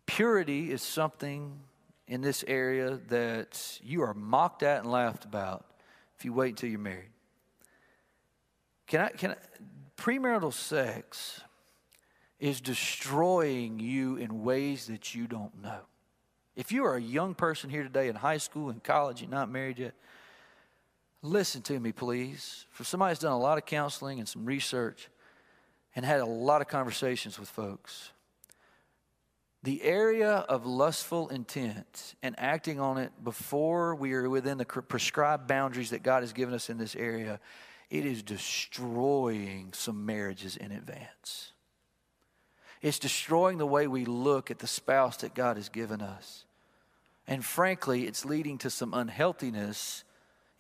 Purity 0.06 0.72
is 0.72 0.82
something 0.82 1.60
in 2.08 2.22
this 2.22 2.46
area 2.48 2.98
that 3.10 3.80
you 3.84 4.04
are 4.04 4.14
mocked 4.14 4.64
at 4.64 4.84
and 4.84 4.92
laughed 4.92 5.26
about 5.26 5.66
if 6.18 6.24
you 6.24 6.32
wait 6.32 6.52
until 6.52 6.70
you're 6.70 6.80
married. 6.80 7.10
Can 8.88 9.02
I, 9.02 9.10
can 9.10 9.32
I, 9.32 9.36
premarital 9.98 10.54
sex 10.54 11.42
is 12.40 12.62
destroying 12.62 13.80
you 13.80 14.16
in 14.16 14.44
ways 14.44 14.88
that 14.88 15.14
you 15.14 15.28
don't 15.28 15.62
know. 15.62 15.82
If 16.56 16.72
you 16.72 16.86
are 16.86 16.96
a 16.96 17.02
young 17.02 17.36
person 17.36 17.70
here 17.70 17.84
today 17.84 18.08
in 18.08 18.16
high 18.16 18.38
school 18.38 18.70
and 18.70 18.82
college, 18.82 19.22
you're 19.22 19.30
not 19.30 19.50
married 19.50 19.78
yet, 19.78 19.94
listen 21.22 21.62
to 21.64 21.80
me, 21.80 21.92
please. 21.92 22.66
For 22.72 22.84
somebody 22.84 23.12
that's 23.12 23.22
done 23.22 23.32
a 23.32 23.40
lot 23.40 23.58
of 23.58 23.66
counseling 23.66 24.20
and 24.20 24.28
some 24.28 24.46
research 24.46 25.10
and 25.96 26.06
had 26.06 26.20
a 26.20 26.26
lot 26.26 26.62
of 26.62 26.68
conversations 26.68 27.40
with 27.40 27.50
folks, 27.50 28.12
the 29.64 29.84
area 29.84 30.32
of 30.32 30.66
lustful 30.66 31.30
intent 31.30 32.16
and 32.24 32.36
acting 32.40 32.80
on 32.80 32.98
it 32.98 33.12
before 33.24 33.94
we 33.94 34.14
are 34.14 34.28
within 34.28 34.58
the 34.58 34.66
prescribed 34.66 35.48
boundaries 35.48 35.92
that 35.92 36.02
God 36.02 36.24
has 36.24 36.34
given 36.34 36.56
us 36.56 36.70
in 36.70 36.78
this 36.78 36.96
area, 36.96 37.40
it 37.92 38.06
is 38.06 38.24
destroying 38.24 39.70
some 39.74 40.06
marriages 40.06 40.58
in 40.58 40.72
advance. 40.72 41.52
It's 42.82 42.98
destroying 42.98 43.60
the 43.60 43.68
way 43.68 43.86
we 43.86 44.06
look 44.06 44.50
at 44.50 44.58
the 44.58 44.66
spouse 44.66 45.18
that 45.18 45.36
God 45.36 45.58
has 45.58 45.70
given 45.70 46.02
us. 46.02 46.46
And 47.28 47.46
frankly, 47.46 48.08
it's 48.08 48.26
leading 48.26 48.58
to 48.60 48.72
some 48.72 48.96
unhealthiness 48.96 50.04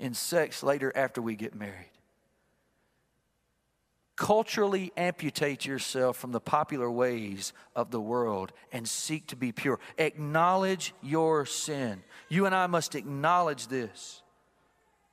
in 0.02 0.14
sex 0.14 0.64
later 0.64 0.92
after 0.96 1.22
we 1.22 1.36
get 1.36 1.56
married. 1.56 1.92
Culturally 4.18 4.92
amputate 4.98 5.66
yourself 5.66 6.18
from 6.18 6.32
the 6.32 6.40
popular 6.40 6.92
ways 6.92 7.54
of 7.76 7.92
the 7.92 8.02
world 8.02 8.52
and 8.72 8.88
seek 8.88 9.28
to 9.28 9.36
be 9.36 9.52
pure. 9.52 9.80
Acknowledge 9.98 10.94
your 11.02 11.46
sin. 11.46 12.04
You 12.30 12.46
and 12.46 12.54
I 12.54 12.68
must 12.68 12.96
acknowledge 12.96 13.68
this 13.68 14.22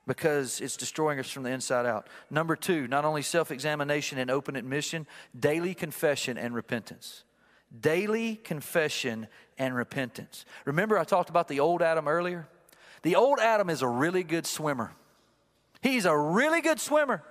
because 0.05 0.59
it's 0.59 0.75
destroying 0.75 1.19
us 1.19 1.29
from 1.29 1.43
the 1.43 1.51
inside 1.51 1.85
out. 1.85 2.07
Number 2.29 2.55
two, 2.55 2.87
not 2.87 3.05
only 3.05 3.21
self 3.21 3.51
examination 3.51 4.17
and 4.17 4.29
open 4.29 4.55
admission, 4.55 5.07
daily 5.39 5.73
confession 5.73 6.37
and 6.37 6.53
repentance. 6.53 7.23
Daily 7.79 8.35
confession 8.35 9.27
and 9.59 9.75
repentance. 9.75 10.45
Remember, 10.65 10.97
I 10.97 11.03
talked 11.03 11.29
about 11.29 11.47
the 11.47 11.59
old 11.59 11.83
Adam 11.83 12.07
earlier? 12.07 12.47
The 13.01 13.15
old 13.15 13.39
Adam 13.39 13.69
is 13.69 13.81
a 13.81 13.87
really 13.87 14.23
good 14.23 14.45
swimmer. 14.45 14.91
He's 15.81 16.05
a 16.05 16.17
really 16.17 16.61
good 16.61 16.79
swimmer. 16.79 17.23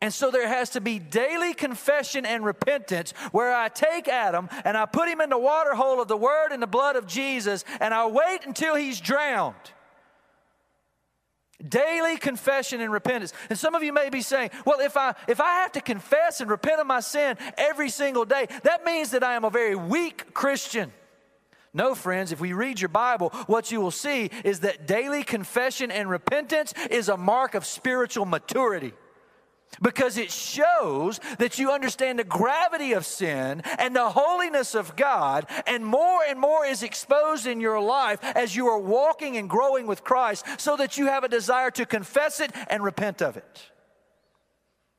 And 0.00 0.14
so 0.14 0.30
there 0.30 0.46
has 0.46 0.70
to 0.70 0.80
be 0.80 1.00
daily 1.00 1.54
confession 1.54 2.24
and 2.24 2.44
repentance 2.44 3.12
where 3.32 3.52
I 3.54 3.68
take 3.68 4.06
Adam 4.06 4.48
and 4.64 4.76
I 4.76 4.86
put 4.86 5.08
him 5.08 5.20
in 5.20 5.28
the 5.28 5.38
water 5.38 5.74
hole 5.74 6.00
of 6.00 6.06
the 6.06 6.16
word 6.16 6.52
and 6.52 6.62
the 6.62 6.68
blood 6.68 6.94
of 6.94 7.06
Jesus 7.06 7.64
and 7.80 7.92
I 7.92 8.06
wait 8.06 8.46
until 8.46 8.76
he's 8.76 9.00
drowned. 9.00 9.56
Daily 11.66 12.16
confession 12.16 12.80
and 12.80 12.92
repentance. 12.92 13.32
And 13.50 13.58
some 13.58 13.74
of 13.74 13.82
you 13.82 13.92
may 13.92 14.10
be 14.10 14.20
saying, 14.20 14.50
well, 14.64 14.78
if 14.78 14.96
I 14.96 15.16
if 15.26 15.40
I 15.40 15.54
have 15.54 15.72
to 15.72 15.80
confess 15.80 16.40
and 16.40 16.48
repent 16.48 16.80
of 16.80 16.86
my 16.86 17.00
sin 17.00 17.36
every 17.56 17.88
single 17.88 18.24
day, 18.24 18.46
that 18.62 18.84
means 18.84 19.10
that 19.10 19.24
I 19.24 19.34
am 19.34 19.44
a 19.44 19.50
very 19.50 19.74
weak 19.74 20.32
Christian. 20.32 20.92
No, 21.78 21.94
friends, 21.94 22.32
if 22.32 22.40
we 22.40 22.52
read 22.54 22.80
your 22.80 22.88
Bible, 22.88 23.28
what 23.46 23.70
you 23.70 23.80
will 23.80 23.92
see 23.92 24.30
is 24.42 24.60
that 24.60 24.88
daily 24.88 25.22
confession 25.22 25.92
and 25.92 26.10
repentance 26.10 26.74
is 26.90 27.08
a 27.08 27.16
mark 27.16 27.54
of 27.54 27.64
spiritual 27.64 28.26
maturity 28.26 28.94
because 29.80 30.16
it 30.16 30.32
shows 30.32 31.20
that 31.38 31.60
you 31.60 31.70
understand 31.70 32.18
the 32.18 32.24
gravity 32.24 32.94
of 32.94 33.06
sin 33.06 33.62
and 33.78 33.94
the 33.94 34.08
holiness 34.08 34.74
of 34.74 34.96
God, 34.96 35.46
and 35.68 35.86
more 35.86 36.20
and 36.28 36.40
more 36.40 36.66
is 36.66 36.82
exposed 36.82 37.46
in 37.46 37.60
your 37.60 37.80
life 37.80 38.18
as 38.24 38.56
you 38.56 38.66
are 38.66 38.78
walking 38.80 39.36
and 39.36 39.48
growing 39.48 39.86
with 39.86 40.02
Christ, 40.02 40.46
so 40.58 40.76
that 40.76 40.98
you 40.98 41.06
have 41.06 41.22
a 41.22 41.28
desire 41.28 41.70
to 41.72 41.86
confess 41.86 42.40
it 42.40 42.50
and 42.68 42.82
repent 42.82 43.22
of 43.22 43.36
it. 43.36 43.70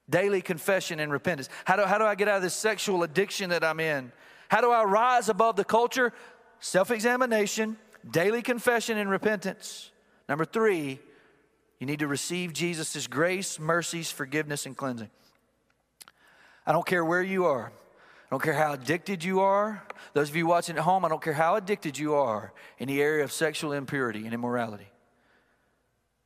Daily 0.09 0.41
confession 0.41 1.01
and 1.01 1.11
repentance. 1.11 1.49
How 1.65 1.75
do, 1.75 1.83
how 1.83 1.97
do 1.97 2.05
I 2.05 2.15
get 2.15 2.29
out 2.29 2.37
of 2.37 2.43
this 2.43 2.53
sexual 2.53 3.03
addiction 3.03 3.49
that 3.49 3.65
I'm 3.65 3.81
in? 3.81 4.13
How 4.49 4.61
do 4.61 4.71
I 4.71 4.83
rise 4.83 5.27
above 5.27 5.57
the 5.57 5.65
culture? 5.65 6.13
Self 6.59 6.91
examination, 6.91 7.77
daily 8.09 8.41
confession 8.41 8.97
and 8.97 9.09
repentance. 9.09 9.91
Number 10.27 10.45
three, 10.45 10.99
you 11.79 11.87
need 11.87 11.99
to 11.99 12.07
receive 12.07 12.53
Jesus' 12.53 13.07
grace, 13.07 13.59
mercies, 13.59 14.11
forgiveness, 14.11 14.65
and 14.65 14.75
cleansing. 14.75 15.09
I 16.65 16.71
don't 16.71 16.85
care 16.85 17.03
where 17.03 17.23
you 17.23 17.45
are. 17.45 17.71
I 17.71 18.27
don't 18.29 18.43
care 18.43 18.53
how 18.53 18.73
addicted 18.73 19.23
you 19.23 19.39
are. 19.39 19.83
Those 20.13 20.29
of 20.29 20.35
you 20.35 20.45
watching 20.45 20.77
at 20.77 20.83
home, 20.83 21.03
I 21.03 21.09
don't 21.09 21.21
care 21.21 21.33
how 21.33 21.55
addicted 21.55 21.97
you 21.97 22.13
are 22.13 22.53
in 22.77 22.87
the 22.87 23.01
area 23.01 23.23
of 23.23 23.31
sexual 23.31 23.71
impurity 23.71 24.25
and 24.25 24.33
immorality. 24.33 24.87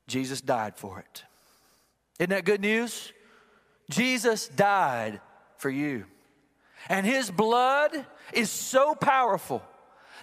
Jesus 0.07 0.41
died 0.41 0.75
for 0.75 0.99
it. 0.99 1.23
Isn't 2.19 2.31
that 2.31 2.43
good 2.43 2.59
news? 2.59 3.13
Jesus 3.89 4.47
died 4.47 5.21
for 5.57 5.69
you. 5.69 6.05
And 6.89 7.05
his 7.05 7.31
blood 7.31 8.05
is 8.34 8.49
so 8.49 8.95
powerful 8.95 9.63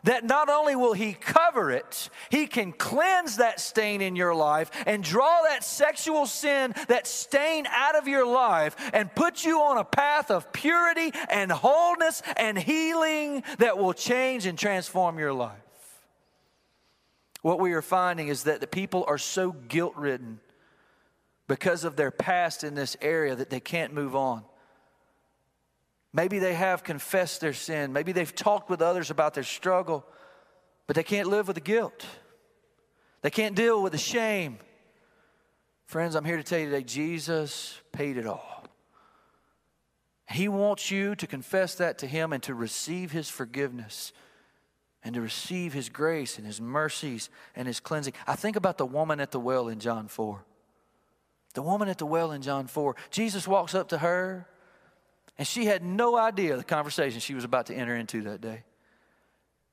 that 0.05 0.25
not 0.25 0.49
only 0.49 0.77
will 0.77 0.93
He 0.93 1.13
cover 1.13 1.71
it, 1.71 2.11
He 2.31 2.47
can 2.47 2.73
cleanse 2.73 3.37
that 3.37 3.61
stain 3.61 4.01
in 4.01 4.17
your 4.17 4.35
life 4.35 4.71
and 4.87 5.03
draw 5.03 5.43
that 5.49 5.65
sexual 5.65 6.27
sin, 6.27 6.75
that 6.89 7.07
stain 7.07 7.67
out 7.67 7.97
of 7.97 8.09
your 8.09 8.27
life 8.27 8.77
and 8.93 9.15
put 9.15 9.45
you 9.45 9.61
on 9.61 9.79
a 9.79 9.85
path 9.85 10.31
of 10.31 10.53
purity 10.53 11.13
and 11.29 11.51
wholeness 11.51 12.23
and 12.37 12.59
healing 12.59 13.43
that 13.59 13.79
will 13.79 13.93
change 13.93 14.47
and 14.47 14.59
transform 14.59 15.19
your 15.19 15.33
life. 15.33 15.57
What 17.43 17.59
we 17.59 17.73
are 17.73 17.83
finding 17.83 18.29
is 18.29 18.45
that 18.45 18.61
the 18.61 18.67
people 18.67 19.05
are 19.09 19.19
so 19.19 19.53
guilt 19.53 19.95
ridden 19.97 20.41
because 21.49 21.85
of 21.85 21.97
their 21.97 22.11
past 22.11 22.63
in 22.63 22.75
this 22.75 22.97
area 23.01 23.35
that 23.35 23.51
they 23.51 23.61
can't 23.61 23.93
move 23.93 24.15
on. 24.15 24.45
Maybe 26.13 26.39
they 26.39 26.55
have 26.55 26.83
confessed 26.83 27.41
their 27.41 27.53
sin. 27.53 27.93
Maybe 27.93 28.13
they've 28.13 28.35
talked 28.35 28.69
with 28.69 28.83
others 28.83 29.11
about 29.11 29.35
their 29.35 29.45
struggle, 29.45 30.05
but 30.87 30.97
they 30.97 31.05
can't 31.05 31.29
live 31.29 31.47
with 31.47 31.55
the 31.55 31.61
guilt. 31.61 32.05
They 33.23 33.31
can't 33.31 33.55
deal 33.55 33.83
with 33.83 33.93
the 33.93 33.99
shame. 33.99 34.59
Friends, 35.87 36.15
I'm 36.15 36.25
here 36.25 36.37
to 36.37 36.43
tell 36.43 36.59
you 36.59 36.67
today 36.67 36.83
Jesus 36.83 37.81
paid 37.93 38.17
it 38.17 38.27
all. 38.27 38.65
He 40.31 40.49
wants 40.49 40.91
you 40.91 41.17
to 41.17 41.27
confess 41.27 41.75
that 41.77 41.99
to 41.99 42.07
Him 42.07 42.33
and 42.33 42.43
to 42.45 42.55
receive 42.55 43.11
His 43.11 43.29
forgiveness 43.29 44.13
and 45.03 45.15
to 45.15 45.21
receive 45.21 45.73
His 45.73 45.89
grace 45.89 46.39
and 46.39 46.47
His 46.47 46.61
mercies 46.61 47.31
and 47.57 47.67
His 47.67 47.81
cleansing. 47.81 48.13
I 48.27 48.37
think 48.37 48.57
about 48.57 48.79
the 48.79 48.87
woman 48.87 49.19
at 49.21 49.33
the 49.33 49.41
well 49.41 49.69
in 49.69 49.81
John 49.81 50.07
4. 50.07 50.45
The 51.55 51.63
woman 51.63 51.89
at 51.89 51.99
the 51.99 52.07
well 52.07 52.31
in 52.31 52.43
John 52.43 52.69
4. 52.69 52.95
Jesus 53.11 53.49
walks 53.49 53.75
up 53.75 53.89
to 53.89 53.99
her 53.99 54.47
and 55.41 55.47
she 55.47 55.65
had 55.65 55.83
no 55.83 56.19
idea 56.19 56.55
the 56.59 56.63
conversation 56.63 57.19
she 57.19 57.33
was 57.33 57.45
about 57.45 57.65
to 57.69 57.75
enter 57.75 57.97
into 57.97 58.25
that 58.25 58.43
day. 58.43 58.63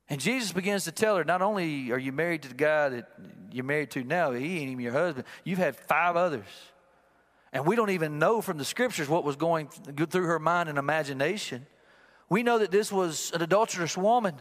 And 0.08 0.22
Jesus 0.22 0.54
begins 0.54 0.86
to 0.86 0.94
tell 0.94 1.18
her, 1.18 1.26
not 1.26 1.42
only 1.42 1.92
are 1.92 1.98
you 1.98 2.14
married 2.14 2.44
to 2.44 2.48
the 2.48 2.56
guy 2.56 2.88
that 2.88 3.12
you're 3.52 3.66
married 3.66 3.92
to 3.92 4.04
now, 4.06 4.32
he 4.32 4.60
ain't 4.60 4.70
even 4.72 4.80
your 4.80 4.94
husband, 4.94 5.28
you've 5.44 5.60
had 5.60 5.76
five 5.76 6.16
others. 6.16 6.48
And 7.52 7.66
we 7.66 7.76
don't 7.76 7.90
even 7.90 8.18
know 8.18 8.42
from 8.42 8.58
the 8.58 8.64
scriptures 8.64 9.10
what 9.10 9.26
was 9.26 9.36
going 9.36 9.68
through 9.68 10.28
her 10.28 10.40
mind 10.40 10.70
and 10.70 10.78
imagination. 10.78 11.68
We 12.30 12.44
know 12.44 12.60
that 12.60 12.72
this 12.72 12.90
was 12.90 13.34
an 13.34 13.42
adulterous 13.42 13.98
woman. 13.98 14.36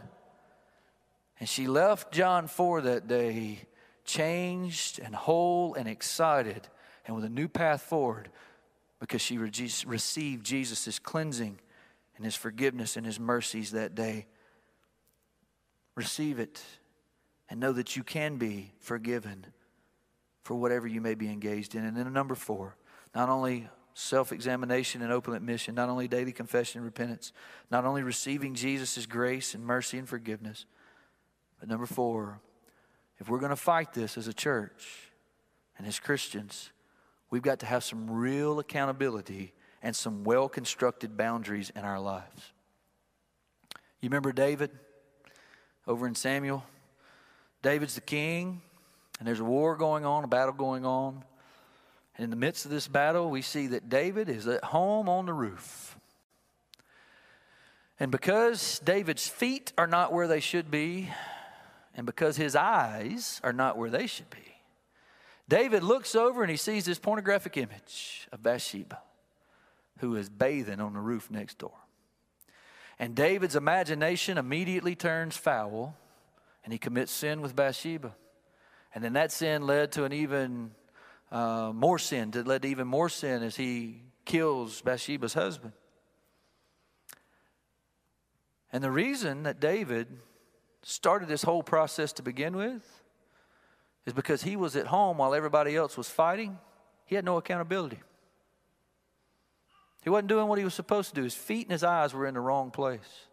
And 1.41 1.49
she 1.49 1.67
left 1.67 2.13
John 2.13 2.47
4 2.47 2.83
that 2.83 3.09
day 3.09 3.67
changed 4.05 5.01
and 5.03 5.13
whole 5.13 5.73
and 5.73 5.89
excited 5.89 6.69
and 7.05 7.17
with 7.17 7.25
a 7.25 7.29
new 7.29 7.49
path 7.49 7.81
forward 7.81 8.29
because 8.99 9.21
she 9.21 9.37
received 9.37 10.45
Jesus' 10.45 10.99
cleansing 10.99 11.59
and 12.15 12.25
his 12.25 12.35
forgiveness 12.35 12.97
and 12.97 13.05
his 13.05 13.19
mercies 13.19 13.71
that 13.71 13.95
day. 13.95 14.25
Receive 15.95 16.39
it 16.39 16.61
and 17.49 17.59
know 17.59 17.71
that 17.71 17.95
you 17.95 18.03
can 18.03 18.37
be 18.37 18.73
forgiven 18.79 19.45
for 20.43 20.55
whatever 20.55 20.87
you 20.87 21.01
may 21.01 21.15
be 21.15 21.29
engaged 21.29 21.75
in. 21.75 21.83
And 21.83 21.95
then 21.95 22.11
number 22.11 22.35
four, 22.35 22.75
not 23.13 23.29
only 23.29 23.69
self 23.93 24.31
examination 24.31 25.01
and 25.01 25.11
open 25.11 25.33
admission, 25.33 25.75
not 25.75 25.89
only 25.89 26.07
daily 26.07 26.31
confession 26.31 26.79
and 26.79 26.85
repentance, 26.85 27.33
not 27.71 27.85
only 27.85 28.03
receiving 28.03 28.53
Jesus' 28.53 29.05
grace 29.05 29.53
and 29.53 29.65
mercy 29.65 29.97
and 29.97 30.07
forgiveness, 30.07 30.65
but 31.59 31.67
number 31.67 31.85
four, 31.85 32.39
if 33.19 33.27
we're 33.27 33.39
going 33.39 33.49
to 33.49 33.55
fight 33.55 33.93
this 33.93 34.17
as 34.17 34.27
a 34.27 34.33
church 34.33 35.11
and 35.77 35.87
as 35.87 35.99
Christians, 35.99 36.71
We've 37.29 37.41
got 37.41 37.59
to 37.59 37.65
have 37.65 37.83
some 37.83 38.09
real 38.09 38.59
accountability 38.59 39.53
and 39.81 39.95
some 39.95 40.23
well 40.23 40.49
constructed 40.49 41.17
boundaries 41.17 41.71
in 41.75 41.83
our 41.83 41.99
lives. 41.99 42.53
You 44.01 44.09
remember 44.09 44.31
David 44.31 44.71
over 45.85 46.07
in 46.07 46.15
Samuel? 46.15 46.63
David's 47.61 47.95
the 47.95 48.01
king, 48.01 48.61
and 49.19 49.27
there's 49.27 49.39
a 49.39 49.45
war 49.45 49.75
going 49.75 50.05
on, 50.05 50.23
a 50.23 50.27
battle 50.27 50.53
going 50.53 50.85
on. 50.85 51.23
And 52.15 52.23
in 52.23 52.29
the 52.29 52.35
midst 52.35 52.65
of 52.65 52.71
this 52.71 52.87
battle, 52.87 53.29
we 53.29 53.41
see 53.41 53.67
that 53.67 53.89
David 53.89 54.29
is 54.29 54.47
at 54.47 54.63
home 54.63 55.09
on 55.09 55.25
the 55.25 55.33
roof. 55.33 55.97
And 57.99 58.11
because 58.11 58.79
David's 58.79 59.27
feet 59.27 59.73
are 59.77 59.87
not 59.87 60.13
where 60.13 60.27
they 60.27 60.39
should 60.39 60.69
be, 60.69 61.09
and 61.95 62.05
because 62.05 62.37
his 62.37 62.55
eyes 62.55 63.41
are 63.43 63.53
not 63.53 63.77
where 63.77 63.89
they 63.89 64.05
should 64.05 64.29
be, 64.29 64.56
David 65.49 65.83
looks 65.83 66.15
over 66.15 66.41
and 66.41 66.51
he 66.51 66.57
sees 66.57 66.85
this 66.85 66.99
pornographic 66.99 67.57
image 67.57 68.27
of 68.31 68.43
Bathsheba. 68.43 69.01
who 69.99 70.15
is 70.15 70.29
bathing 70.29 70.79
on 70.79 70.93
the 70.93 70.99
roof 70.99 71.31
next 71.31 71.57
door. 71.57 71.73
And 72.99 73.15
David's 73.15 73.55
imagination 73.55 74.37
immediately 74.37 74.95
turns 74.95 75.35
foul 75.37 75.95
and 76.63 76.73
he 76.73 76.79
commits 76.79 77.11
sin 77.11 77.41
with 77.41 77.55
Bathsheba. 77.55 78.15
And 78.93 79.03
then 79.03 79.13
that 79.13 79.31
sin 79.31 79.65
led 79.65 79.91
to 79.93 80.03
an 80.03 80.13
even 80.13 80.71
uh, 81.31 81.71
more 81.73 81.99
sin, 81.99 82.31
that 82.31 82.47
led 82.47 82.63
to 82.63 82.67
even 82.67 82.87
more 82.87 83.09
sin 83.09 83.43
as 83.43 83.55
he 83.55 84.01
kills 84.25 84.81
Bathsheba's 84.81 85.33
husband. 85.33 85.73
And 88.71 88.83
the 88.83 88.91
reason 88.91 89.43
that 89.43 89.59
David 89.59 90.07
started 90.83 91.27
this 91.27 91.43
whole 91.43 91.63
process 91.63 92.13
to 92.13 92.23
begin 92.23 92.55
with 92.55 92.96
is 94.07 94.13
because 94.13 94.41
he 94.41 94.55
was 94.55 94.77
at 94.77 94.87
home 94.87 95.17
while 95.17 95.35
everybody 95.35 95.75
else 95.75 95.97
was 95.97 96.09
fighting. 96.09 96.57
He 97.05 97.15
had 97.15 97.25
no 97.25 97.35
accountability. 97.37 97.99
He 100.01 100.09
wasn't 100.09 100.29
doing 100.29 100.47
what 100.47 100.57
he 100.57 100.63
was 100.63 100.73
supposed 100.73 101.09
to 101.09 101.15
do. 101.15 101.23
His 101.23 101.35
feet 101.35 101.67
and 101.67 101.73
his 101.73 101.83
eyes 101.83 102.13
were 102.13 102.25
in 102.25 102.33
the 102.33 102.39
wrong 102.39 102.71
place. 102.71 103.26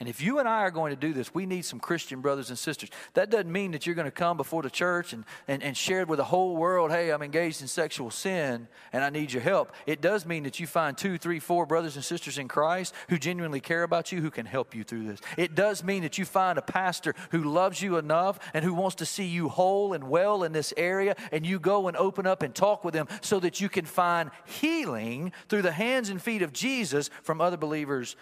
And 0.00 0.08
if 0.08 0.22
you 0.22 0.38
and 0.38 0.48
I 0.48 0.60
are 0.60 0.70
going 0.70 0.90
to 0.90 0.96
do 0.96 1.12
this, 1.12 1.34
we 1.34 1.44
need 1.44 1.64
some 1.64 1.80
Christian 1.80 2.20
brothers 2.20 2.50
and 2.50 2.58
sisters. 2.58 2.88
That 3.14 3.30
doesn't 3.30 3.50
mean 3.50 3.72
that 3.72 3.84
you're 3.84 3.96
going 3.96 4.04
to 4.04 4.12
come 4.12 4.36
before 4.36 4.62
the 4.62 4.70
church 4.70 5.12
and, 5.12 5.24
and, 5.48 5.60
and 5.60 5.76
share 5.76 6.06
with 6.06 6.18
the 6.18 6.24
whole 6.24 6.56
world, 6.56 6.92
hey, 6.92 7.10
I'm 7.10 7.22
engaged 7.22 7.62
in 7.62 7.66
sexual 7.66 8.12
sin 8.12 8.68
and 8.92 9.02
I 9.02 9.10
need 9.10 9.32
your 9.32 9.42
help. 9.42 9.72
It 9.86 10.00
does 10.00 10.24
mean 10.24 10.44
that 10.44 10.60
you 10.60 10.68
find 10.68 10.96
two, 10.96 11.18
three, 11.18 11.40
four 11.40 11.66
brothers 11.66 11.96
and 11.96 12.04
sisters 12.04 12.38
in 12.38 12.46
Christ 12.46 12.94
who 13.08 13.18
genuinely 13.18 13.58
care 13.58 13.82
about 13.82 14.12
you, 14.12 14.20
who 14.20 14.30
can 14.30 14.46
help 14.46 14.72
you 14.72 14.84
through 14.84 15.08
this. 15.08 15.20
It 15.36 15.56
does 15.56 15.82
mean 15.82 16.04
that 16.04 16.16
you 16.16 16.24
find 16.24 16.58
a 16.58 16.62
pastor 16.62 17.16
who 17.32 17.42
loves 17.42 17.82
you 17.82 17.96
enough 17.96 18.38
and 18.54 18.64
who 18.64 18.74
wants 18.74 18.94
to 18.96 19.06
see 19.06 19.26
you 19.26 19.48
whole 19.48 19.94
and 19.94 20.04
well 20.04 20.44
in 20.44 20.52
this 20.52 20.72
area, 20.76 21.16
and 21.32 21.44
you 21.44 21.58
go 21.58 21.88
and 21.88 21.96
open 21.96 22.24
up 22.24 22.44
and 22.44 22.54
talk 22.54 22.84
with 22.84 22.94
them 22.94 23.08
so 23.20 23.40
that 23.40 23.60
you 23.60 23.68
can 23.68 23.84
find 23.84 24.30
healing 24.44 25.32
through 25.48 25.62
the 25.62 25.72
hands 25.72 26.08
and 26.08 26.22
feet 26.22 26.42
of 26.42 26.52
Jesus 26.52 27.10
from 27.24 27.40
other 27.40 27.56
believers 27.56 28.14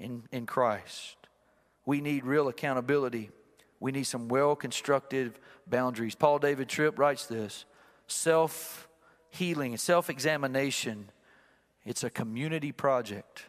in, 0.00 0.24
in 0.32 0.46
Christ. 0.46 1.19
We 1.90 2.00
need 2.00 2.24
real 2.24 2.46
accountability. 2.46 3.30
We 3.80 3.90
need 3.90 4.04
some 4.04 4.28
well 4.28 4.54
constructed 4.54 5.40
boundaries. 5.66 6.14
Paul 6.14 6.38
David 6.38 6.68
Tripp 6.68 7.00
writes 7.00 7.26
this 7.26 7.64
self 8.06 8.88
healing, 9.30 9.76
self 9.76 10.08
examination, 10.08 11.10
it's 11.84 12.04
a 12.04 12.08
community 12.08 12.70
project. 12.70 13.46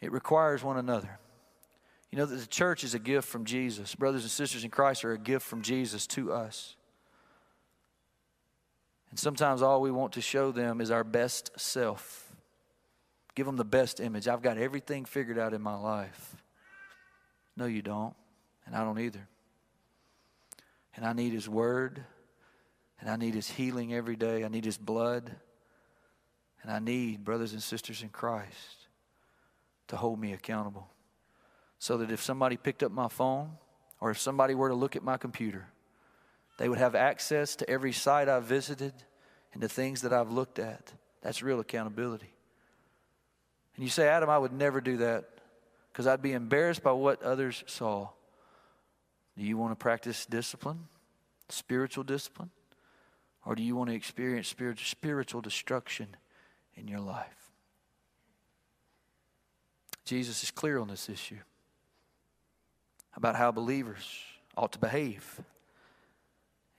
It 0.00 0.10
requires 0.10 0.64
one 0.64 0.76
another. 0.76 1.20
You 2.10 2.18
know 2.18 2.26
that 2.26 2.34
the 2.34 2.48
church 2.48 2.82
is 2.82 2.94
a 2.94 2.98
gift 2.98 3.28
from 3.28 3.44
Jesus. 3.44 3.94
Brothers 3.94 4.22
and 4.22 4.30
sisters 4.32 4.64
in 4.64 4.70
Christ 4.70 5.04
are 5.04 5.12
a 5.12 5.18
gift 5.18 5.46
from 5.46 5.62
Jesus 5.62 6.04
to 6.08 6.32
us. 6.32 6.74
And 9.10 9.20
sometimes 9.20 9.62
all 9.62 9.80
we 9.80 9.92
want 9.92 10.14
to 10.14 10.20
show 10.20 10.50
them 10.50 10.80
is 10.80 10.90
our 10.90 11.04
best 11.04 11.52
self. 11.60 12.23
Give 13.34 13.46
them 13.46 13.56
the 13.56 13.64
best 13.64 14.00
image. 14.00 14.28
I've 14.28 14.42
got 14.42 14.58
everything 14.58 15.04
figured 15.04 15.38
out 15.38 15.54
in 15.54 15.60
my 15.60 15.74
life. 15.74 16.36
No, 17.56 17.66
you 17.66 17.82
don't. 17.82 18.14
And 18.66 18.74
I 18.74 18.84
don't 18.84 18.98
either. 18.98 19.26
And 20.96 21.04
I 21.04 21.12
need 21.12 21.32
His 21.32 21.48
Word. 21.48 22.04
And 23.00 23.10
I 23.10 23.16
need 23.16 23.34
His 23.34 23.48
healing 23.48 23.92
every 23.92 24.16
day. 24.16 24.44
I 24.44 24.48
need 24.48 24.64
His 24.64 24.78
blood. 24.78 25.34
And 26.62 26.72
I 26.72 26.78
need 26.78 27.24
brothers 27.24 27.52
and 27.52 27.62
sisters 27.62 28.02
in 28.02 28.08
Christ 28.08 28.88
to 29.88 29.96
hold 29.96 30.18
me 30.18 30.32
accountable. 30.32 30.88
So 31.78 31.98
that 31.98 32.10
if 32.10 32.22
somebody 32.22 32.56
picked 32.56 32.82
up 32.82 32.92
my 32.92 33.08
phone 33.08 33.50
or 34.00 34.10
if 34.10 34.18
somebody 34.18 34.54
were 34.54 34.68
to 34.68 34.74
look 34.74 34.96
at 34.96 35.02
my 35.02 35.16
computer, 35.16 35.66
they 36.56 36.68
would 36.68 36.78
have 36.78 36.94
access 36.94 37.56
to 37.56 37.68
every 37.68 37.92
site 37.92 38.28
I've 38.28 38.44
visited 38.44 38.94
and 39.52 39.62
the 39.62 39.68
things 39.68 40.02
that 40.02 40.12
I've 40.12 40.30
looked 40.30 40.58
at. 40.58 40.92
That's 41.20 41.42
real 41.42 41.60
accountability. 41.60 42.33
And 43.76 43.84
you 43.84 43.90
say, 43.90 44.08
Adam, 44.08 44.30
I 44.30 44.38
would 44.38 44.52
never 44.52 44.80
do 44.80 44.98
that 44.98 45.24
because 45.92 46.06
I'd 46.06 46.22
be 46.22 46.32
embarrassed 46.32 46.82
by 46.82 46.92
what 46.92 47.22
others 47.22 47.64
saw. 47.66 48.08
Do 49.36 49.44
you 49.44 49.56
want 49.56 49.72
to 49.72 49.76
practice 49.76 50.26
discipline, 50.26 50.86
spiritual 51.48 52.04
discipline? 52.04 52.50
Or 53.44 53.54
do 53.54 53.62
you 53.62 53.76
want 53.76 53.90
to 53.90 53.96
experience 53.96 54.48
spiritual 54.48 55.40
destruction 55.40 56.16
in 56.76 56.88
your 56.88 57.00
life? 57.00 57.50
Jesus 60.04 60.42
is 60.42 60.50
clear 60.50 60.78
on 60.78 60.88
this 60.88 61.08
issue 61.08 61.38
about 63.16 63.36
how 63.36 63.50
believers 63.50 64.20
ought 64.56 64.72
to 64.72 64.78
behave 64.78 65.40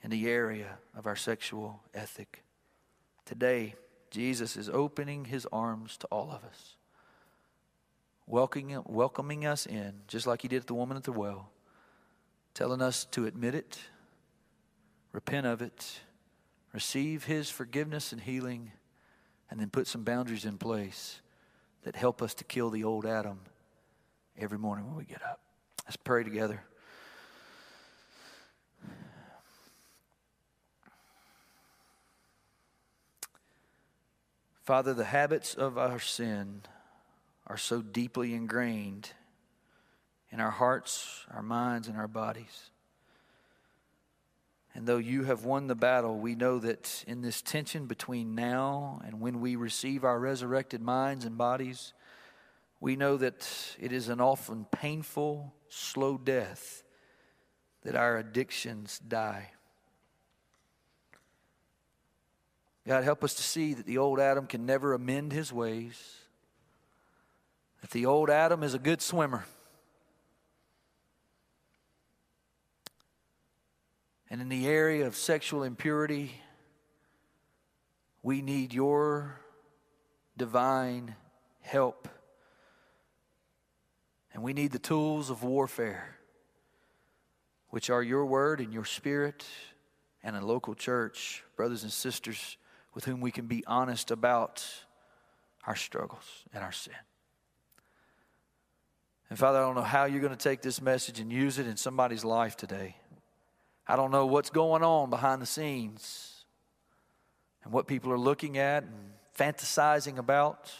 in 0.01 0.11
the 0.11 0.27
area 0.27 0.77
of 0.95 1.07
our 1.07 1.15
sexual 1.15 1.81
ethic. 1.93 2.43
Today, 3.25 3.75
Jesus 4.11 4.55
is 4.55 4.69
opening 4.69 5.25
his 5.25 5.47
arms 5.51 5.97
to 5.97 6.07
all 6.07 6.31
of 6.31 6.43
us 6.43 6.75
welcoming, 8.27 8.81
welcoming 8.85 9.45
us 9.45 9.65
in, 9.65 10.01
just 10.07 10.27
like 10.27 10.41
he 10.41 10.47
did 10.47 10.61
at 10.61 10.67
the 10.67 10.73
woman 10.73 10.97
at 10.97 11.03
the 11.03 11.11
well, 11.11 11.51
telling 12.53 12.81
us 12.81 13.05
to 13.05 13.25
admit 13.25 13.55
it, 13.55 13.79
repent 15.11 15.45
of 15.45 15.61
it, 15.61 15.99
receive 16.73 17.25
his 17.25 17.49
forgiveness 17.49 18.11
and 18.11 18.21
healing, 18.21 18.71
and 19.49 19.59
then 19.59 19.69
put 19.69 19.87
some 19.87 20.03
boundaries 20.03 20.45
in 20.45 20.57
place 20.57 21.21
that 21.83 21.95
help 21.95 22.21
us 22.21 22.33
to 22.33 22.43
kill 22.43 22.69
the 22.69 22.83
old 22.83 23.05
Adam 23.05 23.39
every 24.37 24.57
morning 24.57 24.85
when 24.87 24.95
we 24.95 25.05
get 25.05 25.21
up. 25.23 25.39
Let's 25.85 25.97
pray 25.97 26.23
together. 26.23 26.63
Father, 34.63 34.95
the 34.95 35.05
habits 35.05 35.53
of 35.53 35.77
our 35.77 35.99
sin 35.99 36.63
are 37.47 37.57
so 37.57 37.81
deeply 37.81 38.33
ingrained 38.33 39.11
in 40.31 40.39
our 40.39 40.51
hearts, 40.51 41.25
our 41.31 41.43
minds, 41.43 41.87
and 41.87 41.97
our 41.97 42.07
bodies. 42.07 42.69
And 44.73 44.85
though 44.85 44.97
you 44.97 45.23
have 45.23 45.45
won 45.45 45.67
the 45.67 45.75
battle, 45.75 46.17
we 46.17 46.35
know 46.35 46.59
that 46.59 47.05
in 47.07 47.21
this 47.21 47.41
tension 47.41 47.85
between 47.85 48.35
now 48.35 49.01
and 49.05 49.21
when 49.21 49.39
we 49.39 49.55
receive 49.55 50.03
our 50.03 50.19
resurrected 50.19 50.81
minds 50.81 51.23
and 51.23 51.37
bodies, 51.37 51.93
we 52.81 52.97
know 52.97 53.15
that 53.15 53.47
it 53.79 53.93
is 53.93 54.09
an 54.09 54.19
often 54.19 54.65
painful, 54.65 55.53
slow 55.69 56.17
death 56.17 56.83
that 57.83 57.95
our 57.95 58.17
addictions 58.17 58.99
die. 59.07 59.51
God, 62.85 63.03
help 63.03 63.23
us 63.23 63.33
to 63.35 63.43
see 63.43 63.73
that 63.73 63.85
the 63.85 63.97
old 63.97 64.19
Adam 64.19 64.45
can 64.45 64.65
never 64.65 64.93
amend 64.93 65.31
his 65.31 65.53
ways 65.53 66.24
the 67.91 68.05
old 68.05 68.29
Adam 68.29 68.63
is 68.63 68.73
a 68.73 68.79
good 68.79 69.01
swimmer. 69.01 69.45
And 74.29 74.41
in 74.41 74.49
the 74.49 74.67
area 74.67 75.05
of 75.07 75.15
sexual 75.15 75.63
impurity, 75.63 76.31
we 78.23 78.41
need 78.41 78.73
your 78.73 79.39
divine 80.35 81.15
help. 81.61 82.07
And 84.33 84.43
we 84.43 84.53
need 84.53 84.71
the 84.71 84.79
tools 84.79 85.29
of 85.29 85.43
warfare, 85.43 86.17
which 87.69 87.89
are 87.89 88.03
your 88.03 88.25
word 88.25 88.59
and 88.59 88.73
your 88.73 88.83
spirit, 88.83 89.45
and 90.23 90.35
a 90.35 90.45
local 90.45 90.75
church, 90.75 91.43
brothers 91.55 91.83
and 91.83 91.91
sisters 91.91 92.57
with 92.95 93.05
whom 93.05 93.21
we 93.21 93.29
can 93.29 93.45
be 93.45 93.63
honest 93.67 94.09
about 94.09 94.65
our 95.67 95.75
struggles 95.75 96.45
and 96.53 96.63
our 96.63 96.71
sin. 96.71 96.93
And 99.29 99.39
Father, 99.39 99.59
I 99.59 99.61
don't 99.61 99.75
know 99.75 99.81
how 99.81 100.05
you're 100.05 100.21
going 100.21 100.35
to 100.35 100.37
take 100.37 100.61
this 100.61 100.81
message 100.81 101.19
and 101.19 101.31
use 101.31 101.57
it 101.57 101.67
in 101.67 101.77
somebody's 101.77 102.23
life 102.23 102.55
today. 102.55 102.95
I 103.87 103.95
don't 103.95 104.11
know 104.11 104.25
what's 104.25 104.49
going 104.49 104.83
on 104.83 105.09
behind 105.09 105.41
the 105.41 105.45
scenes 105.47 106.45
and 107.63 107.73
what 107.73 107.87
people 107.87 108.11
are 108.11 108.19
looking 108.19 108.57
at 108.57 108.83
and 108.83 108.93
fantasizing 109.37 110.17
about. 110.17 110.71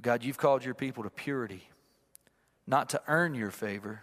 God, 0.00 0.24
you've 0.24 0.38
called 0.38 0.64
your 0.64 0.74
people 0.74 1.02
to 1.02 1.10
purity, 1.10 1.68
not 2.66 2.90
to 2.90 3.02
earn 3.08 3.34
your 3.34 3.50
favor, 3.50 4.02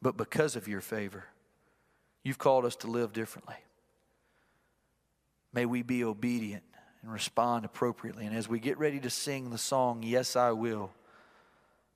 but 0.00 0.16
because 0.16 0.56
of 0.56 0.68
your 0.68 0.80
favor. 0.80 1.24
You've 2.22 2.38
called 2.38 2.64
us 2.64 2.76
to 2.76 2.86
live 2.86 3.12
differently. 3.12 3.56
May 5.52 5.66
we 5.66 5.82
be 5.82 6.04
obedient 6.04 6.62
and 7.02 7.12
respond 7.12 7.64
appropriately. 7.64 8.26
And 8.26 8.36
as 8.36 8.48
we 8.48 8.58
get 8.58 8.78
ready 8.78 9.00
to 9.00 9.10
sing 9.10 9.50
the 9.50 9.58
song, 9.58 10.02
Yes, 10.02 10.36
I 10.36 10.52
Will. 10.52 10.90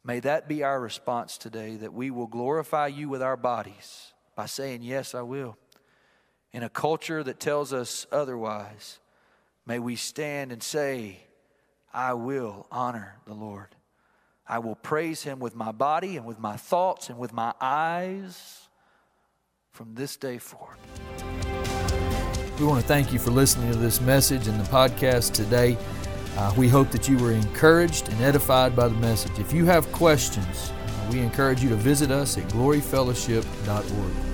May 0.04 0.18
that 0.20 0.48
be 0.48 0.64
our 0.64 0.80
response 0.80 1.38
today 1.38 1.76
that 1.76 1.92
we 1.92 2.10
will 2.10 2.26
glorify 2.26 2.88
you 2.88 3.08
with 3.08 3.22
our 3.22 3.36
bodies 3.36 4.12
by 4.34 4.46
saying, 4.46 4.82
Yes, 4.82 5.14
I 5.14 5.22
will. 5.22 5.56
In 6.52 6.62
a 6.62 6.68
culture 6.68 7.22
that 7.22 7.38
tells 7.38 7.72
us 7.72 8.06
otherwise, 8.10 8.98
may 9.64 9.78
we 9.78 9.96
stand 9.96 10.52
and 10.52 10.62
say, 10.62 11.20
I 11.94 12.14
will 12.14 12.66
honor 12.70 13.16
the 13.26 13.34
Lord. 13.34 13.76
I 14.46 14.58
will 14.58 14.74
praise 14.74 15.22
him 15.22 15.38
with 15.38 15.54
my 15.54 15.72
body 15.72 16.16
and 16.16 16.26
with 16.26 16.38
my 16.38 16.56
thoughts 16.56 17.08
and 17.08 17.18
with 17.18 17.32
my 17.32 17.54
eyes 17.60 18.68
from 19.70 19.94
this 19.94 20.16
day 20.16 20.38
forward. 20.38 20.76
We 22.58 22.66
want 22.66 22.82
to 22.82 22.86
thank 22.86 23.12
you 23.12 23.18
for 23.18 23.30
listening 23.30 23.72
to 23.72 23.78
this 23.78 24.00
message 24.00 24.48
and 24.48 24.58
the 24.60 24.64
podcast 24.64 25.32
today. 25.32 25.78
Uh, 26.36 26.52
we 26.56 26.68
hope 26.68 26.90
that 26.90 27.08
you 27.08 27.18
were 27.18 27.32
encouraged 27.32 28.08
and 28.08 28.20
edified 28.22 28.74
by 28.74 28.88
the 28.88 28.96
message. 28.96 29.38
If 29.38 29.52
you 29.52 29.64
have 29.66 29.90
questions, 29.92 30.70
uh, 30.70 31.10
we 31.12 31.20
encourage 31.20 31.62
you 31.62 31.68
to 31.68 31.76
visit 31.76 32.10
us 32.10 32.38
at 32.38 32.44
gloryfellowship.org. 32.48 34.31